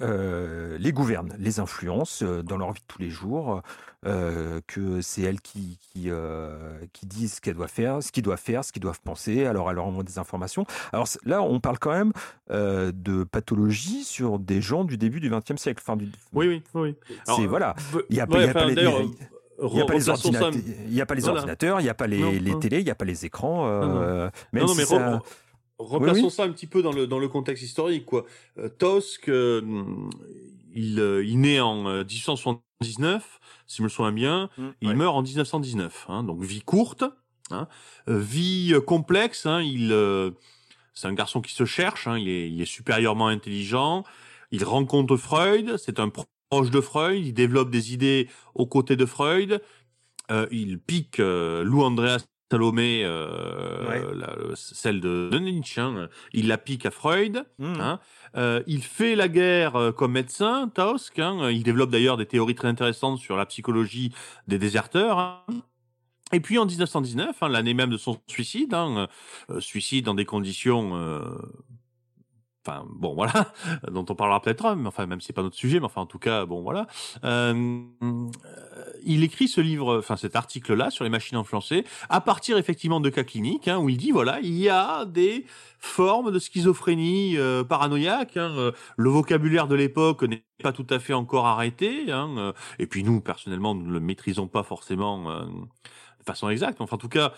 [0.00, 3.62] euh, les gouverne, les influence euh, dans leur vie de tous les jours,
[4.06, 8.22] euh, que c'est elles qui, qui, euh, qui disent ce qu'elles doivent faire, ce qu'ils
[8.22, 10.64] doivent faire, ce qu'ils doivent penser, alors elle leur envoie des informations.
[10.92, 12.12] Alors là, on parle quand même
[12.50, 15.82] de pathologie sur des gens du début du XXe siècle.
[15.84, 16.94] Enfin, du, Oui, oui, oui.
[17.26, 17.74] Alors, c'est voilà.
[18.08, 18.90] Il n'y a, ouais, y a pas les- il a
[19.58, 20.52] ordinateurs,
[20.86, 21.38] il y a pas les Voilà.
[21.38, 23.66] ordinateurs, il n'y a pas les, Non, les télés, il n'y a pas les écrans.
[23.66, 25.20] euh, non, non, si mais ça-
[25.78, 26.30] replaçons oui.
[26.30, 28.04] ça un petit peu dans le, dans le contexte historique.
[28.04, 28.24] Quoi.
[28.58, 29.62] Euh, Tosk, euh,
[30.74, 34.50] il, euh, il naît en euh, 1879, si je me souviens bien.
[34.56, 34.94] Mm, Il ouais.
[34.94, 36.06] meurt en 1919.
[36.08, 37.04] Hein, donc vie courte,
[37.50, 37.68] hein,
[38.06, 39.46] vie complexe.
[39.46, 40.30] Hein, il, euh,
[40.94, 42.06] c'est un garçon qui se cherche.
[42.06, 44.04] Hein, il, est, il est supérieurement intelligent.
[44.50, 45.76] Il rencontre Freud.
[45.78, 47.26] C'est un proche de Freud.
[47.26, 49.60] Il développe des idées aux côtés de Freud.
[50.30, 54.02] Euh, il pique Lou Andreas Salomé, euh, Ouais.
[54.14, 55.80] la- celle de, de Nietzsche.
[55.80, 56.08] hein.
[56.32, 57.44] Il la pique à Freud.
[57.58, 57.74] Mm.
[57.80, 58.00] Hein.
[58.36, 61.18] Euh, il fait la guerre euh, comme médecin, Taosk.
[61.18, 61.50] Hein.
[61.50, 64.12] Il développe d'ailleurs des théories très intéressantes sur la psychologie
[64.46, 65.18] des déserteurs.
[65.18, 65.42] hein.
[66.32, 69.08] Et puis en 1919, hein, l'année même de son suicide, hein,
[69.50, 71.20] euh, suicide dans des conditions, euh,
[72.66, 73.52] enfin bon voilà,
[73.90, 76.06] dont on parlera peut-être, mais enfin même si c'est pas notre sujet, mais enfin en
[76.06, 76.86] tout cas bon voilà.
[77.24, 77.82] Euh,
[79.04, 83.10] il écrit ce livre, enfin cet article-là sur les machines influencées, à partir effectivement de
[83.10, 85.46] cas cliniques, hein, où il dit voilà, il y a des
[85.78, 88.36] formes de schizophrénie euh, paranoïaque.
[88.36, 92.10] hein, euh, le vocabulaire de l'époque n'est pas tout à fait encore arrêté.
[92.10, 96.48] Hein, euh, et puis nous, personnellement, nous ne le maîtrisons pas forcément euh, de façon
[96.48, 96.80] exacte.
[96.80, 97.32] Enfin, en tout cas,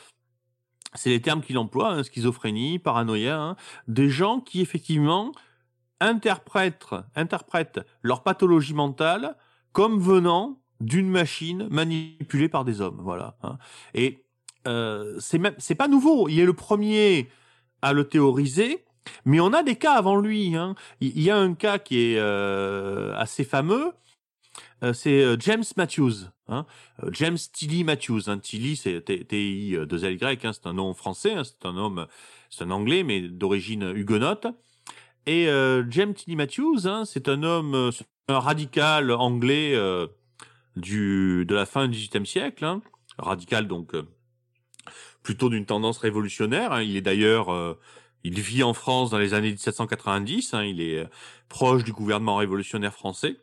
[0.95, 3.57] c'est les termes qu'il emploie, hein, schizophrénie, paranoïa, hein,
[3.89, 5.33] des gens qui effectivement
[6.01, 9.37] interprètent, interprètent leur pathologie mentale
[9.72, 13.01] comme venant d'une machine manipulée par des hommes.
[13.03, 13.37] Voilà.
[13.43, 13.59] hein.
[13.95, 14.24] Et
[14.66, 16.28] euh, c'est même, c'est pas nouveau.
[16.28, 17.28] Il est le premier
[17.83, 18.85] à le théoriser,
[19.24, 20.57] mais on a des cas avant lui.
[20.57, 20.74] hein.
[21.01, 23.93] Il y a un cas qui est euh, assez fameux.
[24.83, 26.66] Euh, c'est euh, James Matthews, hein.
[27.03, 28.22] Euh, James Tilly Matthews.
[28.28, 28.39] Hein.
[28.39, 30.53] Tilly, c'est T-I 2 L Y, hein.
[30.53, 31.43] c'est un nom français, hein.
[31.45, 32.07] c'est un homme,
[32.49, 34.47] c'est un anglais, mais d'origine huguenote.
[35.26, 37.91] Et euh, James Tilly Matthews, hein, c'est un homme,
[38.28, 40.07] un radical anglais euh,
[40.76, 42.81] du de la fin du XVIIIe siècle, hein.
[43.18, 44.03] radical donc euh,
[45.22, 46.81] plutôt d'une tendance révolutionnaire.
[46.81, 47.76] Il est d'ailleurs,
[48.24, 50.55] il vit en France dans les années 1790.
[50.55, 50.64] hein.
[50.64, 51.07] Il est
[51.51, 53.37] proche du gouvernement révolutionnaire français.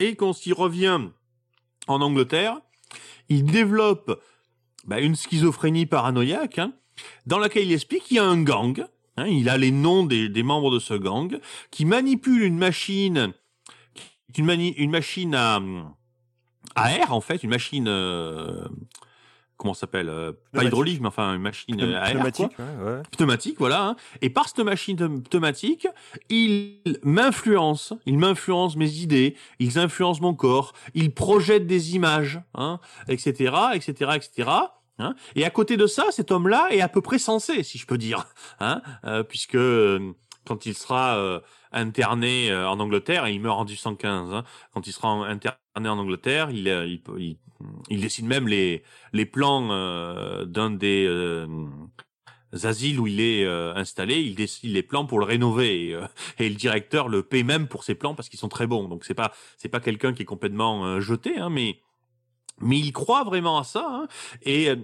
[0.00, 1.00] Et quand il revient
[1.86, 2.60] en Angleterre,
[3.28, 4.22] il développe
[4.84, 6.72] bah, une schizophrénie paranoïaque, hein,
[7.26, 8.86] dans laquelle il explique qu'il y a un gang.
[9.16, 11.38] hein, il a les noms des, membres de ce gang
[11.70, 13.32] qui manipule une machine,
[14.36, 15.60] une machine à,
[16.74, 17.88] à air en fait, une machine.
[17.88, 18.66] euh,
[19.58, 22.20] comment s'appelle euh, Pas hydraulique, mais enfin une machine euh, à air.
[22.20, 23.02] quoi pneumatique, ouais, ouais.
[23.16, 23.84] pneumatique, voilà.
[23.88, 23.96] hein.
[24.22, 25.86] Et par cette machine pneum- pneumatique,
[26.30, 32.80] il m'influence, il m'influence mes idées, ils influencent mon corps, ils projettent des images, hein,
[33.08, 34.48] etc., etc., etc.
[35.00, 35.14] Hein.
[35.36, 37.98] Et à côté de ça, cet homme-là est à peu près sensé, si je peux
[37.98, 38.26] dire,
[38.60, 40.12] hein, euh, puisque euh,
[40.46, 41.40] quand il sera euh,
[41.72, 45.98] interné euh, en Angleterre, et il meurt en 1815, hein, quand il sera interné en
[45.98, 47.36] Angleterre, il, euh, il, il,
[47.90, 48.82] il dessine même les,
[49.12, 51.46] les plans euh, d'un des euh,
[52.62, 56.06] asiles où il est euh, installé, il dessine les plans pour le rénover et, euh,
[56.38, 58.88] et le directeur le paie même pour ses plans parce qu'ils sont très bons.
[58.88, 61.80] Donc c'est pas c'est pas quelqu'un qui est complètement euh, jeté, hein, mais
[62.60, 63.86] mais il croit vraiment à ça.
[63.88, 64.08] hein.
[64.42, 64.76] et euh,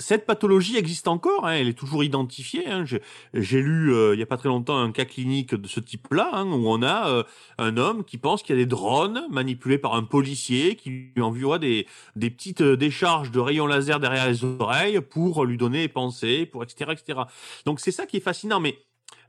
[0.00, 2.66] cette pathologie existe encore, hein, elle est toujours identifiée.
[2.68, 2.84] hein.
[2.84, 6.30] J'ai- lu euh, il y a pas très longtemps un cas clinique de ce type-là,
[6.32, 7.22] hein, où on a euh,
[7.58, 11.22] un homme qui pense qu'il y a des drones manipulés par un policier qui lui
[11.22, 11.86] envoie des,
[12.16, 16.46] des petites euh, décharges de rayons laser derrière les oreilles pour lui donner des pensées,
[16.46, 16.92] pour etc.
[16.92, 17.20] etc.
[17.66, 18.60] Donc c'est ça qui est fascinant.
[18.60, 18.78] Mais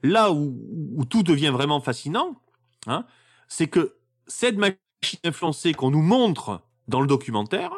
[0.04, 0.58] là où,
[0.96, 2.42] où tout devient vraiment fascinant,
[2.88, 3.06] hein,
[3.48, 3.96] c'est que
[4.28, 4.78] cette machine
[5.24, 7.72] influencée qu'on nous montre dans le documentaire,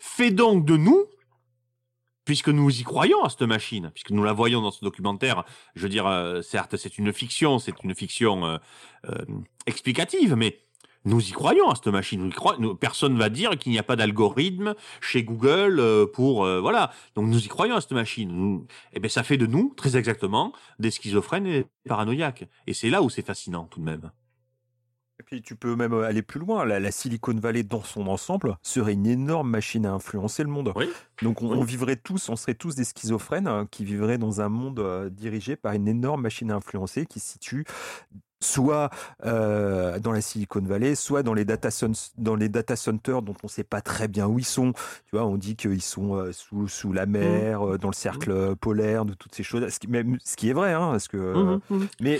[0.00, 1.04] fait donc de nous,
[2.24, 5.44] puisque nous y croyons à cette machine, puisque nous la voyons dans ce documentaire,
[5.74, 8.58] je veux dire, euh, certes, c'est une fiction, c'est une fiction euh,
[9.08, 9.24] euh,
[9.66, 10.60] explicative, mais
[11.06, 12.30] nous y croyons à cette machine.
[12.78, 16.92] Personne va dire qu'il n'y a pas d'algorithme chez Google euh, pour voilà.
[17.14, 18.30] Donc nous y croyons à cette machine.
[18.30, 22.44] Nous, eh ben ça fait de nous très exactement des schizophrènes et paranoïaques.
[22.66, 24.10] Et c'est là où c'est fascinant tout de même.
[25.30, 26.64] Puis tu peux même aller plus loin.
[26.64, 30.72] La, la Silicon Valley dans son ensemble serait une énorme machine à influencer le monde.
[30.74, 30.88] Oui.
[31.22, 31.58] Donc on, Oui.
[31.58, 35.08] on vivrait tous, on serait tous des schizophrènes hein, qui vivraient dans un monde euh,
[35.08, 37.64] dirigé par une énorme machine à influencer qui se situe
[38.42, 38.88] soit
[39.24, 43.34] euh, dans la Silicon Valley, soit dans les data cen- dans les data centers dont
[43.42, 44.72] on ne sait pas très bien où ils sont.
[44.72, 48.30] Tu vois, on dit qu'ils sont euh, sous, sous la mer, euh, dans le cercle
[48.30, 49.68] euh, polaire, de toutes ces choses.
[49.68, 51.58] Ce qui, même, ce qui est vrai, hein, parce que euh,
[52.00, 52.18] mais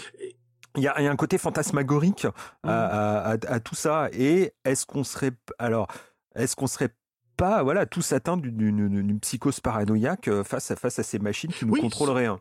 [0.76, 2.26] il y a, il y a un côté fantasmagorique
[2.62, 4.08] à, à- à- à tout ça.
[4.12, 5.88] Et est-ce qu'on serait alors
[6.36, 6.94] est-ce qu'on serait
[7.36, 11.64] pas voilà tous atteints d'une- psychose paranoïaque euh, face à face à ces machines qui
[11.66, 12.40] nous Oui, contrôleraient hein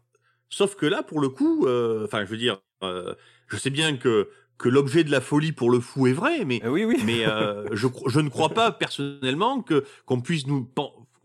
[0.51, 3.13] Sauf que là, pour le coup, euh, enfin, je veux dire, euh,
[3.47, 6.59] je sais bien que que l'objet de la folie pour le fou est vrai, mais
[6.65, 7.01] Euh, Oui, oui.
[7.05, 10.69] mais euh, je, je ne crois pas personnellement que qu'on puisse nous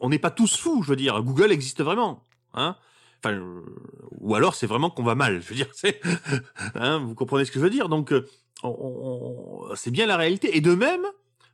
[0.00, 2.76] on n'est pas tous fous je veux dire Google existe vraiment hein
[3.32, 3.62] euh,
[4.20, 5.68] ou alors c'est vraiment qu'on va mal je veux dire
[6.74, 7.88] hein, vous comprenez ce que je veux dire?
[7.88, 8.26] Donc euh,
[9.74, 10.56] c'est bien la réalité.
[10.56, 11.04] Et de même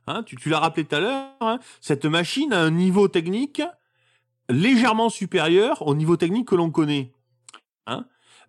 [0.07, 3.61] hein, tu, l'as rappelé tout à l'heure hein, cette machine a un niveau technique
[4.49, 7.13] légèrement supérieur au niveau technique que l'on connaît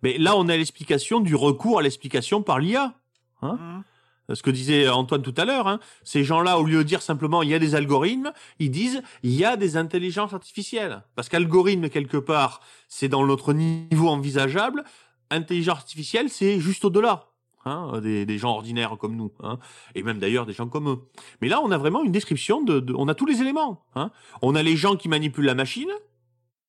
[0.01, 2.93] mais là on a l'explication du recours à l'explication par l'IA
[3.41, 3.83] hein
[4.31, 7.43] ce que disait Antoine tout à l'heure, hein, ces gens-là, au lieu de dire simplement
[7.43, 11.03] il y a des algorithmes, ils disent il y a des intelligences artificielles.
[11.15, 14.83] Parce qu'algorithme, quelque part, c'est dans notre niveau envisageable.
[15.29, 17.27] Intelligence artificielle, c'est juste au-delà.
[17.65, 19.57] Hein, des, gens ordinaires comme nous, hein,
[19.95, 20.99] et même d'ailleurs des gens comme eux.
[21.41, 23.85] Mais là, on a vraiment une description de, de- on a tous les éléments.
[23.95, 24.11] Hein.
[24.41, 25.89] On a les gens qui manipulent la machine,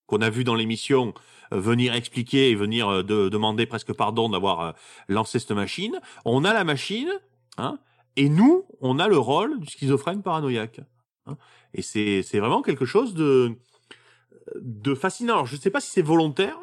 [0.07, 1.13] qu'on a vu dans l'émission
[1.53, 4.73] euh, venir expliquer et venir euh, de- demander presque pardon d'avoir euh,
[5.09, 5.99] lancé cette machine.
[6.25, 7.11] On a la machine,
[7.59, 7.79] hein,
[8.17, 10.81] et nous, on a le rôle du schizophrène paranoïaque.
[11.27, 11.37] hein.
[11.73, 15.35] Et c'est vraiment quelque chose de fascinant.
[15.35, 16.59] Alors, je ne sais pas si c'est volontaire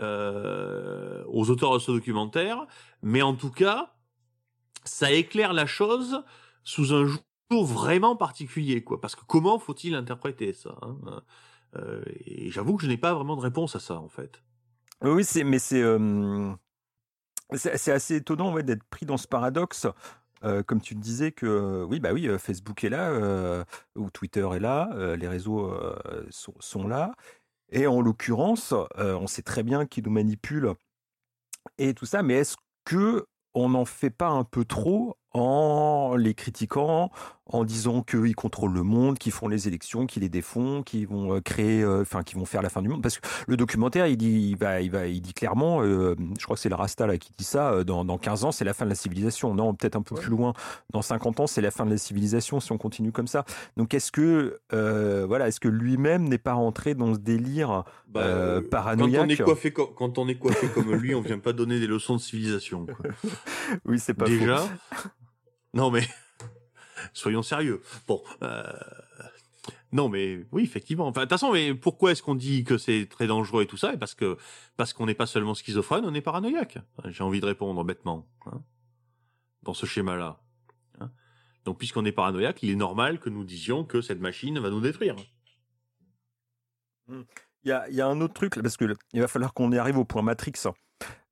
[0.00, 2.66] euh, aux auteurs de ce documentaire,
[3.02, 3.94] mais en tout cas,
[4.84, 6.22] ça éclaire la chose
[6.62, 7.22] sous un jour
[7.64, 9.00] vraiment particulier, quoi.
[9.00, 11.22] Parce que comment faut-il interpréter ça hein
[11.76, 14.42] Euh, Et j'avoue que je n'ai pas vraiment de réponse à ça, en fait.
[15.02, 16.52] Oui, oui, c'est, mais c'est, euh,
[17.52, 19.86] c'est, assez étonnant d'être pris dans ce paradoxe.
[20.44, 23.64] Euh, comme tu le disais que euh, oui bah oui euh, Facebook est là
[23.96, 25.72] ou Twitter est là les réseaux
[26.28, 27.12] sont, là
[27.70, 30.74] et en l'occurrence on sait très bien qu'ils nous manipulent
[31.78, 36.34] et tout ça mais est-ce que on n'en fait pas un peu trop en les
[36.34, 37.10] critiquant,
[37.46, 41.34] en disant qu'ils contrôlent le monde, qu'ils font les élections, qu'ils les défont, qu'ils vont
[41.34, 43.02] euh, créer, euh, enfin, qu'ils vont faire la fin du monde.
[43.02, 46.44] Parce que le documentaire, il dit, il va, il va, il dit clairement, euh, je
[46.44, 48.72] crois que c'est le Rasta là qui dit ça, dans, dans 15 ans, c'est la
[48.72, 49.54] fin de la civilisation.
[49.54, 50.54] Non, peut-être un peu plus loin,
[50.92, 53.44] dans 50 ans, c'est la fin de la civilisation si on continue comme ça.
[53.76, 57.84] Donc, est-ce que, euh, voilà, est-ce que lui-même n'est pas rentré dans ce délire
[58.16, 61.38] euh, paranoïaque Quand on, est coiffé, co- quand on est coiffé comme lui, on vient
[61.38, 62.86] pas donner des leçons de civilisation.
[62.86, 63.10] quoi.
[63.84, 64.56] Oui, c'est pas Déjà.
[64.56, 65.08] faux.
[65.74, 66.02] Non mais
[67.12, 67.82] soyons sérieux.
[68.08, 68.22] Bon.
[68.42, 68.62] euh,
[69.92, 71.06] Non mais oui effectivement.
[71.06, 73.76] Enfin de toute façon mais pourquoi est-ce qu'on dit que c'est très dangereux et tout
[73.76, 73.92] ça?
[73.94, 74.36] Et parce que
[74.76, 76.78] parce qu'on n'est pas seulement schizophrène, on est paranoïaque.
[77.06, 78.26] J'ai envie de répondre bêtement.
[78.46, 78.62] hein,
[79.62, 80.40] dans ce schéma-là.
[81.00, 81.10] hein.
[81.64, 84.80] Donc puisqu'on est paranoïaque, il est normal que nous disions que cette machine va nous
[84.80, 85.16] détruire.
[87.08, 87.24] Il
[87.64, 89.78] y a, il y a un autre truc, parce que il va falloir qu'on y
[89.78, 90.52] arrive au point Matrix.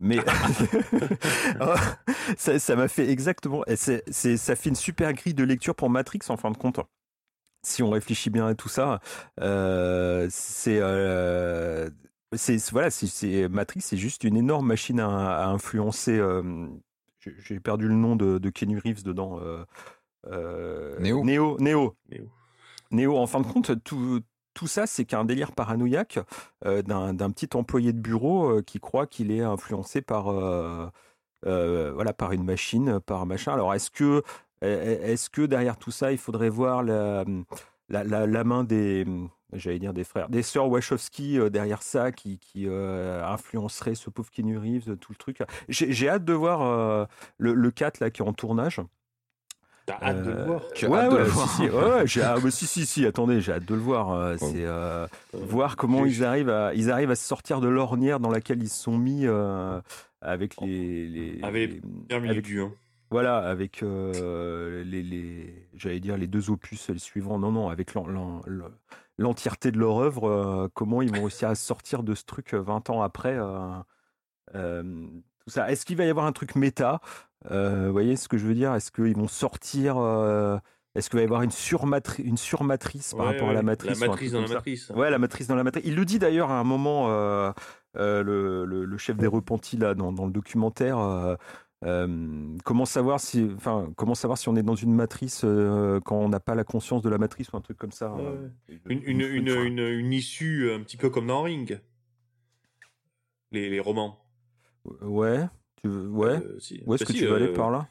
[0.00, 0.18] Mais
[2.36, 3.64] ça ça m'a fait exactement.
[3.66, 6.56] et c'est- c'est- ça fait une super grille de lecture pour Matrix en fin de
[6.56, 6.80] compte.
[7.64, 9.00] Si on réfléchit bien à tout ça,
[9.40, 11.88] euh, c'est euh,
[12.34, 16.18] c'est voilà, c'est- Matrix, c'est juste une énorme machine à, à influencer.
[16.18, 16.42] euh,
[17.20, 19.38] j'ai- perdu le nom de, de Keanu Reeves dedans.
[19.40, 19.64] euh,
[20.26, 21.22] euh, Neo.
[21.24, 21.56] Neo.
[21.60, 21.96] Neo.
[22.10, 22.28] Neo.
[22.90, 24.20] Neo, en fin de compte, tout,
[24.54, 26.18] tout ça, c'est qu'un délire paranoïaque
[26.64, 30.88] euh, d'un petit employé de bureau euh, qui croit qu'il est influencé par, euh,
[31.44, 33.52] une machine, par un machin.
[33.52, 37.24] Alors, est-ce que, derrière tout ça, il faudrait voir la,
[38.44, 39.06] main des,
[40.04, 42.38] frères, des sœurs Wachowski derrière ça qui,
[42.68, 45.42] influencerait ce pauvre Keanu Reeves, tout le truc?
[45.68, 48.80] J'ai hâte de voir le, le 4 là, qui est en tournage.
[49.86, 50.62] T'as hâte de le Euh, voir.
[50.74, 51.48] Tu ouais, hâte de ouais, le si, voir.
[51.50, 54.12] si, ouais, ouais, j'ai- ah, si, si, si, attendez, j'ai hâte de le voir.
[54.12, 54.46] euh, Oh.
[54.52, 58.30] C'est euh, voir comment ils arrivent, à, ils arrivent à se sortir de l'ornière dans
[58.30, 59.80] laquelle ils se sont mis euh,
[60.20, 62.72] avec les, les, Avec les- avec- milieu, hein.
[63.10, 67.38] voilà, avec euh, les, les, j'allais dire les deux opus les suivants.
[67.40, 68.64] Non, non, avec l'en- l'en- le-
[69.18, 72.60] l'entièreté de leur œuvre, euh, comment ils vont réussir à sortir de ce truc euh,
[72.60, 73.68] 20 ans après euh,
[74.54, 74.82] euh,
[75.44, 75.70] tout ça.
[75.70, 77.00] Est-ce qu'il va y avoir un truc méta?
[77.50, 78.74] Euh, Vous voyez ce que je veux dire?
[78.74, 80.58] Est-ce qu'ils vont sortir euh,
[80.94, 84.00] Est-ce qu'il va y avoir une, surmatri- une surmatrice par Ouais, rapport à la matrice
[84.02, 84.90] un matrice dans la matrice.
[84.90, 85.84] Ouais, la matrice dans la matrice.
[85.86, 87.52] Il le dit d'ailleurs à un moment, euh,
[87.94, 90.98] le, le- le chef des repentis là, dans, dans le documentaire.
[92.64, 95.40] comment savoir si, enfin, comment savoir si on est dans une matrice
[96.04, 98.12] quand on n'a pas la conscience de la matrice ou un truc comme ça.
[98.14, 101.80] Ouais, Une, une, une, une, une issue un petit peu comme dans Ring.
[103.50, 104.21] Les, les romans.
[105.02, 105.44] Ouais,
[105.80, 106.36] tu veux- ouais.
[106.44, 106.82] Euh, si.
[106.86, 107.88] Où est-ce Bah que si, tu veux aller euh, par là?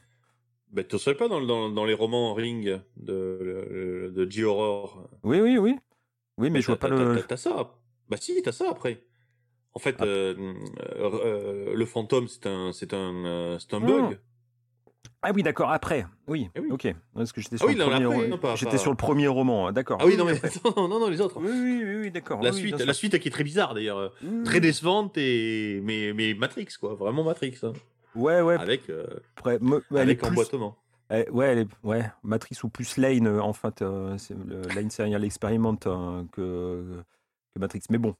[0.71, 4.43] bah, Tu ne savais pas dans, dans, dans les romans Ring de, de J.
[4.43, 5.09] Horror.
[5.23, 5.75] Oui, oui, oui.
[6.37, 7.21] Oui, mais je vois pas le.
[7.27, 7.75] t'as- ça.
[8.09, 9.03] Bah si, t'as ça après.
[9.73, 10.03] En fait, Ah.
[10.05, 10.35] euh,
[10.97, 13.85] euh, euh, le fantôme, c'est un, c'est un, c'est un Hmm.
[13.85, 14.19] bug.
[15.23, 15.71] Ah oui, d'accord.
[15.71, 16.49] Après, oui.
[16.55, 16.69] Eh oui.
[16.71, 16.87] Ok.
[17.13, 18.05] Parce que j'étais Ah sur oui, le non, premier.
[18.05, 18.27] après, roman.
[18.29, 19.67] non, pas- J'étais pas- sur le premier roman.
[19.67, 19.99] hein, D'accord.
[20.01, 20.33] Ah oui, non, mais
[20.77, 21.37] non, non, non, les autres.
[21.39, 22.41] Oui, oui, oui, oui, d'accord.
[22.41, 26.33] La suite, la suite qui est très bizarre d'ailleurs, Oui, très décevante et mais mais
[26.33, 27.73] Matrix quoi, vraiment Matrix, hein.
[28.15, 28.55] Ouais, ouais.
[28.55, 29.05] avec euh,
[29.61, 30.75] me- avec plus- emboîtement.
[31.11, 35.23] Ouais, est, ouais, Matrice ou plus Lane, euh, en fait, euh, c'est le, Lane Serial
[35.25, 36.83] Experiment hein, que,
[37.53, 37.81] que Matrix.
[37.89, 38.15] Mais bon,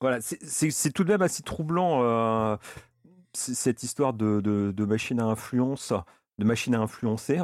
[0.00, 2.56] voilà, c'est- c'est c'est tout de même assez troublant euh,
[3.38, 5.92] cette histoire de, machine à influence,
[6.38, 7.40] de machine à influencer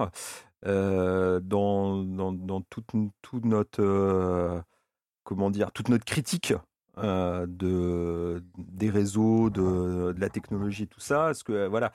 [0.66, 2.04] euh, dans,
[2.70, 4.60] toute, notre, euh,
[5.24, 6.54] comment dire, toute notre critique.
[6.98, 11.26] euh, de, des réseaux, de, la technologie, tout ça.
[11.26, 11.92] Parce que, voilà,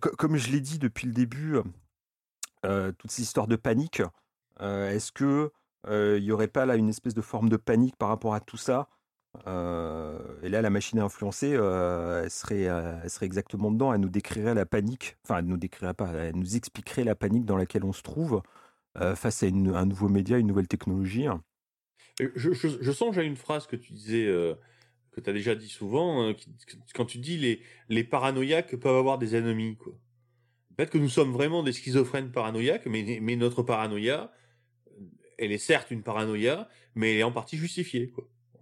[0.00, 1.58] co- comme je l'ai dit depuis le début,
[2.98, 4.02] toutes ces histoires de panique,
[4.60, 5.52] est-ce que
[5.88, 8.56] il y aurait pas là une espèce de forme de panique par rapport à tout
[8.56, 8.88] ça?
[9.46, 13.92] Euh, Et là, la machine à influencer, euh, elle, serait, euh, elle serait exactement dedans.
[13.92, 17.44] Elle nous décrirait la panique, enfin, elle nous décrirait pas, elle nous expliquerait la panique
[17.44, 18.42] dans laquelle on se trouve
[19.16, 21.26] face à un nouveau média, une nouvelle technologie.
[22.20, 24.26] Je, songe à une phrase que tu disais,
[25.10, 26.54] que tu as déjà dit souvent, qui-
[26.94, 29.76] quand tu dis les, les paranoïaques peuvent avoir des ennemis.
[30.76, 34.32] Peut-être que nous sommes vraiment des schizophrènes paranoïaques, mais, mais notre paranoïa,
[35.38, 38.12] elle est certes une paranoïa, mais elle est en partie justifiée,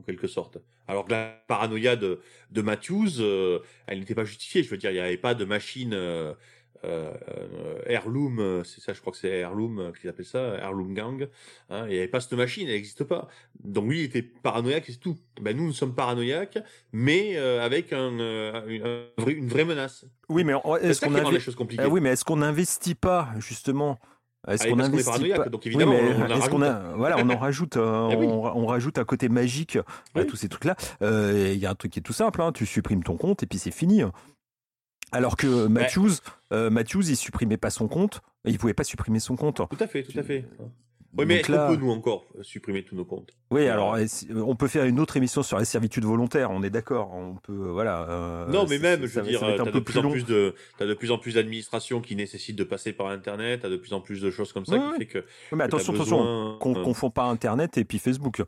[0.03, 0.59] en quelque sorte.
[0.89, 4.63] Alors que la paranoïa de, de Matthews, euh, elle n'était pas justifiée.
[4.63, 6.35] Je veux dire, il n'y avait pas de machine euh,
[6.85, 11.29] euh, euh, Heirloom, c'est ça, je crois que c'est Heirloom qu'ils appellent ça, Heirloom Gang.
[11.71, 13.29] Hein, il n'y avait pas cette machine, elle n'existe pas.
[13.63, 15.17] Donc lui, il était paranoïaque, et c'est tout.
[15.41, 16.59] Ben, nous, nous sommes paranoïaques,
[16.93, 18.11] mais avec un,
[18.67, 20.05] une, un vrai- une vraie menace.
[20.29, 21.77] Oui, mais C'est est-ce qu'on qui rend invi-.
[21.79, 24.01] Ah oui, mais est-ce qu'on n'investit pas justement
[24.49, 27.77] Est-ce qu'on investit paranoïaque, pas donc Oui, évidemment, mais on a voilà, on en rajoute,
[27.77, 28.27] euh, oui.
[28.27, 29.85] on, on rajoute un côté magique à
[30.21, 30.27] Oui.
[30.27, 30.75] tous ces trucs-là.
[31.03, 33.43] Euh, Il y a un truc qui est tout simple, hein, tu supprimes ton compte
[33.43, 34.03] et puis c'est fini.
[35.13, 36.11] Alors que Matthews,
[36.53, 39.57] euh, Matthews, il supprimait pas son compte, il pouvait pas supprimer son compte.
[39.57, 40.45] Tout à fait, tout à fait.
[41.17, 43.31] Oui, mais là- qu'on peut, nous, encore, euh, supprimer tous nos comptes?
[43.51, 43.97] Oui, Euh, alors
[44.35, 47.13] on peut faire une autre émission sur la servitude volontaire, on est d'accord.
[47.13, 48.09] On peut, euh, voilà.
[48.09, 50.87] euh, Non, mais même, je veux dire, t'as de plus plus en plus de, t'as
[50.87, 54.01] de plus en plus d'administrations qui nécessitent de passer par Internet, t'as de plus en
[54.01, 54.99] plus de choses comme ça Oui, qui oui.
[55.01, 55.19] fait que.
[55.53, 58.43] Mais que attention, attention, qu'on euh, confond pas Internet et puis Facebook.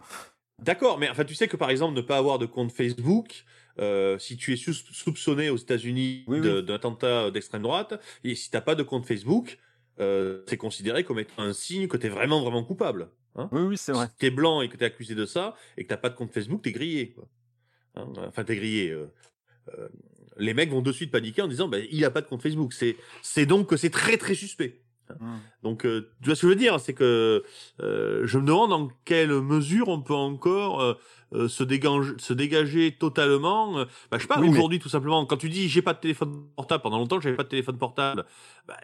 [0.63, 3.45] D'accord, mais enfin, tu sais que par exemple, ne pas avoir de compte Facebook,
[3.81, 6.41] euh, si tu es soupçonné aux États-Unis oui.
[6.41, 9.59] d'un attentat d'extrême droite, et si t'as pas de compte Facebook,
[10.01, 13.09] euh, c'est considéré comme étant un signe que t'es vraiment vraiment coupable.
[13.37, 14.07] Hein Oui, oui, c'est vrai.
[14.07, 16.33] Si t'es blanc et que t'es accusé de ça, et que t'as pas de compte
[16.33, 17.11] Facebook, t'es grillé.
[17.13, 17.29] Quoi.
[17.97, 18.91] Hein, enfin, t'es grillé.
[18.91, 19.11] euh,
[19.79, 19.89] euh,
[20.37, 22.73] les mecs vont de suite paniquer en disant, bah, il a pas de compte Facebook.
[22.73, 24.81] C'est, c'est donc que c'est très très suspect.
[25.63, 27.43] Donc, euh, tu vois ce que je veux dire, c'est que
[27.81, 30.97] euh, je me demande dans quelle mesure on peut encore
[31.35, 33.73] euh, se, dégager, se dégager totalement.
[33.75, 35.99] bah, je sais pas, Oui, mais- aujourd'hui tout simplement, quand tu dis j'ai pas de
[36.01, 38.25] téléphone portable, pendant longtemps j'avais pas de téléphone portable,
[38.69, 38.77] bah,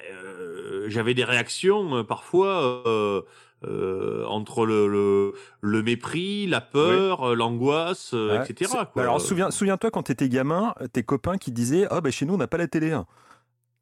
[0.88, 8.50] j'avais des réactions parfois euh, entre le, le, le mépris, la peur, l'angoisse, euh, Ouais.
[8.50, 8.70] etc.
[8.92, 9.02] Quoi.
[9.02, 12.38] Alors souviens, souviens-toi quand t'étais gamin, tes copains qui disaient ah bah chez nous on
[12.38, 12.98] n'a pas la télé.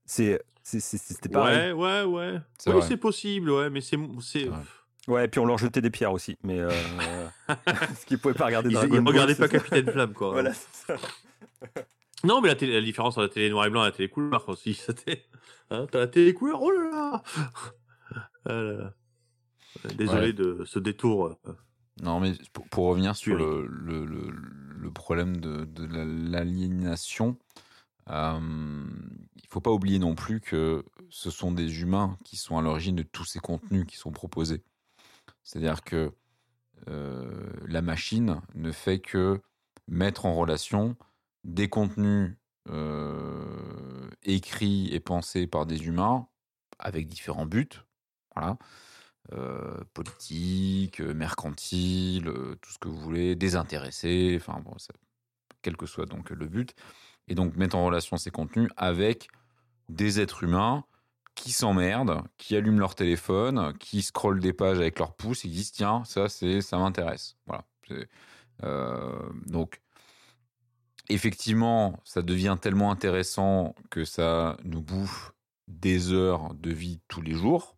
[0.04, 0.42] C'est- c'est-
[0.80, 1.72] c'était pareil.
[1.72, 2.40] Ouais, ouais, ouais.
[2.58, 2.88] C'est Oui, vrai.
[2.88, 3.96] c'est possible, ouais, mais c'est.
[5.08, 5.24] Ouais.
[5.24, 6.70] et puis on leur jetait des pierres aussi, mais euh,
[7.64, 9.58] parce qu'ils pouvaient pas regarder ils, Dragon ils regardaient pas ça.
[9.58, 10.30] Capitaine Flamme, quoi.
[10.32, 10.96] Voilà, c'est ça.
[12.24, 14.08] Non, mais la, télé, la différence entre la télé noir et blanc et la télé
[14.08, 15.24] couleur aussi, c'était.
[15.70, 17.22] Hein, T'as la télé couleur, oh là là
[18.46, 18.94] Ah là là.
[19.84, 20.32] Euh, Désolé Ouais.
[20.32, 21.26] de ce détour.
[21.26, 21.52] euh.
[22.02, 27.36] Non, mais pour, pour revenir sur le, le, le, le problème de, de la- l'aliénation,
[28.08, 28.86] euh,
[29.36, 32.96] il faut pas oublier non plus que ce sont des humains qui sont à l'origine
[32.96, 34.62] de tous ces contenus qui sont proposés.
[35.42, 36.12] C'est-à-dire que
[36.88, 39.40] euh, la machine ne fait que
[39.88, 40.96] mettre en relation
[41.44, 42.36] des contenus
[42.68, 46.28] euh, écrits et pensés par des humains
[46.78, 47.68] avec différents buts.
[48.34, 48.58] Voilà.
[49.32, 52.24] euh, politique, mercantile,
[52.62, 54.74] tout ce que vous voulez, désintéressé, enfin bon,
[55.62, 56.74] quel que soit donc le but,
[57.28, 59.28] et donc mettre en relation ces contenus avec
[59.88, 60.84] des êtres humains
[61.34, 65.54] qui s'emmerdent, qui allument leur téléphone, qui scrollent des pages avec leur pouce et qui
[65.54, 67.36] disent tiens ça c'est ça m'intéresse.
[67.46, 67.64] Voilà.
[68.64, 69.80] Euh, donc
[71.08, 75.32] effectivement ça devient tellement intéressant que ça nous bouffe
[75.68, 77.76] des heures de vie tous les jours.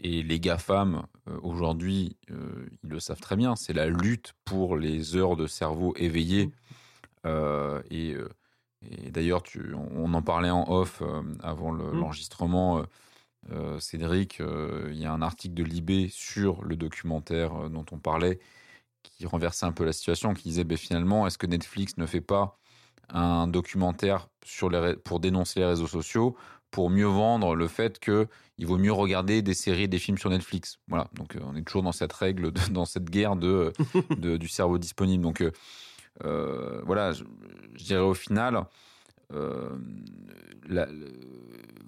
[0.00, 4.76] Et les GAFAM, euh, aujourd'hui, euh, ils le savent très bien, c'est la lutte pour
[4.76, 6.52] les heures de cerveau éveillé.
[7.26, 8.28] Euh, et euh,
[8.82, 12.00] et d'ailleurs, tu- on en parlait en off euh, avant le- Mm.
[12.00, 12.78] l'enregistrement.
[12.78, 12.82] euh,
[13.52, 18.40] euh, Cédric, il y a un article de Libé sur le documentaire dont on parlait
[19.04, 22.20] qui renversait un peu la situation, qui disait ben, finalement, est-ce que Netflix ne fait
[22.20, 22.58] pas
[23.08, 26.36] un documentaire sur les, ré- pour dénoncer les réseaux sociaux
[26.70, 28.26] pour mieux vendre le fait que
[28.58, 30.78] il vaut mieux regarder des séries et des films sur Netflix?
[30.88, 33.72] Voilà, donc on est toujours dans cette règle, de- dans cette guerre de,
[34.18, 35.22] de- du cerveau disponible.
[35.22, 35.42] Donc
[36.24, 37.24] euh, voilà, je,
[37.76, 38.64] dirais au final,
[39.32, 39.76] euh,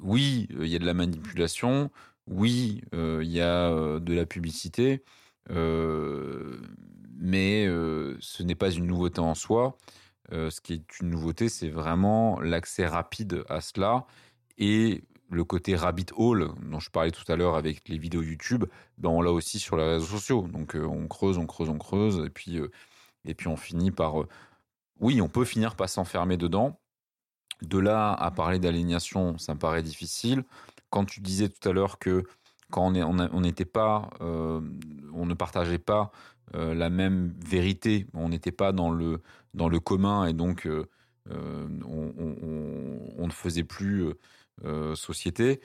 [0.01, 1.91] oui, euh, il y a de la manipulation,
[2.27, 5.03] oui, il y a de la publicité,
[5.49, 9.77] mais ce n'est pas une nouveauté en soi.
[10.31, 14.07] Ce qui est une nouveauté, c'est vraiment l'accès rapide à cela
[14.59, 18.65] et le côté rabbit hole dont je parlais tout à l'heure avec les vidéos YouTube,
[18.99, 20.47] ben on l'a aussi sur les réseaux sociaux.
[20.53, 22.61] Donc on creuse, on creuse, on creuse, et puis,
[23.25, 24.21] et puis on finit par...
[24.21, 24.29] euh,
[25.01, 26.79] oui, on peut finir par s'enfermer dedans.
[27.63, 30.45] De là à parler d'aliénation, ça me paraît difficile.
[30.89, 32.25] Quand tu disais tout à l'heure que
[32.71, 34.61] quand on n'était pas, euh,
[35.13, 36.11] on ne partageait pas
[36.55, 39.21] euh, la même vérité, on n'était pas dans le
[39.53, 40.69] dans le commun et donc
[41.29, 41.67] on,
[43.27, 44.15] ne faisait plus
[44.95, 45.61] société.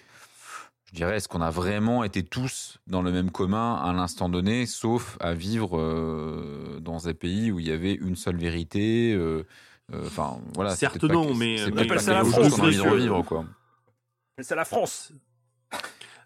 [0.96, 4.66] Je dirais, est-ce qu'on a vraiment été tous dans le même commun à l'instant donné,
[4.66, 9.46] sauf à vivre euh, dans un pays où il y avait une seule vérité euh,
[9.94, 10.74] euh, Enfin, voilà.
[10.74, 13.44] Certes pas non, mais- mais quelque c'est la France, quoi.
[14.42, 15.12] C'est la France.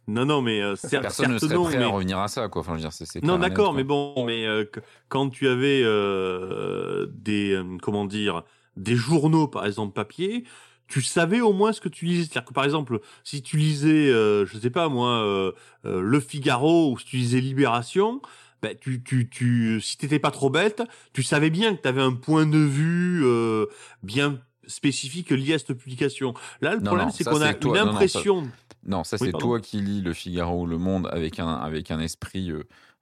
[0.08, 2.62] Non, non, mais euh, Personne ne serait non, prêt mais à revenir à ça, quoi.
[2.62, 4.66] Enfin, je veux dire, c'est, c'est non, d'accord, mais bon, mais euh,
[5.08, 8.44] quand tu avais euh, des comment dire
[8.78, 10.46] des journaux par exemple papier,
[10.90, 12.24] tu savais au moins ce que tu lisais.
[12.24, 15.52] C'est-à-dire que par exemple, si tu lisais, euh, je sais pas moi, euh,
[15.86, 18.22] euh, Le Figaro ou si tu lisais Libération,
[18.62, 20.84] ben tu tu tu si t'étais pas trop bête,
[21.14, 23.68] tu savais bien que tu avais un point de vue euh,
[24.04, 26.34] bien spécifique lié à cette publication.
[26.62, 27.78] Là, le Non, problème, c'est qu'on a toi.
[27.78, 28.50] une Non, non, ça- impression.
[28.86, 32.00] Non, ça c'est toi qui lis Le Figaro ou Le Monde avec un, avec un
[32.00, 32.52] esprit,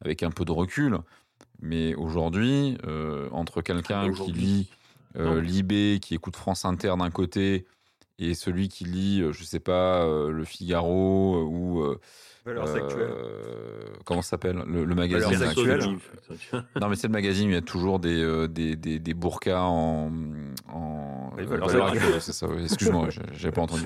[0.03, 0.97] avec un peu de recul.
[1.61, 2.77] Mais aujourd'hui,
[3.31, 4.69] entre quelqu'un qui lit.
[5.15, 7.65] Libé, qui écoute France Inter d'un côté,
[8.19, 11.99] et celui qui lit, euh, je sais pas, euh, Le Figaro euh, ou euh,
[12.45, 13.93] Valeurs euh, actuelles.
[14.05, 14.63] comment ça s'appelle?
[14.65, 18.21] Le, le magazine Valeurs qui- Non, mais c'est le magazine il y a toujours des,
[18.23, 20.11] euh, des, des, des burkas en.
[20.73, 22.03] en Les valeurs valeurs actuelles.
[22.03, 22.63] actuelles, c'est ça, oui.
[22.63, 23.83] excuse-moi, j'ai- pas entendu.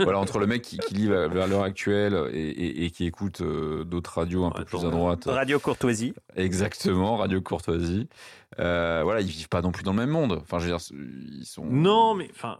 [0.00, 3.40] Voilà, entre le mec qui, qui lit Va- Valeurs actuelles et, et, et qui écoute
[3.42, 5.24] euh, d'autres radios un peu Attends, plus à droite.
[5.26, 6.14] Radio Courtoisie.
[6.36, 8.08] Exactement, Radio Courtoisie.
[8.60, 10.38] Euh, voilà, ils vivent pas non plus dans le même monde.
[10.40, 10.78] Enfin, je veux dire,
[11.40, 11.64] ils sont.
[11.66, 12.58] Non, mais enfin,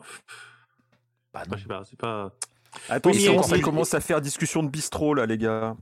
[1.35, 2.33] Bah, je sais pas, c'est pas.
[3.63, 5.77] Commence à faire discussion de bistrot là, les gars.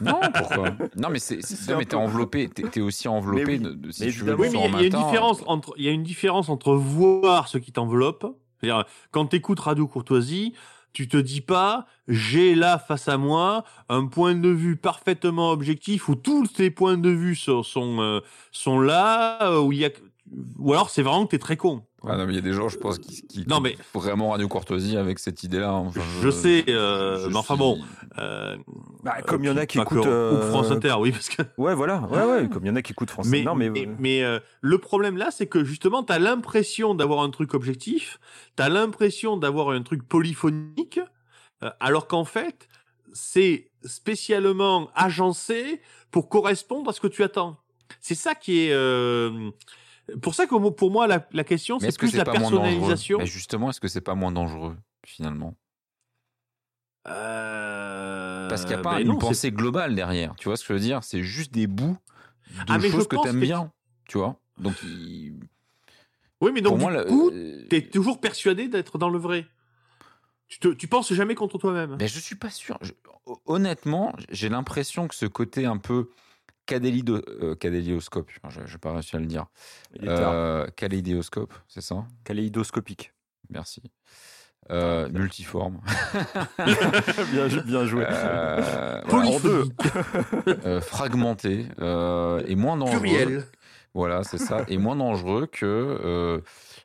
[0.00, 3.70] non, pourquoi Non, mais c'est, non, mais t'es enveloppé, t'es, aussi enveloppé Mais oui, de,
[3.72, 5.42] de- si mais tu veux, Oui, mais il y a- il y, a une différence
[5.46, 8.26] entre, il y a une différence entre voir ce qui t'enveloppe.
[8.60, 10.52] C'est-à-dire, quand t'écoutes Radio Courtoisie,
[10.92, 16.08] tu te dis pas, j'ai là face à moi un point de vue parfaitement objectif
[16.08, 18.20] où tous tes points de vue sont, sont, euh,
[18.52, 19.90] sont là, où il y a,
[20.58, 21.84] ou alors c'est vraiment que t'es très con.
[22.06, 24.30] Ah non, mais il y a des gens, je pense, qui, qui Non, mais- vraiment
[24.30, 25.70] Radio Courtoisie avec cette idée-là.
[25.70, 25.84] hein.
[25.88, 27.80] Enfin, Je sais, euh, mais enfin suis- bon.
[28.18, 28.56] Euh,
[29.02, 30.06] Bah, comme il y en a qui écoutent.
[30.06, 31.42] ou euh, France Inter, oui, parce que.
[31.58, 32.00] Ouais, voilà.
[32.02, 32.48] Ouais, ouais.
[32.48, 33.68] Comme il y en a qui écoutent France Mais, Non, mais.
[33.68, 37.52] mais, mais, euh, le problème là, c'est que justement, tu as l'impression d'avoir un truc
[37.54, 38.20] objectif,
[38.56, 41.00] tu as l'impression d'avoir un truc polyphonique,
[41.64, 42.68] euh, alors qu'en fait,
[43.12, 45.80] c'est spécialement agencé
[46.12, 47.56] pour correspondre à ce que tu attends.
[48.00, 48.72] C'est ça qui est...
[50.22, 53.18] pour ça que pour moi, la, la question, Mais c'est que plus la personnalisation.
[53.18, 55.54] Mais justement, est-ce que c'est pas moins dangereux finalement?
[57.06, 60.34] Euh, Parce qu'il n'y a pas ben une non, pensée globale derrière.
[60.36, 61.02] Tu vois ce que je veux dire?
[61.04, 61.96] C'est juste des bouts
[62.50, 63.72] de Ah, mais choses que t'aimes que- bien.
[64.08, 64.40] Tu vois?
[64.58, 65.38] Donc, il-
[66.40, 69.46] Oui, mais donc pour du moi, coup, euh, t'es toujours persuadé d'être dans le vrai.
[70.48, 71.96] Tu, te, tu penses jamais contre toi-même.
[71.96, 72.78] Ben, je suis pas sûr.
[72.80, 72.92] Je-
[73.46, 76.10] honnêtement, j'ai l'impression que ce côté un peu
[76.68, 79.46] cadélido, euh, cadélioscope, je n'ai pas réussi à le dire.
[80.04, 82.04] Euh, kaléidoscope, c'est ça?
[82.24, 83.12] Kaléidoscopique.
[83.50, 83.82] Merci.
[84.70, 85.80] euh, multiforme,
[87.32, 88.04] bien, bien joué.
[88.06, 89.64] euh, voilà, en deux,
[90.66, 93.00] euh, fragmenté et moins dangereux.
[93.00, 93.44] Pluriel.
[93.94, 96.42] Voilà, c'est ça, et moins dangereux que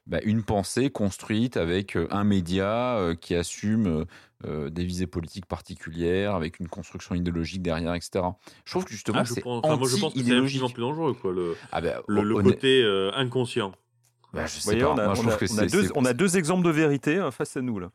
[0.08, 4.06] bah, une pensée construite avec un média qui assume
[4.46, 8.26] euh, des visées politiques particulières, avec une construction idéologique derrière, etc.
[8.66, 10.62] Je trouve que justement Ah, je c'est pense- enfin, moi, je pense que c'est anti-idéologique.
[10.62, 13.72] infiniment plus dangereux, quoi, le, Ah ben, le, le honn- côté euh, inconscient.
[14.34, 14.90] bah, je sais voyez, pas.
[14.94, 16.14] on a, Moi, je on trouve a- que on a c'est- deux, c'est- on a
[16.14, 17.90] deux exemples de vérité euh, face à nous là.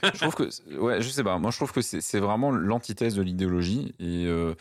[0.02, 3.22] je trouve que ouais je sais pas moi je trouve que c'est vraiment l'antithèse de
[3.22, 4.54] l'idéologie et euh,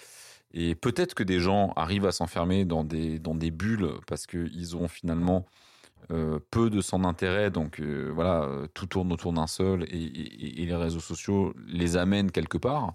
[0.53, 4.47] et peut-être que des gens arrivent à s'enfermer dans des dans des bulles parce que
[4.51, 5.45] ils ont finalement
[6.11, 9.97] euh, peu de son intérêt donc euh, voilà euh, tout tourne autour d'un seul et,
[9.97, 12.93] et- et les réseaux sociaux les amènent quelque part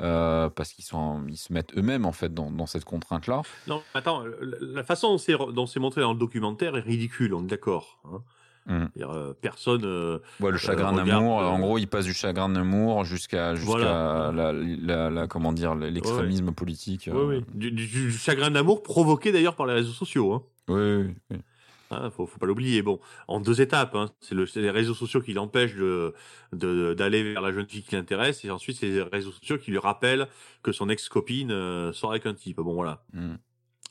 [0.00, 3.42] euh, parce qu'ils sont ils se mettent eux-mêmes en fait dans, dans cette contrainte là
[3.66, 5.16] Non, attends, la façon
[5.52, 8.00] dont c'est montré dans le documentaire est ridicule, on est d'accord.
[8.04, 8.22] hein.
[9.00, 9.82] Euh, personne.
[9.84, 14.30] euh, Ouais, le chagrin d'amour, en gros, il passe du chagrin d'amour jusqu'à jusqu'à Voilà.
[14.30, 17.10] la, la, la- comment dire l'extrémisme politique.
[17.12, 20.32] ouais, ouais, du, du- du chagrin d'amour provoqué d'ailleurs par les réseaux sociaux.
[20.32, 20.42] Hein.
[20.68, 21.36] oui, oui, oui.
[21.92, 22.82] Hein, faut, faut pas l'oublier.
[22.82, 23.94] Bon, en deux étapes.
[23.94, 24.10] Hein.
[24.20, 26.14] C'est le, les réseaux sociaux qui l'empêchent de,
[26.52, 29.70] de- d'aller vers la jeune fille qui l'intéresse, et ensuite c'est les réseaux sociaux qui
[29.70, 30.28] lui rappellent
[30.62, 32.56] que son ex-copine euh, sort avec un type.
[32.56, 33.04] Bon, voilà.
[33.12, 33.34] Mm.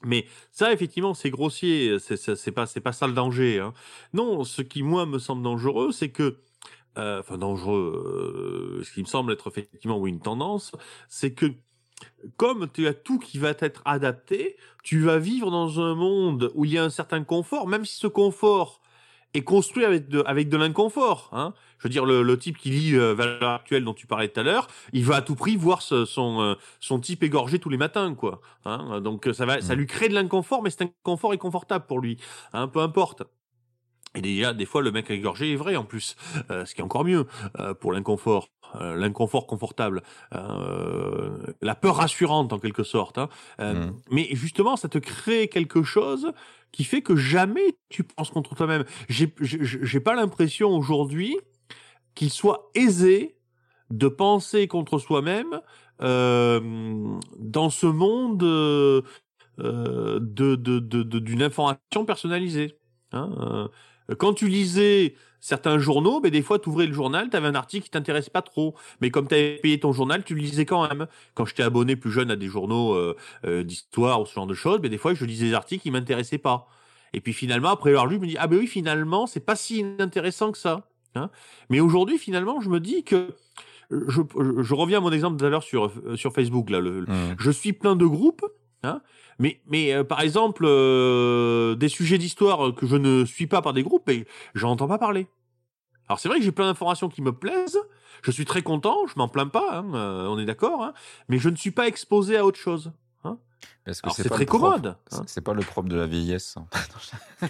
[0.03, 1.99] Mais ça, effectivement, c'est grossier.
[1.99, 3.59] C'est, c'est, c'est pas, c'est pas ça le danger.
[3.59, 3.73] Hein.
[4.13, 6.37] Non, ce qui moi me semble dangereux, c'est que,
[6.97, 10.71] euh, enfin dangereux, euh, ce qui me semble être effectivement oui une tendance,
[11.07, 11.53] c'est que
[12.37, 16.65] comme tu as tout qui va être adapté, tu vas vivre dans un monde où
[16.65, 18.79] il y a un certain confort, même si ce confort
[19.33, 21.29] est construit avec de, avec de l'inconfort.
[21.31, 21.53] Hein.
[21.79, 24.39] Je veux dire, le, le type qui lit euh, Valeurs actuelles dont tu parlais tout
[24.39, 27.69] à l'heure, il va à tout prix voir ce- son, euh, son type égorgé tous
[27.69, 28.41] les matins, quoi.
[28.65, 28.99] Hein.
[29.01, 29.77] Donc ça va, ça Mm.
[29.77, 32.17] lui crée de l'inconfort, mais cet inconfort est confortable pour lui.
[32.53, 33.23] Hein, peu importe.
[34.13, 36.17] Et déjà, des fois, le mec égorgé est vrai en plus,
[36.49, 37.25] euh, ce qui est encore mieux
[37.59, 38.49] euh, pour l'inconfort,
[38.79, 40.01] euh, l'inconfort confortable,
[40.33, 43.17] euh, la peur rassurante en quelque sorte.
[43.17, 43.29] hein.
[43.59, 43.93] Euh, Mhm.
[44.11, 46.31] Mais justement, ça te crée quelque chose
[46.71, 48.85] qui fait que jamais tu penses contre toi-même.
[49.09, 51.37] J'ai pas l'impression aujourd'hui
[52.15, 53.35] qu'il soit aisé
[53.89, 55.59] de penser contre soi-même
[55.99, 59.03] dans ce monde de
[59.57, 62.75] de- de- de- d'une information personnalisée.
[63.11, 63.69] Hein,
[64.17, 67.55] quand tu lisais certains journaux, ben des fois tu ouvrais le journal, tu avais un
[67.55, 70.65] article qui t'intéressait pas trop, mais comme tu avais payé ton journal, tu le lisais
[70.65, 71.07] quand même.
[71.33, 74.53] Quand j'étais abonné plus jeune à des journaux euh, euh, d'histoire ou ce genre de
[74.53, 76.67] choses, ben des fois je lisais des articles qui m'intéressaient pas.
[77.13, 79.55] Et puis finalement, après avoir lu, je me dis ah ben oui, finalement, c'est pas
[79.55, 80.87] si intéressant que ça.
[81.15, 81.29] Hein
[81.69, 83.33] mais aujourd'hui, finalement, je me dis que
[83.89, 86.79] je, je, je reviens à mon exemple tout à l'heure sur euh, sur Facebook là,
[86.79, 87.35] le, Mm.
[87.39, 88.45] je suis plein de groupes,
[88.83, 89.01] hein,
[89.39, 93.73] mais, mais euh, par exemple, euh, des sujets d'histoire que je ne suis pas par
[93.73, 94.25] des groupes, et
[94.55, 95.27] j'en entends pas parler.
[96.07, 97.79] Alors c'est vrai que j'ai plein d'informations qui me plaisent,
[98.23, 100.93] je suis très content, je m'en plains pas, hein, euh, on est d'accord, hein,
[101.29, 102.91] mais je ne suis pas exposé à autre chose.
[103.85, 104.95] Parce que Alors c'est pas très commode.
[105.07, 105.23] c'est- hein.
[105.27, 106.55] C'est pas le propre de la vieillesse.
[106.57, 106.65] hein.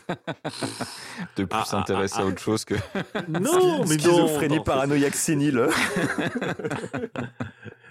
[1.38, 2.76] de plus Ah, ah, s'intéresser ah, à autre chose que.
[3.30, 5.68] Non, mais Schizophrénie non, paranoïaque sénile.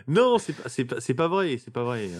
[0.09, 2.11] Non, c'est pas, c'est pas, c'est pas vrai, c'est pas vrai.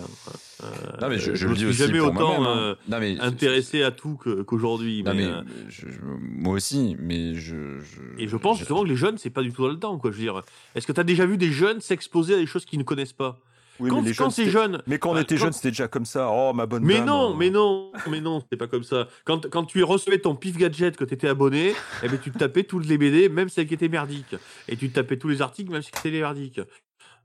[0.63, 0.67] Hein.
[0.87, 2.57] Euh, Non mais je, je me le dis suis aussi jamais pour autant hein.
[2.59, 5.03] euh, Non, mais intéressé à tout qu'aujourd'hui.
[5.03, 7.79] Non mais, mais euh, je- je- moi aussi, mais je.
[7.81, 9.99] je Et je pense justement que les jeunes, c'est pas du tout dans le temps,
[9.99, 10.11] quoi.
[10.11, 10.43] Je veux dire,
[10.75, 13.13] est-ce que tu as déjà vu des jeunes s'exposer à des choses qu'ils ne connaissent
[13.13, 13.39] pas?
[13.83, 14.83] Oui, Quand, mais les quand jeunes, ces c'était- jeunes.
[14.87, 16.29] Mais quand on Bah, était quand- jeunes, c'était déjà comme ça.
[16.31, 17.07] Oh, ma bonne Mais dame.
[17.07, 17.37] non, euh.
[17.39, 19.09] mais non, mais non, c'est pas comme ça.
[19.25, 22.37] Quand, quand tu recevais ton pif gadget, que tu étais abonné, eh ben, tu te
[22.37, 24.37] tapais toutes les BD, même celles qui étaient merdiques.
[24.69, 26.61] Et tu te tapais tous les articles, même si c'était les merdiques.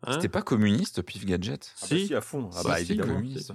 [0.04, 1.74] Hein C'était pas communiste, Pif Gadget?
[1.82, 2.50] Ah bah si, à fond.
[2.54, 3.20] Ah Si, bah si, évidemment.
[3.20, 3.52] ouais, c'est-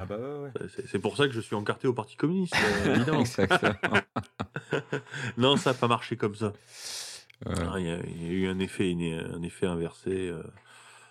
[0.00, 0.68] Ah bah ouais, ouais.
[0.74, 3.20] C'est- C'est pour ça que je suis encarté au Parti communiste, euh, évidemment.
[3.20, 4.00] Exactement.
[5.36, 6.52] non, ça n'a pas marché comme ça.
[7.46, 7.54] Ouais.
[7.58, 10.42] Ah, Il y, a il y a eu un effet, une- un effet inversé, euh,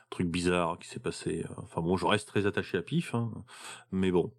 [0.09, 1.45] truc bizarre qui s'est passé.
[1.57, 3.31] Enfin bon, je reste très attaché à Pif, hein,
[3.91, 4.33] mais bon.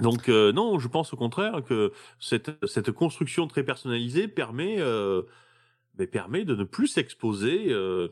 [0.00, 5.22] Donc euh, non, je pense au contraire que cette, cette construction très personnalisée permet, euh,
[5.98, 8.08] mais permet de ne plus s'exposer euh,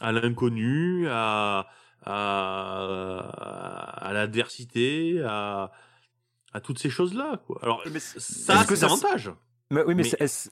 [0.00, 1.66] à l'inconnu, à,
[2.02, 5.70] à, à l'adversité, à,
[6.52, 7.40] à toutes ces choses-là.
[7.46, 7.58] Quoi.
[7.62, 9.32] Alors Mais ça, a que ses avantages.
[9.70, 10.04] Mais oui, mais,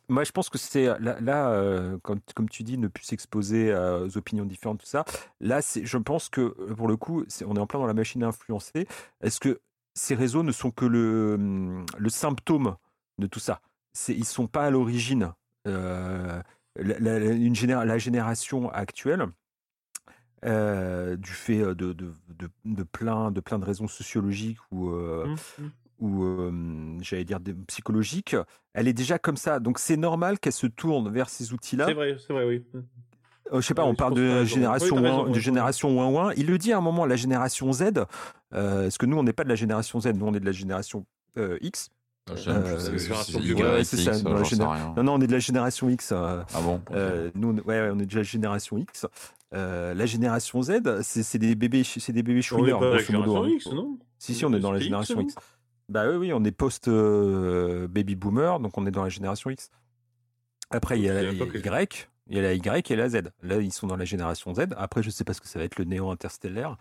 [0.09, 3.73] moi je pense que c'est là, là, euh, quand- comme tu dis, ne plus s'exposer
[3.73, 5.05] à- aux opinions différentes, tout ça.
[5.41, 8.25] Là, je pense que euh, pour le coup, on est en plein dans la machine
[8.25, 8.89] à influencer.
[9.21, 9.61] Est-ce que
[9.95, 12.77] ces réseaux ne sont que le, hum, le symptôme
[13.19, 13.61] de tout ça?
[14.09, 15.33] Ils sont pas à l'origine.
[15.69, 16.43] Euh,
[16.77, 19.27] la, une généra- la génération actuelle,
[20.45, 25.27] euh, du fait de, de, de, de plein, de plein de raisons sociologiques ou euh,
[25.27, 25.69] Mmh, mmh.
[26.01, 28.35] ou euh, j'allais dire des- psychologique,
[28.75, 29.61] elle est déjà comme ça.
[29.61, 31.87] Donc c'est normal qu'elle se tourne vers ces outils-là.
[31.87, 32.65] C'est vrai, c'est vrai, oui.
[33.53, 36.33] Euh, je sais pas, Ah on parle de génération, Oui, raison, de génération ouin ouin.
[36.37, 37.83] Il le dit à un moment, la génération Z,
[38.55, 40.47] euh, parce que nous on n'est pas de la génération Z, nous on est de
[40.47, 41.07] la génération
[41.39, 41.91] euh, X.
[42.29, 42.37] La.
[44.97, 46.13] Non, non, on est de la génération X.
[46.13, 49.07] euh, Ah bon euh, nous, on, ouais, ouais, on est déjà génération X.
[49.55, 52.81] Euh, la génération Z, c'est des bébés, c'est des bébés On n'est chouineurs.
[52.81, 53.57] pas la grosso modo, génération hein.
[53.57, 53.99] X, non?
[54.19, 55.35] Si, si, on est dans la génération X.
[55.89, 59.51] Bah oui, oui, on est post euh, baby boomer, donc on est dans la génération
[59.51, 59.71] X.
[60.71, 63.17] Après, il y a la Y, il y a la Y et la Z.
[63.43, 64.69] Là, ils sont dans la génération Z.
[64.79, 66.79] Après, je sais pas ce que ça va être le néo interstellaire.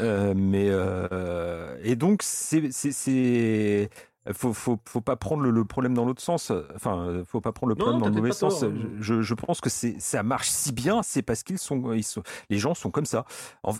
[0.00, 3.88] Euh, mais euh, et donc c'est
[4.32, 6.50] faut, faut, faut pas prendre le, le problème dans l'autre sens.
[6.74, 8.60] Enfin, faut pas prendre le Non, problème dans le mauvais sens.
[8.60, 8.70] tort.
[9.00, 12.22] Je, je pense que c'est ça marche si bien, c'est parce qu'ils sont, ils sont,
[12.50, 13.24] les gens sont comme ça.
[13.62, 13.74] En,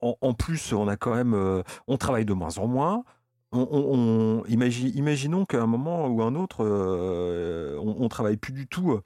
[0.00, 3.04] en- en plus, on a quand même, euh, on travaille de moins en moins.
[3.52, 3.94] On, on-
[4.40, 8.66] on- imagine- imaginons qu'à un moment ou un autre, euh, on, on travaille plus du
[8.68, 9.02] tout euh,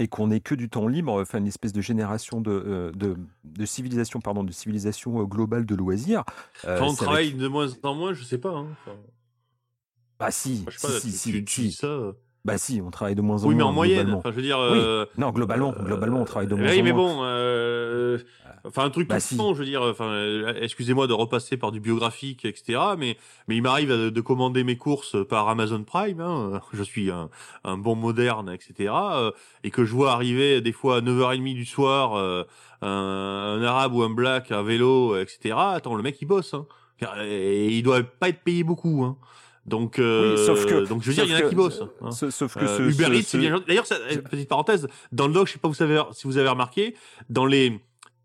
[0.00, 3.66] et qu'on ait que du temps libre, enfin une espèce de génération de, de, de
[3.66, 6.24] civilisation, pardon, de civilisation globale de loisirs.
[6.64, 8.50] Enfin, on travaille de moins en moins, je sais pas.
[8.56, 8.68] Hein.
[8.72, 8.96] Enfin,
[10.24, 11.86] Bah si, je sais pas, si, tu, si, tu- dis ça.
[11.86, 12.12] euh.
[12.44, 13.70] Bah si, on travaille de moins en Oui, mais moins.
[13.70, 14.12] en moyenne.
[14.14, 14.58] Enfin, je veux dire.
[14.58, 14.78] Oui.
[14.80, 17.14] euh, Non, globalement, euh, globalement, on travaille de moins oui, en mais moins.
[17.14, 18.18] bon, euh,
[18.64, 19.36] enfin un truc Bah, si.
[19.36, 20.12] je veux dire, enfin,
[20.60, 22.80] excusez-moi de repasser par du biographique, etc.
[22.98, 23.16] Mais
[23.46, 26.20] mais il m'arrive de, de commander mes courses par Amazon Prime.
[26.20, 27.30] Hein, je suis un,
[27.62, 28.92] un bon moderne, etc.
[29.62, 32.42] et que je vois arriver des fois à 9h30 du soir euh,
[32.82, 32.88] un,
[33.60, 35.54] un arabe ou un black à vélo, etc.
[35.56, 36.66] Attends, le mec il bosse, hein.
[37.24, 39.16] Et il doit pas être payé beaucoup, hein.
[39.64, 41.82] Donc, euh, Oui, sauf que- donc je veux dire, il y en a qui bossent.
[42.00, 42.10] hein.
[42.10, 43.60] Sauf sauf que Euh, ce, Uber ce- Eats.
[43.66, 43.84] D'ailleurs,
[44.28, 46.96] petite parenthèse, dans le doc, je sais pas vous savez, si vous avez remarqué,
[47.30, 47.80] dans les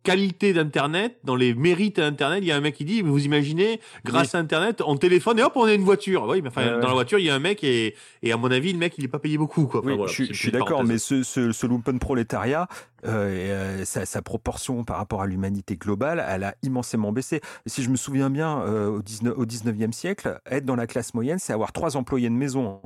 [0.08, 3.82] qualités d'Internet, dans les mérites d'Internet, il y a un mec qui dit, vous imaginez,
[4.06, 6.26] grâce à Internet, on téléphone et hop, on a une voiture.
[6.30, 7.94] Oui, mais enfin, Ouais, dans la voiture, il y a un mec et,
[8.24, 9.82] et à mon avis, le mec, il est pas payé beaucoup, quoi.
[9.82, 12.70] Enfin, Oui, voilà, je, suis- je d'accord, mais ce, ce, ce lumpen prolétariat,
[13.06, 17.42] euh, et, euh, sa, sa proportion par rapport à l'humanité globale, elle a immensément baissé.
[17.66, 21.14] Si je me souviens bien, euh, au, 19, au 19e siècle, être dans la classe
[21.14, 22.82] moyenne, c'est avoir trois employés de maison.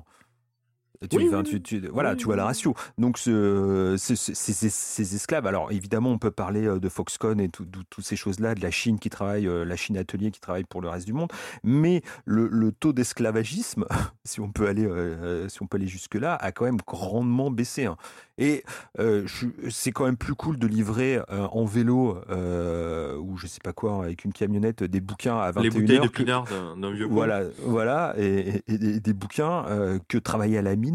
[1.10, 1.62] Tu, Oui, enfin, oui, tu- oui.
[1.82, 2.76] tu- voilà, Oui, tu vois oui, la ratio.
[3.00, 7.50] Donc, ce- ce- ce- ces, esclaves, alors évidemment, on peut parler euh, de Foxconn et
[7.50, 10.40] tout- tout- toutes ces choses-là, de la Chine qui travaille, euh, la Chine atelier qui
[10.40, 11.32] travaille pour le reste du monde,
[11.64, 13.86] mais le, le taux d'esclavagisme,
[14.26, 17.86] si on peut aller, euh, si on peut aller jusque-là, a quand même grandement baissé.
[17.86, 17.98] hein.
[18.38, 18.64] Et
[19.00, 19.28] euh,
[19.70, 23.74] c'est quand même plus cool de livrer euh, en vélo euh, ou je sais pas
[23.74, 26.46] quoi avec une camionnette des bouquins à 21 les bouteilles de heures que- pinard
[26.78, 28.24] d'un vieux voilà, voilà, et,
[28.68, 30.91] et- et des, des bouquins euh, que travailler à la mine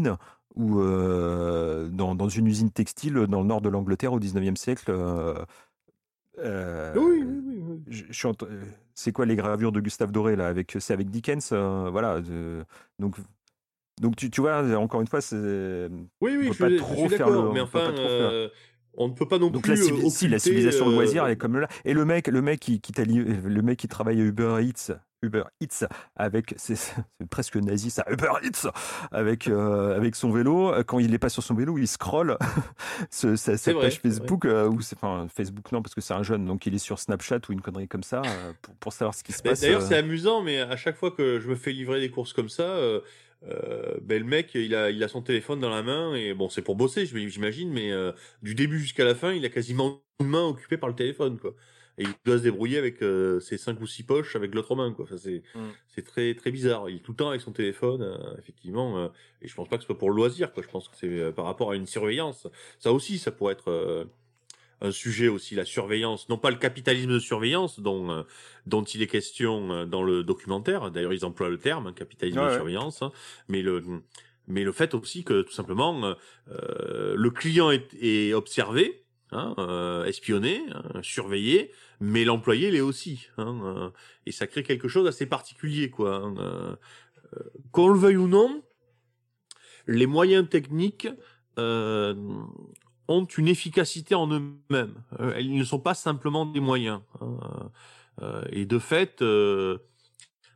[0.55, 4.89] ou euh, dans, dans une usine textile dans le nord de l'Angleterre au 19e siècle.
[4.89, 5.35] euh,
[6.39, 7.97] euh, Oui, oui, oui,
[8.93, 12.19] c'est quoi les gravures de Gustave Doré là avec c'est avec Dickens euh, voilà
[12.99, 13.15] donc
[14.01, 15.35] donc tu, tu vois encore une fois c'est
[16.21, 18.49] Oui, oui, je, pas trop suis faire le- mais on enfin, euh,
[18.97, 19.75] ne peut pas non donc plus.
[19.75, 22.27] la, euh, si, la occulter, civilisation de loisir elle est comme là et le mec
[22.27, 26.77] le mec qui, qui le mec qui travaille à Uber Eats Uber Eats avec c'est
[27.29, 28.69] presque nazi ça Uber Eats
[29.11, 32.37] avec euh, avec son vélo quand il est pas sur son vélo il scrolle
[33.09, 34.09] ce- vrai, page vrai.
[34.09, 36.79] Facebook euh, ou c'est enfin Facebook non parce que c'est un jeune donc il est
[36.79, 39.51] sur Snapchat ou une connerie comme ça euh, pour, pour savoir ce qui se Mais
[39.51, 42.33] passe D'ailleurs, c'est amusant, mais à chaque fois que je me fais livrer des courses
[42.33, 43.01] comme ça, euh,
[43.47, 46.49] euh, ben, le mec, il a, il a son téléphone dans la main, et bon,
[46.49, 48.11] c'est pour bosser, j'imagine, mais euh,
[48.41, 51.53] du début jusqu'à la fin, il a quasiment une main occupée par le téléphone, quoi.
[51.99, 54.91] Et il doit se débrouiller avec euh, ses cinq ou six poches avec l'autre main,
[54.93, 55.05] quoi.
[55.05, 55.69] Enfin, c'est Mm.
[55.87, 56.89] c'est très très bizarre.
[56.89, 58.99] Il est tout le temps avec son téléphone, euh, effectivement.
[58.99, 59.07] euh,
[59.41, 60.61] et je pense pas que ce soit pour le loisir, quoi.
[60.61, 62.47] Je pense que c'est euh, par rapport à une surveillance.
[62.79, 64.05] Ça aussi, ça pourrait être euh,
[64.79, 68.23] un sujet aussi, la surveillance, non pas le capitalisme de surveillance dont
[68.67, 70.91] dont il est question dans le documentaire.
[70.91, 73.11] D'ailleurs, ils emploient le terme hein, capitalisme Ouais, de surveillance, hein.
[73.47, 73.83] mais le
[74.45, 76.13] mais le fait aussi que tout simplement
[76.45, 81.01] le client est, est observé, hein, euh, hein,
[81.99, 83.89] mais l'employé l'est aussi, hein, euh,
[84.25, 86.15] et ça crée quelque chose d'assez particulier, quoi.
[86.17, 86.75] hein, euh,
[87.35, 88.63] euh, qu'on le veuille ou non,
[89.87, 91.07] les moyens techniques
[91.57, 94.93] ont une efficacité en eux-mêmes.
[95.39, 97.01] Ils ne sont pas simplement des moyens.
[98.51, 99.23] et de fait,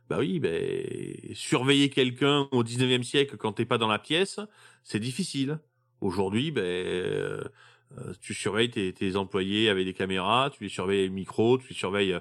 [0.08, 4.38] bah oui, ben, surveiller quelqu'un au 19e siècle quand t'es pas dans la pièce,
[4.84, 5.58] c'est difficile.
[6.00, 7.42] Aujourd'hui, ben,
[8.20, 11.68] tu surveilles tes, tes employés avec des caméras, tu les surveilles avec le micro, tu
[11.70, 12.20] les surveilles euh,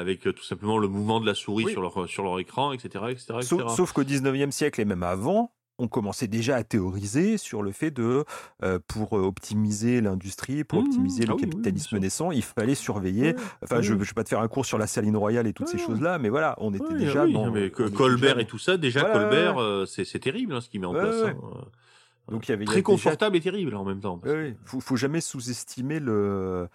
[0.00, 1.72] avec euh, tout simplement le mouvement de la souris Oui.
[1.72, 3.42] sur leur sur leur écran, etc., etc., etc.
[3.42, 7.70] Sauf, sauf qu'au 19e siècle et même avant, on commençait déjà à théoriser sur le
[7.70, 8.24] fait de,
[8.64, 11.26] euh, pour euh, optimiser l'industrie, pour Mmh, optimiser mmh.
[11.28, 13.36] le Ah oui, capitalisme naissant, il fallait surveiller.
[13.62, 15.68] Enfin, je ne vais pas te faire un cours sur la saline royale et toutes
[15.68, 17.52] ces choses-là, mais voilà, on était déjà dans.
[17.52, 20.60] mais que- Colbert déjà- et tout ça, déjà Voilà, Colbert, euh, c'est c'est terrible hein,
[20.60, 21.22] ce qu'il met en Ouais, place.
[21.22, 21.30] ouais.
[21.30, 21.64] hein.
[22.30, 24.20] Donc il y avait il y Très déjà- confortable et terrible en même temps.
[24.24, 24.54] Oui.
[24.64, 26.68] Faut, faut jamais sous-estimer le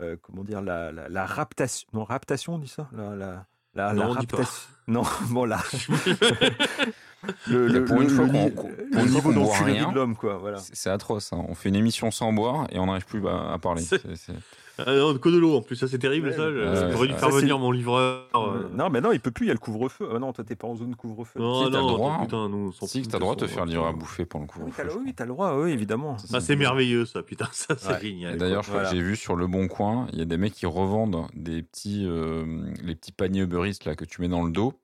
[0.00, 1.88] euh, comment dire la, la, la raptation.
[1.92, 2.88] Non, raptation, on dit ça?
[2.92, 4.36] La, la, la, Non, la on dit pas.
[4.38, 4.68] raptation.
[4.88, 5.60] Non, bon là.
[7.48, 9.90] le, pour une fois le qu'on- fois niveau boit rien.
[9.90, 10.36] de l'homme, quoi.
[10.38, 10.58] Voilà.
[10.58, 11.32] C'est c'est atroce.
[11.32, 11.44] hein.
[11.48, 13.82] On fait une émission sans boire et on n'arrive plus à, à parler.
[13.82, 14.32] C'est- C'est- c'est-
[14.78, 16.50] Ah non, que de l'eau en plus, ça c'est terrible Ouais, ça.
[16.50, 18.26] ouais, J'aurais dû faire Ça, c'est- venir mon livreur.
[18.34, 18.68] euh.
[18.74, 19.46] Non, mais non, il peut plus.
[19.46, 20.08] Il y a le couvre-feu.
[20.14, 21.40] Ah non, toi t'es pas en zone couvre-feu.
[21.40, 22.18] Non, Si, t'as le non, droit.
[22.20, 24.26] putain, nous, on s'en Si, fout t'as le droit de te faire livrer à bouffer
[24.26, 24.74] pendant le Oui, couvre-feu.
[24.76, 25.56] t'as le, je oui, t'as le droit.
[25.58, 26.16] Oui, évidemment.
[26.32, 28.36] Ah, c'est merveilleux ça, putain, ça c'est génial.
[28.36, 28.90] D'ailleurs, je crois Voilà.
[28.90, 31.62] que j'ai vu sur le Bon Coin, il y a des mecs qui revendent des
[31.62, 32.44] petits, euh,
[32.84, 34.74] les petits paniers Uber Eats, là que tu mets dans le dos,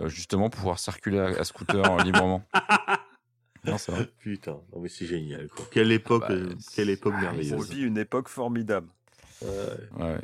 [0.00, 2.42] euh, justement pour pouvoir circuler à, à scooter euh, librement.
[3.64, 4.08] Non, vrai.
[4.20, 5.66] Putain, non mais c'est génial quoi.
[5.72, 7.68] Quelle époque, bah, euh, quelle époque ah, On merveilleuse.
[7.70, 8.86] vit une époque formidable.
[9.42, 10.18] Ouais.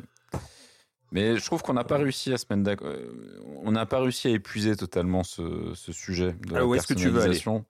[1.11, 2.87] Mais je trouve qu'on n'a pas réussi à se mettre d'accord.
[2.89, 6.75] euh, On n'a pas réussi à épuiser totalement ce, ce sujet de la Alors, où
[6.75, 7.41] est-ce que tu veux aller.
[7.45, 7.63] Non,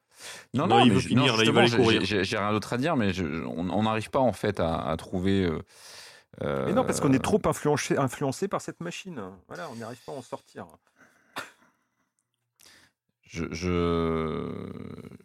[0.53, 2.05] Non, non, il veut finir, non, là, il va aller justement, j'ai- courir.
[2.05, 4.97] j'ai j'ai rien d'autre à dire, mais je- on n'arrive pas en fait à, à
[4.97, 5.43] trouver.
[6.41, 9.21] euh, Mais non, parce qu'on est euh, trop influencé, influencé par cette machine.
[9.47, 10.65] Voilà, on n'arrive pas à en sortir.
[13.21, 14.71] je, je-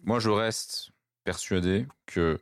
[0.03, 0.91] moi, je reste
[1.25, 2.39] persuadé que euh,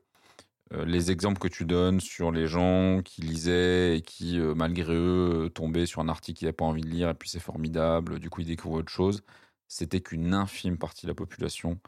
[0.73, 5.47] les exemples que tu donnes sur les gens qui lisaient et qui, euh, malgré eux,
[5.47, 8.19] euh, tombaient sur un article qu'ils n'avaient pas envie de lire et puis c'est formidable,
[8.21, 9.23] du coup ils découvrent autre chose,
[9.69, 11.79] c'était qu'une infime partie de la population,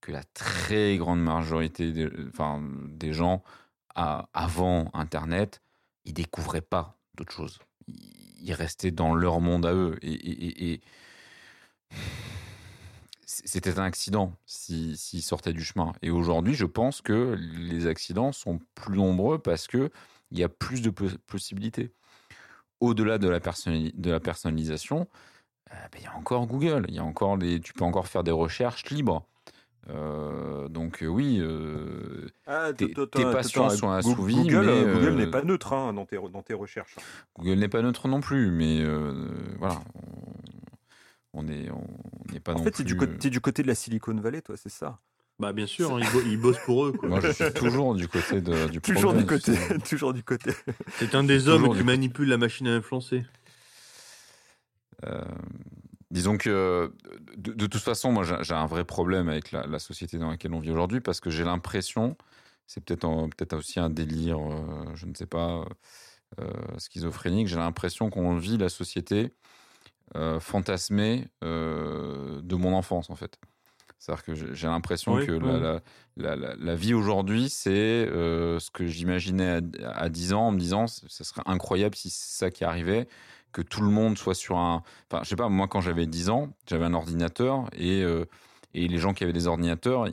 [0.00, 3.42] que la très grande majorité des, enfin, des gens
[3.94, 5.60] à- avant Internet,
[6.04, 7.58] ils découvraient pas d'autres choses.
[7.88, 9.98] Ils ils restaient dans leur monde à eux.
[10.02, 10.80] Et, et- et- et
[13.30, 15.92] c'était un accident s'ils s'ils sortaient du chemin.
[16.00, 19.90] Et aujourd'hui, je pense que les accidents sont plus nombreux parce que
[20.30, 21.92] il y a plus de pos- possibilités.
[22.80, 25.08] Au-delà de la, personnali- de la personnalisation,
[25.70, 28.06] euh, ben, il y a encore Google, il y a encore les, tu peux encore
[28.06, 29.26] faire des recherches libres.
[29.90, 32.94] Euh, donc oui, euh, Ah, Tes-
[33.32, 36.54] passions sont assouvies, Google, euh, Google euh, n'est pas neutre hein, dans, tes, dans tes
[36.54, 36.96] recherches.
[37.38, 38.82] Google n'est pas neutre non plus, mais
[39.58, 39.80] voilà,
[41.38, 43.62] on- n'est on n'est pas En non fait, t'es du, plus, côté- t'es du côté
[43.62, 44.98] de la Silicon Valley, toi, c'est ça?
[45.38, 46.92] Bah bien sûr, hein, ils, bo- ils bossent pour eux.
[46.92, 47.08] Quoi.
[47.08, 49.52] Moi, je suis toujours du côté de, du Toujours du côté,
[49.88, 50.50] toujours du côté.
[50.98, 53.24] C'est un des hommes Toujours qui manipule la machine à influencer.
[55.06, 55.22] Euh,
[56.10, 56.92] disons que
[57.36, 60.52] de, de toute façon, moi, j'ai un vrai problème avec la, la société dans laquelle
[60.54, 62.16] on vit aujourd'hui parce que j'ai l'impression,
[62.66, 65.64] c'est peut-être peut-être aussi un délire, euh, je ne sais pas,
[66.40, 67.46] euh, schizophrénique.
[67.46, 69.28] J'ai l'impression qu'on vit la société euh,
[70.40, 73.38] fantasmée euh, de mon enfance, en fait.
[73.98, 75.40] C'est-à-dire que j'ai l'impression Oui, que oui.
[76.16, 80.52] la, la- la- vie aujourd'hui, c'est euh, ce que j'imaginais à, à 10 ans en
[80.52, 83.08] me disant, ce ce serait incroyable si c'est ça qui arrivait,
[83.50, 84.82] que tout le monde soit sur un...
[85.10, 88.24] Enfin, je sais pas, moi quand j'avais 10 ans, j'avais un ordinateur et, euh,
[88.72, 90.06] et les gens qui avaient des ordinateurs,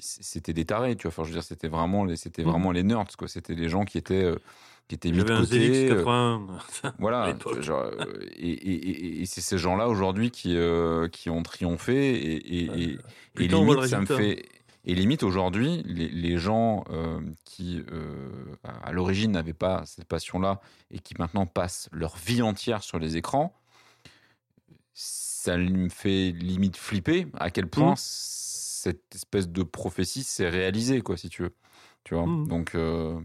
[0.00, 1.08] c'était des tarés, tu vois.
[1.12, 2.50] Enfin, je veux dire, c'était vraiment, les- c'était Mhm.
[2.50, 3.28] vraiment les nerds, quoi.
[3.28, 4.36] C'était les gens qui étaient, euh,
[4.88, 5.86] qui étaient mis de un côté.
[5.86, 6.46] ZX euh, 80.
[6.84, 8.04] à voilà, genre, euh,
[8.36, 12.98] et, et- et- et c'est ces gens-là aujourd'hui qui, euh, qui ont triomphé et,
[13.34, 14.44] putain, limite, ça me fait.
[14.84, 18.28] Et limite aujourd'hui, les, les gens euh, qui euh,
[18.64, 20.60] à l'origine n'avaient pas cette passion-là
[20.90, 23.54] et qui maintenant passent leur vie entière sur les écrans,
[24.94, 27.96] ça me fait limite flipper à quel point Mhm.
[27.96, 31.54] cette espèce de prophétie s'est réalisée, quoi, si tu veux.
[32.04, 32.26] Tu vois?
[32.26, 32.48] Mhm.
[32.48, 33.18] Donc, euh,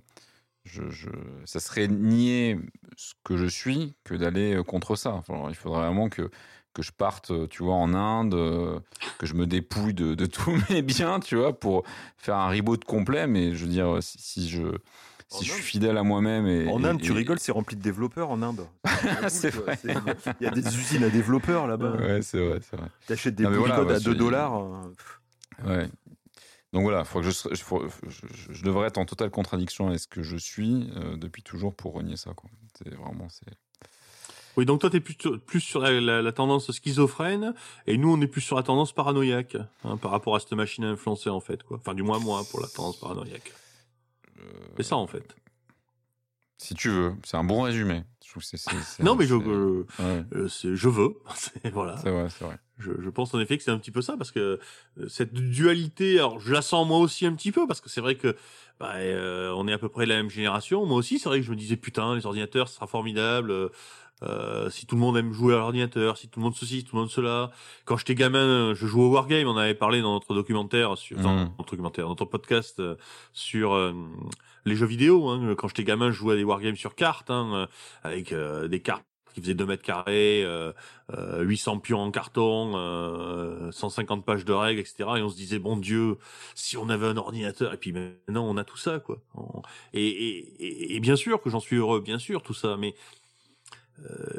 [0.67, 1.07] je, je-
[1.45, 2.59] ça serait nier
[2.95, 5.13] ce que je suis que d'aller euh, contre ça.
[5.13, 6.29] Enfin, il faudrait vraiment que
[6.73, 8.79] que je parte, euh, tu vois, en Inde, euh,
[9.17, 11.83] que je me dépouille de, de tous mes biens, tu vois, pour
[12.17, 13.25] faire un reboot complet.
[13.25, 14.73] Mais je veux dire, si, si je En
[15.39, 17.81] si je suis fidèle à moi-même et En et- Inde, tu rigoles, c'est rempli de
[17.81, 18.67] développeurs en Inde.
[19.27, 19.79] C'est vrai.
[20.39, 21.93] Il y a des usines à développeurs là-bas.
[21.97, 22.89] Ouais, c'est vrai, c'est vrai.
[23.07, 24.61] T'achètes des Non, voilà, ouais, à 2 c'est- dollars.
[25.65, 25.89] Ouais.
[26.73, 29.87] Donc voilà, faut que je, serais- faut- je, je- je devrais être en totale contradiction
[29.87, 32.33] avec ce que je suis euh, depuis toujours pour renier ça.
[32.33, 32.49] Quoi.
[32.77, 33.53] C'est vraiment, c'est.
[34.57, 37.53] Oui, donc toi, plus, sur- plus sur la, la- la tendance schizophrène,
[37.85, 40.83] et nous, on est plus sur la tendance paranoïaque, hein, par rapport à cette machine
[40.83, 41.61] à influencer, en fait.
[41.63, 41.77] Quoi.
[41.77, 43.53] Enfin, du moins, moi, pour la tendance paranoïaque.
[44.39, 44.41] euh,
[44.77, 45.35] C'est ça, en fait.
[46.57, 48.03] Si tu veux, c'est un bon résumé.
[48.25, 51.15] Je Non, mais je, euh, ouais, euh, je veux.
[51.35, 51.97] C'est- voilà.
[51.97, 52.57] c'est vrai, c'est vrai.
[52.77, 54.59] Je, je pense en effet que c'est un petit peu ça parce que
[54.99, 58.01] euh, cette dualité, alors je la sens moi aussi un petit peu parce que c'est
[58.01, 58.35] vrai que
[58.79, 60.85] bah, euh, on est à peu près de la même génération.
[60.85, 63.69] Moi aussi, c'est vrai que je me disais putain, les ordinateurs, ce sera formidable.
[64.23, 66.95] Euh, si tout le monde aime jouer à l'ordinateur, si tout le monde ceci, tout
[66.95, 67.51] le monde cela.
[67.85, 69.47] Quand j'étais gamin, je jouais au wargame.
[69.47, 71.51] On avait parlé dans notre documentaire sur dans Mhm.
[71.57, 72.95] notre documentaire, notre podcast euh,
[73.33, 73.93] sur euh,
[74.65, 75.29] les jeux vidéo.
[75.29, 75.53] Hein.
[75.57, 77.67] Quand j'étais gamin, je jouais à des wargames sur cartes, hein, euh,
[78.03, 79.03] avec euh, des cartes
[79.35, 80.73] qui faisaient 2 mètres carrés, euh,
[81.15, 84.95] euh, 800 pions en carton, euh, 150 pages de règles, etc.
[85.17, 86.17] Et on se disait, bon Dieu,
[86.55, 87.71] si on avait un ordinateur.
[87.71, 89.19] Et puis maintenant, on a tout ça, quoi.
[89.93, 92.95] Et, et, et- et bien sûr que j'en suis heureux, bien sûr, tout ça, mais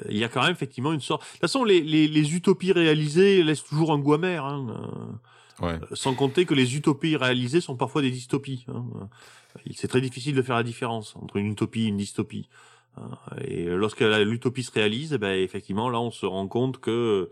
[0.09, 1.23] il y a quand même effectivement une sorte.
[1.23, 4.45] De toute façon, les, les, les utopies réalisées laissent toujours un goût amer.
[4.45, 4.67] Hein.
[4.71, 5.13] euh,
[5.61, 5.81] Ouais.
[5.95, 8.65] sans compter que les utopies réalisées sont parfois des dystopies.
[8.69, 8.85] Hein.
[8.95, 12.49] Euh, C'est très difficile de faire la différence entre une utopie et une dystopie.
[12.97, 13.11] hein.
[13.45, 17.31] Et lorsque l'utopie se réalise, eh ben, effectivement, là, on se rend compte que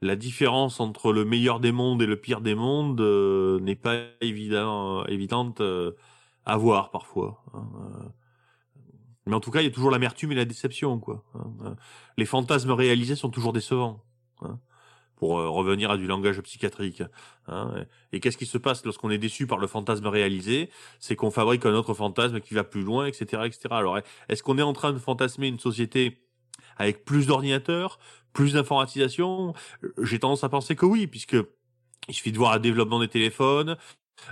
[0.00, 3.96] la différence entre le meilleur des mondes et le pire des mondes euh, n'est pas
[4.22, 5.92] évident, évidente euh,
[6.46, 7.42] à voir parfois.
[7.52, 7.66] hein.
[9.28, 10.98] Mais en tout cas, il y a toujours l'amertume et la déception.
[10.98, 11.22] Quoi.
[11.34, 11.52] hein.
[11.64, 11.74] Euh,
[12.16, 14.02] Les fantasmes réalisés sont toujours décevants.
[14.42, 14.58] hein,
[15.16, 17.02] Pour euh, revenir à du langage psychiatrique.
[17.46, 17.84] hein.
[18.12, 20.70] Et qu'est-ce qui se passe lorsqu'on est déçu par le fantasme réalisé?
[20.98, 23.60] C'est qu'on fabrique un autre fantasme qui va plus loin, etc., etc.
[23.70, 23.98] Alors,
[24.28, 26.22] est-ce qu'on est en train de fantasmer une société
[26.76, 27.98] avec plus d'ordinateurs,
[28.32, 29.54] plus d'informatisation?
[30.02, 31.36] J'ai tendance à penser que oui, puisque
[32.08, 33.76] il suffit de voir le développement des téléphones,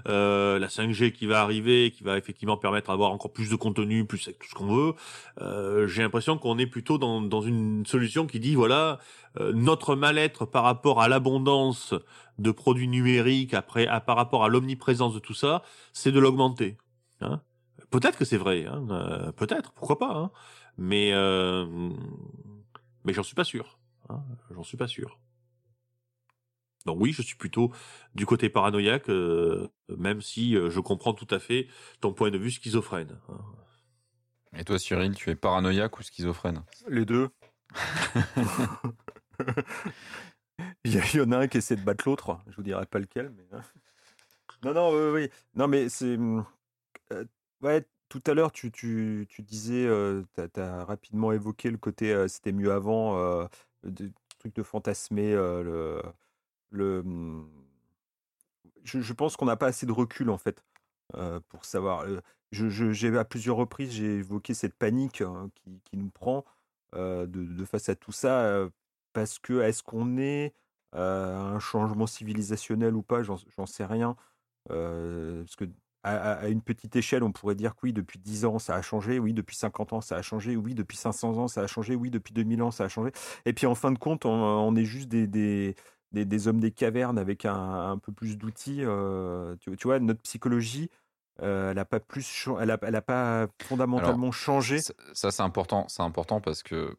[0.08, 4.04] euh, la 5G qui va arriver, qui va effectivement permettre d'avoir encore plus de contenu,
[4.04, 4.94] plus avec tout ce qu'on veut.
[5.40, 8.98] Euh, J'ai l'impression qu'on est plutôt dans, dans une solution qui dit voilà
[9.40, 11.94] euh, notre mal-être par rapport à l'abondance
[12.38, 16.76] de produits numériques, après à, par rapport à l'omniprésence de tout ça, c'est de l'augmenter.
[17.20, 17.40] Hein
[17.90, 20.14] peut-être que c'est vrai, hein, euh, peut-être, pourquoi pas.
[20.14, 20.30] Hein
[20.78, 21.66] mais euh,
[23.04, 23.78] mais j'en suis pas sûr.
[24.08, 25.18] Hein, j'en suis pas sûr.
[26.86, 27.70] Donc oui, je suis plutôt
[28.14, 31.68] du côté paranoïaque, euh, même si euh, je comprends tout à fait
[32.00, 33.18] ton point de vue schizophrène.
[33.28, 33.38] hein.
[34.58, 36.62] Et toi, Cyril, tu es paranoïaque ou schizophrène?
[36.88, 37.28] Les deux.
[40.84, 42.38] il, y en a un qui essaie de battre l'autre.
[42.46, 43.44] Je vous dirai pas lequel, mais.
[43.52, 43.60] euh.
[44.64, 45.28] Non, non, oui, oui.
[45.54, 46.16] Non, mais c'est.
[46.16, 46.46] hum,
[47.12, 47.24] euh,
[47.60, 49.86] ouais, tout à l'heure, tu, tu, tu disais,
[50.34, 53.46] tu as, rapidement évoqué le côté euh, c'était mieux avant, euh,
[53.84, 56.02] de, truc de fantasmer euh, le.
[56.82, 57.50] Hum,
[58.84, 60.64] je, pense qu'on n'a pas assez de recul, en fait,
[61.48, 62.06] pour savoir.
[62.52, 65.50] je, je- à plusieurs reprises, j'ai évoqué cette panique hein,
[65.84, 66.44] qui, nous prend
[66.94, 68.68] de, face à tout ça,
[69.12, 70.54] parce que est-ce qu'on est
[70.92, 74.16] à un changement civilisationnel ou pas, j'en sais rien.
[74.68, 75.64] Parce que
[76.06, 79.18] à, une petite échelle, on pourrait dire que oui, depuis 10 ans, ça a changé,
[79.18, 82.10] oui, depuis 50 ans, ça a changé, oui, depuis 500 ans, ça a changé, oui,
[82.10, 83.10] depuis 2000 ans, ça a changé.
[83.44, 85.74] Et puis en fin de compte, on, est juste des,
[86.16, 88.82] des, des hommes des cavernes avec un, un peu plus d'outils.
[88.82, 90.90] euh, tu, tu vois, notre psychologie,
[91.42, 94.78] euh, elle n'a pas, plus elle a, elle a pas fondamentalement changé.
[94.80, 96.94] Ça, ça, c'est important, c'est important parce que euh,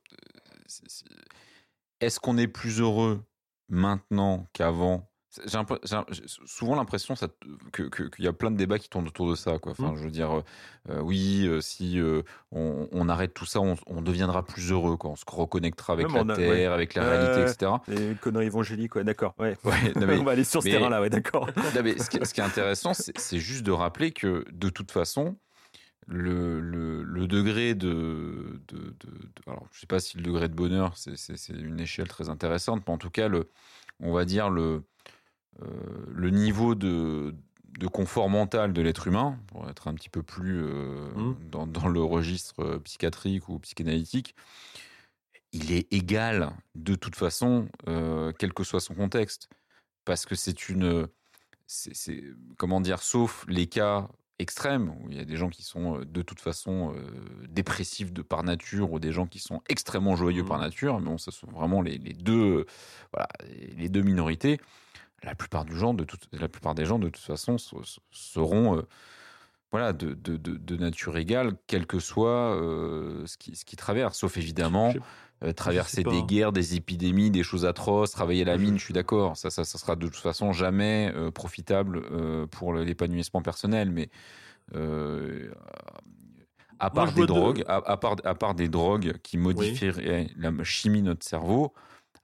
[1.99, 3.23] est-ce qu'on est plus heureux
[3.69, 5.09] maintenant qu'avant
[5.45, 7.27] j'ai souvent l'impression ça-
[7.71, 9.59] que- qu'il y a plein de débats qui tournent autour de ça.
[9.59, 9.73] Quoi.
[9.73, 9.97] Enfin, Mm.
[9.97, 10.41] Je veux dire, euh,
[10.89, 14.95] euh, oui, euh, si euh, on, on arrête tout ça, on, on deviendra plus heureux.
[14.97, 15.11] Quoi.
[15.11, 16.65] On se reconnectera avec la a- Terre, ouais.
[16.65, 17.71] avec la réalité, etc.
[17.87, 19.35] Les conneries évangéliques, ouais, d'accord.
[19.37, 19.57] Ouais.
[19.95, 21.47] On va aller sur ce terrain-là, ouais, d'accord.
[21.57, 25.35] Ce, qui, ce qui est intéressant, c'est juste de rappeler que de toute façon,
[26.07, 30.47] le, le, le degré de, de, de- de- Alors, je sais pas si le degré
[30.47, 33.49] de bonheur, c'est- une échelle très intéressante, mais en tout cas, le,
[33.99, 34.83] on va dire le,
[35.59, 37.35] le niveau de,
[37.79, 41.35] de confort mental de l'être humain, pour être un petit peu plus euh, Mhm.
[41.51, 44.35] dans, dans le registre euh, psychiatrique ou psychanalytique,
[45.53, 49.49] il est égal de toute façon, euh, quel que soit son contexte.
[50.05, 51.07] Parce que c'est une.
[51.65, 52.23] c'est-
[52.57, 54.07] comment dire, sauf les cas
[54.39, 57.11] extrêmes, où il y a des gens qui sont euh, de toute façon euh,
[57.49, 60.47] dépressifs de par nature, ou des gens qui sont extrêmement joyeux Mhm.
[60.47, 62.65] par nature, mais bon, ce sont vraiment les, les deux, euh,
[63.13, 63.27] voilà,
[63.77, 64.59] les deux minorités.
[65.23, 68.77] La plupart, du gens, de la plupart des gens, de toute façon, se- se- seront
[68.77, 68.81] euh,
[69.71, 74.17] voilà, de, de, de, nature égale, quel que soit euh, ce qui, ce qui traverse,
[74.17, 74.93] sauf évidemment
[75.43, 78.93] euh, traverser des guerres, des épidémies, des choses atroces, travailler à la mine, je suis
[78.93, 79.35] d'accord.
[79.37, 82.01] Ça, ça, ça sera de toute façon jamais euh, profitable
[82.47, 83.91] pour l'épanouissement personnel.
[83.91, 84.09] Mais
[86.79, 91.01] à part des drogues, à, à part, à part des drogues qui modifieraient la chimie
[91.01, 91.73] de notre cerveau,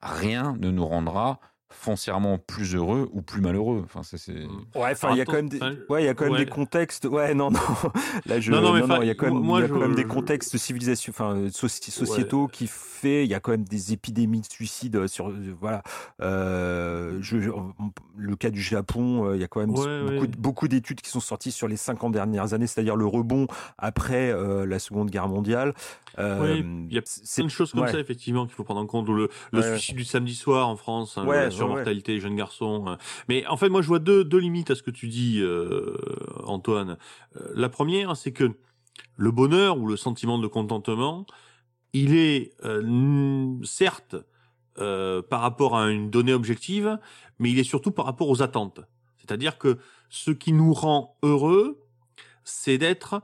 [0.02, 1.40] rien ne nous rendra
[1.74, 3.82] foncièrement plus heureux ou plus malheureux.
[3.84, 4.34] Enfin, c'est, c'est...
[4.76, 5.60] Ouais, enfin, il y a quand même des,
[5.90, 6.46] ouais, il y a quand même ouais.
[6.46, 7.06] des contextes.
[7.06, 7.60] Ouais, non, non.
[8.26, 9.66] Là, je, Non, non, mais non, non, il y a quand même, moi, il y
[9.66, 13.26] a je- quand même des je- contextes civilisation, enfin, soci- sociétaux qui fait.
[13.26, 15.84] Il y a quand même des épidémies de suicides sur, euh, voilà.
[16.22, 17.38] Euh, je,
[18.18, 20.28] le cas du Japon, euh, il y a quand même Ouais, beaucoup, ouais.
[20.28, 23.48] de- beaucoup d'études qui sont sorties sur les 50 dernières années, c'est-à-dire le rebond
[23.78, 25.74] après euh, la Seconde Guerre mondiale.
[26.20, 27.92] Euh, Oui, il y a c'est plein de choses comme ouais.
[27.92, 29.08] ça effectivement qu'il faut prendre en compte.
[29.10, 29.78] Le, le Ouais, ouais.
[29.78, 32.86] suicide du samedi soir en France, hein, ouais, surmortalité des jeunes garçons.
[32.88, 32.96] euh.
[33.30, 35.96] Mais en fait, moi, je vois deux, deux limites à ce que tu dis, euh,
[36.46, 36.98] Antoine.
[37.38, 38.52] Euh, la première, c'est que
[39.18, 41.26] le bonheur ou le sentiment de contentement,
[41.94, 44.16] il est euh, certes
[44.80, 46.98] euh, par rapport à une donnée objective,
[47.40, 48.82] mais il est surtout par rapport aux attentes.
[49.18, 49.78] C'est-à-dire que
[50.10, 51.80] ce qui nous rend heureux,
[52.44, 53.22] c'est d'être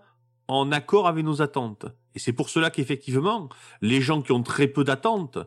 [0.48, 1.86] en accord avec nos attentes.
[2.16, 3.50] Et c'est pour cela qu'effectivement,
[3.82, 5.40] les gens qui ont très peu d'attentes,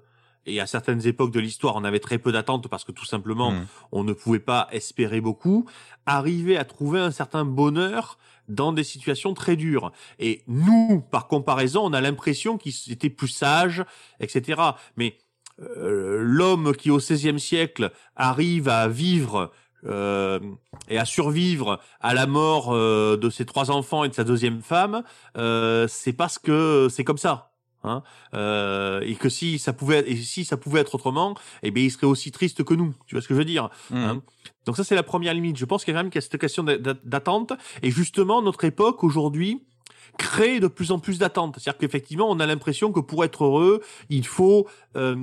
[0.47, 3.53] et à certaines époques de l'histoire, on avait très peu d'attentes parce que tout simplement,
[3.53, 3.67] Mm.
[3.93, 5.69] on ne pouvait pas espérer beaucoup,
[6.07, 9.93] arrivaient à trouver un certain bonheur dans des situations très dures.
[10.19, 13.85] Et nous, par comparaison, on a l'impression qu'ils étaient plus sages,
[14.21, 14.61] etc.
[14.97, 15.17] Mais
[15.61, 19.53] euh, l'homme qui au XVIe siècle arrive à vivre
[19.85, 20.39] euh,
[20.89, 24.63] et à survivre à la mort euh, de ses trois enfants et de sa deuxième
[24.63, 25.03] femme,
[25.37, 27.52] euh, c'est parce que c'est comme ça.
[27.85, 28.03] Hein
[28.35, 31.91] euh, et que si ça pouvait et si ça pouvait être autrement, eh bien il
[31.91, 32.95] serait aussi triste que nous.
[33.07, 33.97] Tu vois ce que je veux dire Mhm.
[33.99, 34.23] Hein?
[34.67, 35.57] Donc ça c'est la première limite.
[35.57, 37.53] Je pense qu'il y a quand même cette question d'a- d'a- d'attente
[37.83, 39.63] et justement notre époque aujourd'hui
[40.19, 41.57] crée de plus en plus d'attentes.
[41.59, 43.81] C'est-à-dire qu'effectivement on a l'impression que pour être heureux
[44.11, 45.17] il faut euh,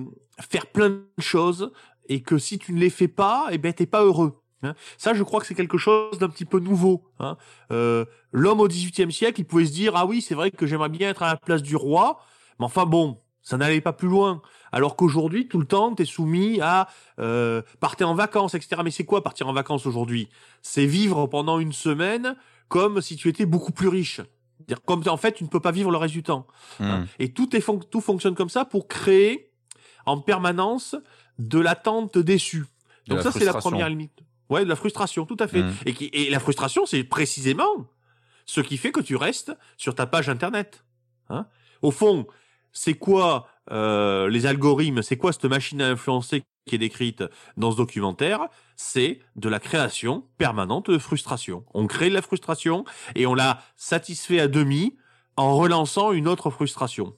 [0.49, 1.71] faire plein de choses
[2.07, 4.41] et que si tu ne les fais pas, eh ben t'es pas heureux.
[4.63, 4.73] Hein?
[4.97, 7.03] Ça, je crois que c'est quelque chose d'un petit peu nouveau.
[7.19, 7.37] Hein?
[7.71, 8.03] Euh,
[8.33, 11.09] L'homme au XVIIIe siècle, il pouvait se dire ah oui, c'est vrai que j'aimerais bien
[11.09, 12.19] être à la place du roi,
[12.59, 14.41] mais enfin bon, ça n'allait pas plus loin.
[14.71, 16.87] Alors qu'aujourd'hui, tout le temps, t'es soumis à
[17.19, 18.81] euh, partir en vacances, etc.
[18.83, 20.29] Mais c'est quoi partir en vacances aujourd'hui?
[20.61, 22.35] C'est vivre pendant une semaine
[22.67, 24.17] comme si tu étais beaucoup plus riche.
[24.57, 26.45] C'est-à-dire comme en fait, tu ne peux pas vivre le reste du temps.
[26.79, 26.99] Hein?
[26.99, 27.07] Mhm.
[27.17, 29.51] Et tout, est fon- tout fonctionne comme ça pour créer
[30.05, 30.95] en permanence
[31.39, 32.65] de l'attente déçue.
[33.07, 34.19] Donc la ça, c'est la première limite.
[34.49, 35.63] Ouais, de la frustration, tout à fait.
[35.63, 35.73] Mhm.
[35.85, 37.87] Et, qui, et la frustration, c'est précisément
[38.45, 40.83] ce qui fait que tu restes sur ta page internet.
[41.29, 41.47] Hein?
[41.81, 42.27] Au fond,
[42.73, 47.23] c'est quoi euh, les algorithmes C'est quoi cette machine à influencer qui est décrite
[47.57, 48.47] dans ce documentaire?
[48.75, 51.63] C'est de la création permanente de frustration.
[51.73, 52.85] On crée de la frustration
[53.15, 54.95] et on la satisfait à demi
[55.35, 57.13] en relançant une autre frustration.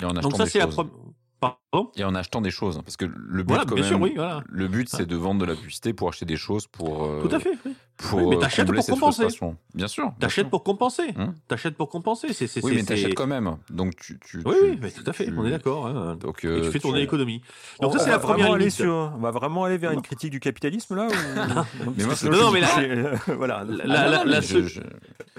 [0.00, 0.74] Et en achetant Donc ça, des c'est la choses.
[0.74, 0.92] première.
[1.40, 1.90] Pardon?
[1.96, 2.80] Et en achetant des choses.
[2.82, 4.42] Parce que le but, Voilà, quand bien même, sûr, oui, voilà.
[4.48, 7.34] le but, c'est de vendre de la publicité pour acheter des choses pour, euh, Tout
[7.34, 7.52] à fait.
[7.66, 7.74] oui.
[7.96, 9.22] Pour Oui, mais euh, t'achètes combler pour cette compenser.
[9.22, 9.56] frustration.
[9.74, 10.04] Bien sûr.
[10.04, 10.50] bien T'achètes sûr.
[10.50, 11.14] pour compenser.
[11.16, 11.34] Hum.
[11.46, 12.32] T'achètes pour compenser.
[12.32, 13.56] C'est, c'est, Oui, c'est- mais t'achètes c'est- quand même.
[13.70, 15.26] Donc tu, tu, Oui, tu- oui, mais tout à fait.
[15.26, 15.86] tu- On est d'accord.
[15.86, 16.16] hein.
[16.16, 17.40] Donc, Et euh, tu fais tourner tu- l'économie.
[17.78, 18.74] On Donc ça, c'est la première vraiment aller limite.
[18.74, 21.90] sur, on va vraiment aller vers une critique du capitalisme là ou...
[21.96, 23.64] Mais moi, Non, non, mais la- voilà.
[23.64, 24.80] La, Ah, la- non, la- non, je- se- je-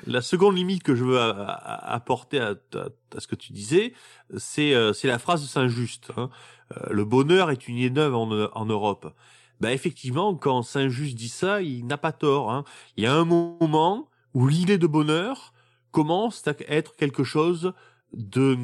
[0.08, 3.94] la seconde limite que je veux apporter à, à- à ce que tu disais,
[4.38, 6.12] c'est euh, c'est la phrase de Saint-Just.
[6.18, 6.30] hein.
[6.76, 9.14] Euh, le bonheur est une idée neuve en, en Europe.
[9.62, 12.52] Ben effectivement, quand Saint-Just dit ça, il n'a pas tort.
[12.52, 12.64] hein.
[12.98, 15.54] Il y a un moment où l'idée de bonheur
[15.92, 17.74] commence à être quelque chose
[18.14, 18.58] de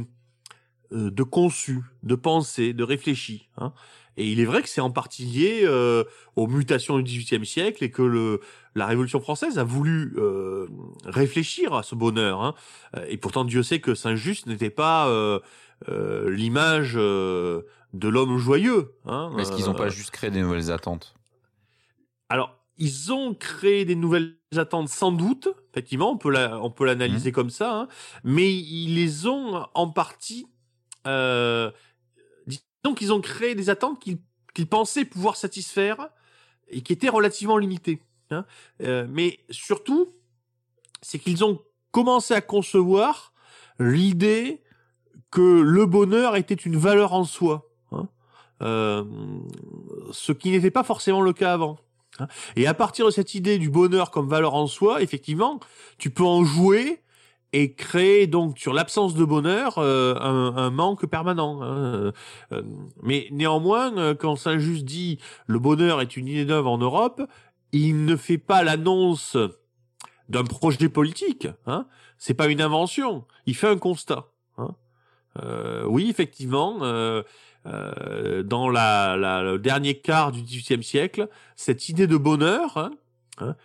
[0.93, 3.49] euh, de conçu, de pensé, de réfléchi.
[3.57, 3.73] hein.
[4.17, 6.03] Et il est vrai que c'est en partie lié euh,
[6.35, 8.41] aux mutations du XVIIIe siècle et que le,
[8.75, 10.67] la Révolution française a voulu euh,
[11.05, 12.41] réfléchir à ce bonheur.
[12.43, 12.53] hein.
[13.07, 15.39] Et pourtant, Dieu sait que Saint-Just n'était pas euh,
[15.89, 16.97] euh, l'image
[17.93, 18.93] de l'homme joyeux.
[19.05, 19.33] Hein.
[19.37, 21.15] Est-ce qu'ils n'ont Euh, pas juste créé des nouvelles attentes?
[22.29, 26.85] Alors, ils ont créé des nouvelles attentes sans doute, effectivement, on peut la, on peut
[26.85, 27.33] l'analyser Mmh.
[27.33, 27.87] comme ça, hein,
[28.23, 30.47] mais ils les ont en partie,
[31.07, 31.71] euh,
[32.47, 36.09] disons qu'ils ont créé des attentes qu'ils pensaient pouvoir satisfaire
[36.69, 38.01] et qui étaient relativement limitées.
[38.31, 38.45] hein.
[38.81, 40.07] Euh, mais surtout,
[41.01, 41.61] c'est qu'ils ont
[41.91, 43.33] commencé à concevoir
[43.79, 44.63] l'idée
[45.31, 47.53] que le bonheur était une valeur en soi.
[47.53, 47.70] Euh,
[48.61, 51.77] ce qui n'était pas forcément le cas avant.
[52.19, 52.27] hein.
[52.55, 55.59] Et à partir de cette idée du bonheur comme valeur en soi, effectivement,
[55.97, 57.01] tu peux en jouer
[57.53, 61.61] et créer donc sur l'absence de bonheur euh, un, manque permanent.
[61.61, 62.13] hein.
[62.53, 62.61] Euh,
[63.01, 67.21] mais néanmoins, euh, quand Saint-Just dit le bonheur est une idée neuve en Europe,
[67.73, 69.35] il ne fait pas l'annonce
[70.29, 71.47] d'un projet politique.
[71.65, 71.87] Hein.
[72.17, 73.25] C'est pas une invention.
[73.45, 74.27] Il fait un constat.
[74.57, 74.75] Hein.
[75.43, 76.79] Euh, oui, effectivement.
[77.67, 82.91] Euh, dans la, la- le dernier quart du XVIIIe siècle, cette idée de bonheur hein,
[83.37, 83.55] hein,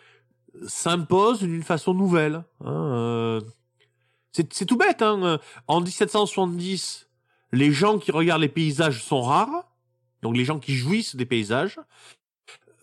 [0.66, 2.44] s'impose d'une façon nouvelle.
[2.62, 3.40] hein, euh.
[4.32, 5.00] c'est c'est tout bête.
[5.00, 5.38] Hein.
[5.66, 7.08] En 1770,
[7.52, 9.72] les gens qui regardent les paysages sont rares,
[10.20, 11.80] donc les gens qui jouissent des paysages.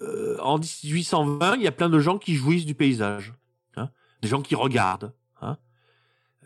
[0.02, 3.34] euh, en 1820, il y a plein de gens qui jouissent du paysage,
[3.76, 3.90] hein,
[4.24, 5.58] des gens qui regardent, hein,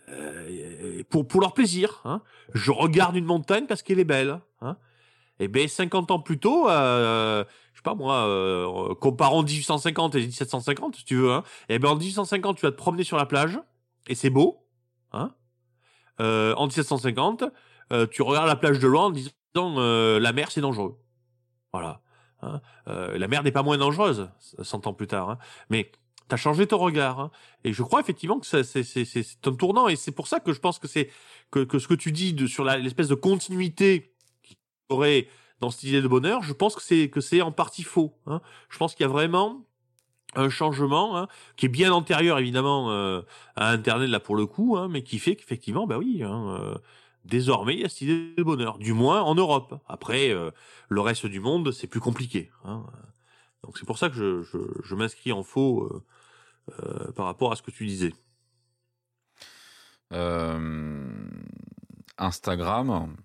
[0.10, 2.02] euh, pour pour leur plaisir.
[2.04, 2.22] Hein.
[2.54, 4.42] Je regarde une montagne parce qu'elle est belle.
[5.40, 7.44] Et ben 50 ans plus tôt, euh,
[7.74, 11.32] je sais pas moi, euh, comparons 1850 et 1750, si tu veux.
[11.32, 11.44] Hein.
[11.70, 13.60] Et ben en 1850, tu vas te promener sur la plage
[14.08, 14.66] et c'est beau.
[15.12, 15.32] Hein.
[16.20, 17.44] Euh, en 1750,
[17.94, 20.98] euh, tu regardes la plage de loin en disant euh, la mer c'est dangereux.
[21.72, 22.02] Voilà.
[22.42, 22.62] Hein.
[22.88, 24.30] Euh, la mer n'est pas moins dangereuse
[24.62, 25.30] 100 ans plus tard.
[25.30, 25.38] Hein.
[25.70, 25.92] Mais
[26.30, 27.20] tu as changé ton regard.
[27.20, 27.32] Hein.
[27.64, 29.88] Et je crois effectivement que c'est, un tournant.
[29.88, 31.10] Et c'est pour ça que je pense que c'est
[31.52, 34.14] que, que ce que tu dis de, sur l'espèce de continuité
[34.90, 35.28] aurait
[35.60, 38.14] dans cette idée de bonheur, je pense que c'est que c'est en partie faux.
[38.28, 38.42] Hein.
[38.70, 39.66] Je pense qu'il y a vraiment
[40.36, 43.22] un changement hein, qui est bien antérieur évidemment euh,
[43.56, 46.76] à Internet là pour le coup, hein, mais qui fait qu'effectivement, bah oui, euh,
[47.26, 49.80] désormais il y a cette idée de bonheur, du moins en Europe.
[49.88, 50.52] Après, euh,
[50.90, 52.52] le reste du monde, c'est plus compliqué.
[53.64, 55.90] Donc c'est pour ça que je, m'inscris en faux
[57.16, 58.14] par rapport à ce que tu disais.
[62.18, 63.16] Instagram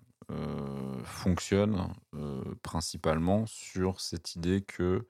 [1.03, 5.07] fonctionne euh, principalement sur cette idée que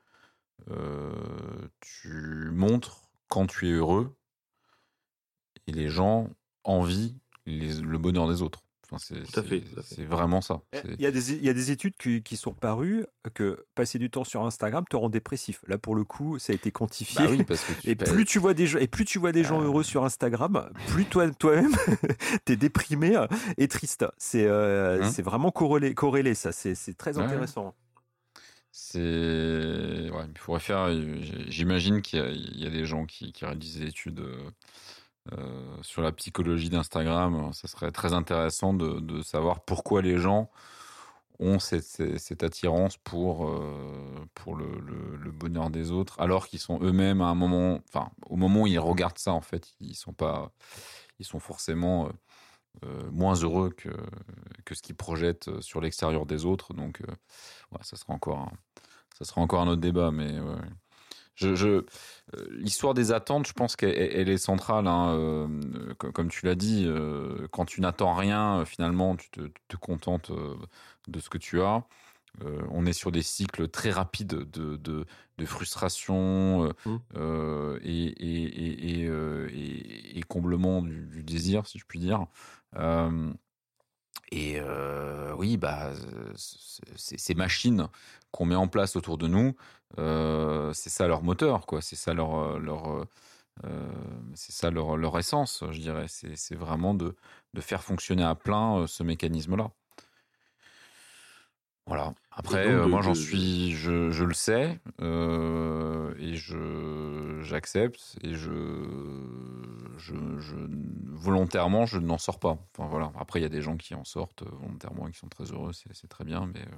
[0.69, 4.15] euh, tu montres quand tu es heureux
[5.67, 6.29] et les gens
[6.63, 8.63] envient le bonheur des autres.
[8.85, 9.95] Enfin, c'est, Tout à fait, c'est- tout à fait.
[9.95, 10.61] c'est vraiment ça.
[10.73, 13.65] Eh, Il y, a des, il y a des études qui, qui sont parues que
[13.75, 15.63] passer du temps sur Instagram te rend dépressif.
[15.67, 17.23] Là, pour le coup, ça a été quantifié.
[17.25, 19.31] Bah oui, parce que tu Et plus tu vois des gens, et plus tu vois
[19.31, 19.65] des gens Euh.
[19.65, 21.71] heureux sur Instagram, plus toi toi-même
[22.45, 23.25] t'es déprimé euh,
[23.57, 24.05] et triste.
[24.17, 26.51] C'est euh, Hein c'est vraiment corrélé, corrélé ça.
[26.51, 27.23] C'est c'est très Ouais.
[27.23, 27.73] intéressant.
[28.71, 30.09] C'est.
[30.11, 30.89] Ouais, il faudrait faire.
[31.47, 34.49] J'imagine qu'il y, a- il y a des gens qui, qui réalisent des études euh,
[35.31, 37.51] euh, sur la psychologie d'Instagram.
[37.53, 40.49] Ça serait très intéressant de, savoir pourquoi les gens
[41.39, 47.35] ont cette, attirance pour, euh, le, bonheur des autres, alors qu'ils sont eux-mêmes à un
[47.35, 47.79] moment.
[47.89, 50.51] Enfin, au moment où ils regardent ça, en fait, ils sont pas.
[51.19, 52.07] Ils sont forcément.
[52.07, 52.09] euh,
[52.83, 53.89] euh, moins heureux que,
[54.73, 56.73] ce qu'ils projettent sur l'extérieur des autres.
[56.73, 57.13] Donc, euh,
[57.81, 58.51] ça sera encore un,
[59.15, 60.39] ça sera encore un autre débat, mais.
[61.35, 61.83] Je, je, euh,
[62.51, 64.87] l'histoire des attentes, je pense qu'elle elle est centrale.
[64.87, 69.75] hein, euh, co- comme tu l'as dit, euh, quand tu n'attends rien, finalement, tu te,
[69.77, 70.31] contentes
[71.07, 71.83] de ce que tu as.
[72.71, 75.05] On est sur des cycles très rapides de, de,
[75.37, 76.73] de frustration
[77.15, 79.09] euh, et, et, et, et,
[79.53, 82.25] et- et comblement du, du désir, si je puis dire.
[82.75, 83.31] Euh,
[84.31, 85.91] et euh, oui, bah,
[86.35, 87.87] ces machines
[88.31, 89.55] qu'on met en place autour de nous,
[90.73, 91.81] c'est ça leur moteur, quoi.
[91.81, 93.05] C'est ça leur, euh, leur, euh,
[93.65, 93.87] euh,
[94.35, 96.07] c'est ça leur, leur essence, je dirais.
[96.09, 97.15] C'est c'est vraiment de,
[97.53, 99.71] de faire fonctionner à plein euh, ce mécanisme-là.
[101.85, 102.13] Voilà.
[102.31, 108.33] Après, euh, de- moi, j'en suis, je, je le sais, euh, et je j'accepte, et
[108.35, 108.51] je,
[109.97, 110.55] je, je
[111.11, 112.57] volontairement, je n'en sors pas.
[112.77, 113.11] Enfin voilà.
[113.19, 115.45] Après, il y a des gens qui en sortent euh, volontairement et qui sont très
[115.51, 116.75] heureux, c'est c'est très bien, mais euh,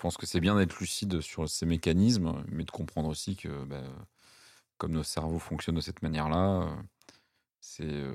[0.00, 3.82] pense que c'est bien d'être lucide sur ces mécanismes, mais de comprendre aussi que, bah,
[4.78, 6.76] comme nos cerveaux fonctionnent de cette manière-là,
[7.60, 8.12] c'est euh,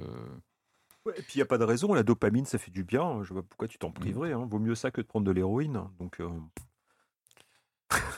[1.05, 1.93] Ouais, et puis il y a pas de raison.
[1.93, 3.21] La dopamine, ça fait du bien.
[3.23, 4.33] Je vois pas pourquoi tu t'en priverais.
[4.33, 4.47] hein.
[4.49, 5.83] Vaut mieux ça que de prendre de l'héroïne.
[5.99, 6.29] Donc euh,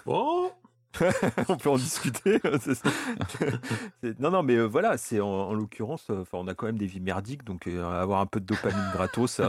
[0.05, 0.51] Bon,
[1.49, 2.39] on peut en discuter.
[2.61, 6.65] C'est- non, non, mais euh, voilà, c'est en, en l'occurrence, euh, enfin, on a quand
[6.65, 9.41] même des vies merdiques, donc euh, avoir un peu de dopamine gratos,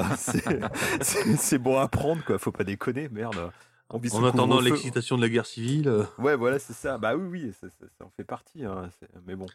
[1.00, 2.38] c'est bon à prendre, quoi.
[2.38, 3.50] Faut pas déconner, merde.
[3.90, 6.06] On vit sous en attendant l'excitation de la guerre civile.
[6.18, 6.98] Ouais, voilà, c'est ça.
[6.98, 8.64] Bah oui, oui, ça, ça- ça en fait partie.
[8.64, 9.46] hein, c'est- Mais bon.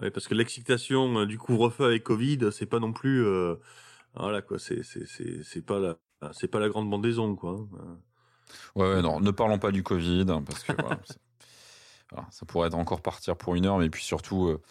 [0.00, 3.54] Ouais, parce que l'excitation euh, du couvre-feu avec Covid, c'est pas non plus, euh,
[4.14, 5.96] voilà quoi, c'est c'est c'est c'est pas la
[6.32, 7.66] c'est pas la grande bandaison quoi.
[7.80, 7.98] hein.
[8.74, 10.98] Ouais, ouais, non, ne parlons pas du Covid, hein, parce que voilà,
[12.30, 14.62] ça pourrait être encore partir pour une heure, mais puis surtout, euh,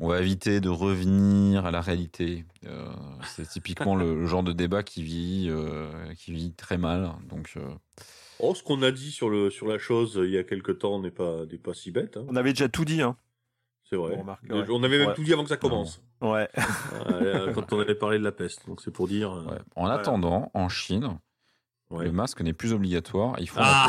[0.00, 2.44] on va éviter de revenir à la réalité.
[2.66, 2.88] Euh,
[3.24, 7.12] c'est typiquement le, le genre de débat qui vit, euh, qui vit très mal.
[7.28, 7.60] Donc, euh,
[8.42, 10.98] Oh, ce qu'on a dit sur le sur la chose il y a quelque temps
[10.98, 12.16] n'est pas n'est pas si bête.
[12.16, 12.24] hein.
[12.28, 13.16] On avait déjà tout dit, hein.
[13.84, 14.14] C'est vrai.
[14.16, 14.64] On remarque, ouais.
[14.70, 15.14] On avait même Ouais.
[15.14, 16.00] tout dit avant que ça commence.
[16.22, 16.48] Ouais.
[17.54, 18.66] Quand on avait parlé de la peste.
[18.66, 19.32] Donc c'est pour dire.
[19.32, 19.58] euh, ouais.
[19.76, 21.18] En attendant, en Chine,
[21.90, 22.04] ouais.
[22.06, 23.34] le masque n'est plus obligatoire.
[23.40, 23.88] Ils font Ah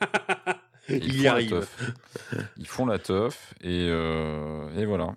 [0.00, 0.56] la teuf.
[0.88, 1.50] Ils Il font y la arrive.
[1.50, 1.92] teuf.
[2.56, 5.14] Ils font la teuf et, euh, et voilà.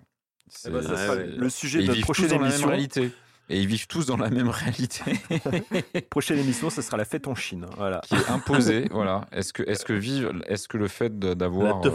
[0.66, 2.68] Eh ben, ça sera le sujet Et de notre prochaine émission.
[2.68, 3.10] réalité.
[3.50, 5.02] Et ils vivent tous dans la même réalité
[6.10, 7.66] Prochaine émission, ce sera la fête en Chine.
[7.76, 8.00] Voilà.
[8.04, 8.88] qui est imposée.
[8.90, 9.26] voilà.
[9.32, 11.90] Est-ce que, est-ce que vivre, est-ce que le fait d'avoir euh,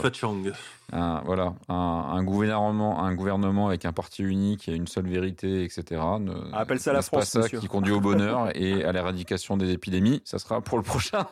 [0.91, 5.63] un, voilà, un, un gouvernement, un gouvernement avec un parti unique et une seule vérité,
[5.63, 6.01] etc.
[6.19, 7.59] Ne, Appelle ça la n'est-ce pas France, ça monsieur.
[7.59, 10.21] qui conduit au bonheur et à l'éradication des épidémies?
[10.25, 11.27] Ça sera pour le prochain,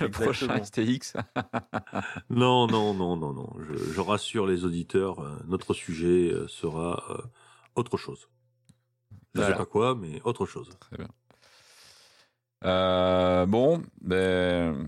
[0.00, 0.62] le prochain.
[0.62, 1.14] STX.
[2.30, 3.50] Non, non, non, non, non.
[3.60, 7.18] Je, je rassure les auditeurs, euh, notre sujet euh, sera euh,
[7.74, 8.28] autre chose.
[9.34, 9.54] Je Voilà.
[9.54, 10.68] sais pas quoi, mais autre chose.
[12.64, 14.86] Euh, bon, ben,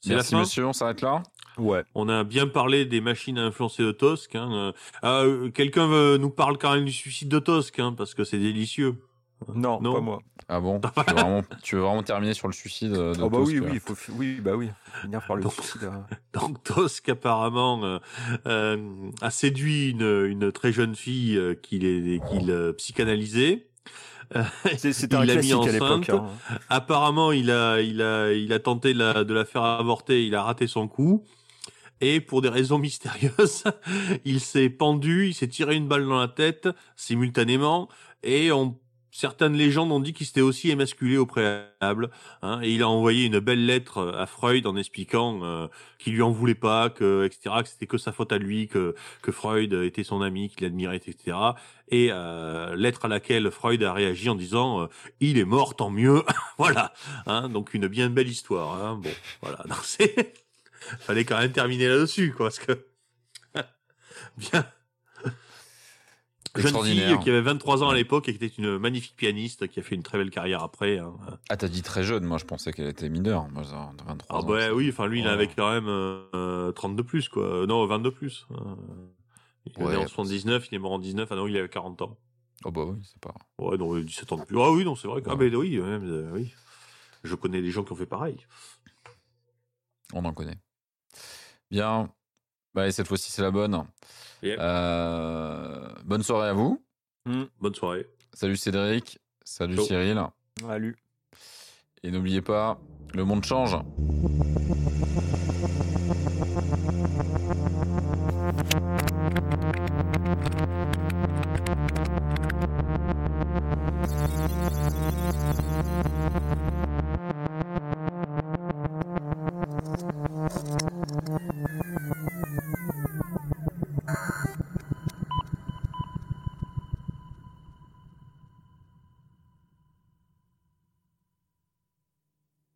[0.00, 1.22] C'est la merci fin monsieur, on s'arrête là.
[1.58, 1.82] Ouais.
[1.94, 4.34] On a bien parlé des machines à influencer de Tosc.
[4.36, 4.52] Hein.
[4.52, 4.72] Euh,
[5.04, 8.38] euh, Quelqu'un veut- nous parle quand même du suicide de Tosc, hein, parce que c'est
[8.38, 8.96] délicieux.
[9.54, 9.94] Non, Non.
[9.94, 10.22] pas moi.
[10.48, 10.80] Ah bon?
[10.80, 13.66] Tu veux, vraiment, tu veux vraiment terminer sur le suicide de Oh bah oui, là
[13.66, 15.84] oui, il faut, oui, bah oui, faut finir par le Donc- suicide.
[15.84, 16.06] hein.
[16.34, 17.98] Donc Tosc apparemment euh,
[18.46, 21.80] euh, a séduit une, une très jeune fille euh, qu'il
[22.30, 23.66] qu'il euh, psychanalysait.
[24.34, 24.42] Euh,
[24.76, 26.08] C'est- C'était Il un l'a mis classique à l'époque.
[26.10, 26.26] hein.
[26.68, 30.26] apparemment, il a, il a, il a tenté de la, de la faire avorter.
[30.26, 31.22] Il a raté son coup.
[32.00, 33.64] Et pour des raisons mystérieuses,
[34.24, 37.88] il s'est pendu, il s'est tiré une balle dans la tête simultanément.
[38.22, 38.76] Et on,
[39.16, 42.10] certaines légendes ont dit qu'il s'était aussi émasculé au préalable.
[42.42, 45.68] hein, et il a envoyé une belle lettre à Freud en expliquant euh,
[45.98, 47.56] qu'il lui en voulait pas, que etc.
[47.62, 50.96] Que c'était que sa faute à lui, que que Freud était son ami, qu'il admirait,
[50.96, 51.36] etc.
[51.88, 54.86] Et euh, lettre à laquelle Freud a réagi en disant euh,
[55.20, 56.22] il est mort, tant mieux.
[56.58, 56.92] voilà.
[57.26, 58.84] Hein, donc une bien belle histoire.
[58.84, 59.00] Hein.
[59.02, 59.10] Bon,
[59.40, 59.64] voilà.
[59.82, 60.34] C'est
[61.00, 62.86] fallait quand même terminer là-dessus, quoi, parce que
[64.36, 64.66] bien.
[66.60, 69.80] Jeune fille qui avait 23 ans à l'époque et qui était une magnifique pianiste qui
[69.80, 70.98] a fait une très belle carrière après.
[70.98, 71.14] Hein.
[71.48, 73.48] Ah, t'as dit très jeune, moi je pensais qu'elle était mineure.
[73.48, 74.46] Moi, ça, 23 Ah ans.
[74.46, 77.44] bah oui, enfin lui il avait quand même euh, 32 plus quoi.
[77.44, 78.46] Euh, Non, 22 plus.
[78.50, 78.56] Euh,
[79.66, 81.56] Il est Ouais, né en parce- 79, il est mort en 19, ah non, il
[81.56, 82.16] avait 40 ans.
[82.64, 83.34] Oh bah oui, c'est pas.
[83.58, 84.56] Ouais, non, 17 ans de plus.
[84.60, 85.22] Ah oui, non, c'est vrai.
[85.26, 86.52] Ah ben oui, même, euh, oui.
[87.24, 88.36] Je connais des gens qui ont fait pareil.
[90.12, 90.58] On en connaît.
[91.70, 92.08] Bien.
[92.76, 93.84] Bah, et cette fois-ci, c'est la bonne.
[94.42, 94.58] Yep.
[94.60, 96.84] Euh, bonne soirée à vous.
[97.58, 98.06] Bonne soirée.
[98.34, 99.18] Salut Cédric.
[99.42, 99.86] Salut Ciao.
[99.86, 100.22] Cyril.
[100.60, 100.94] Salut.
[102.02, 102.78] Et n'oubliez pas,
[103.14, 103.78] le monde change.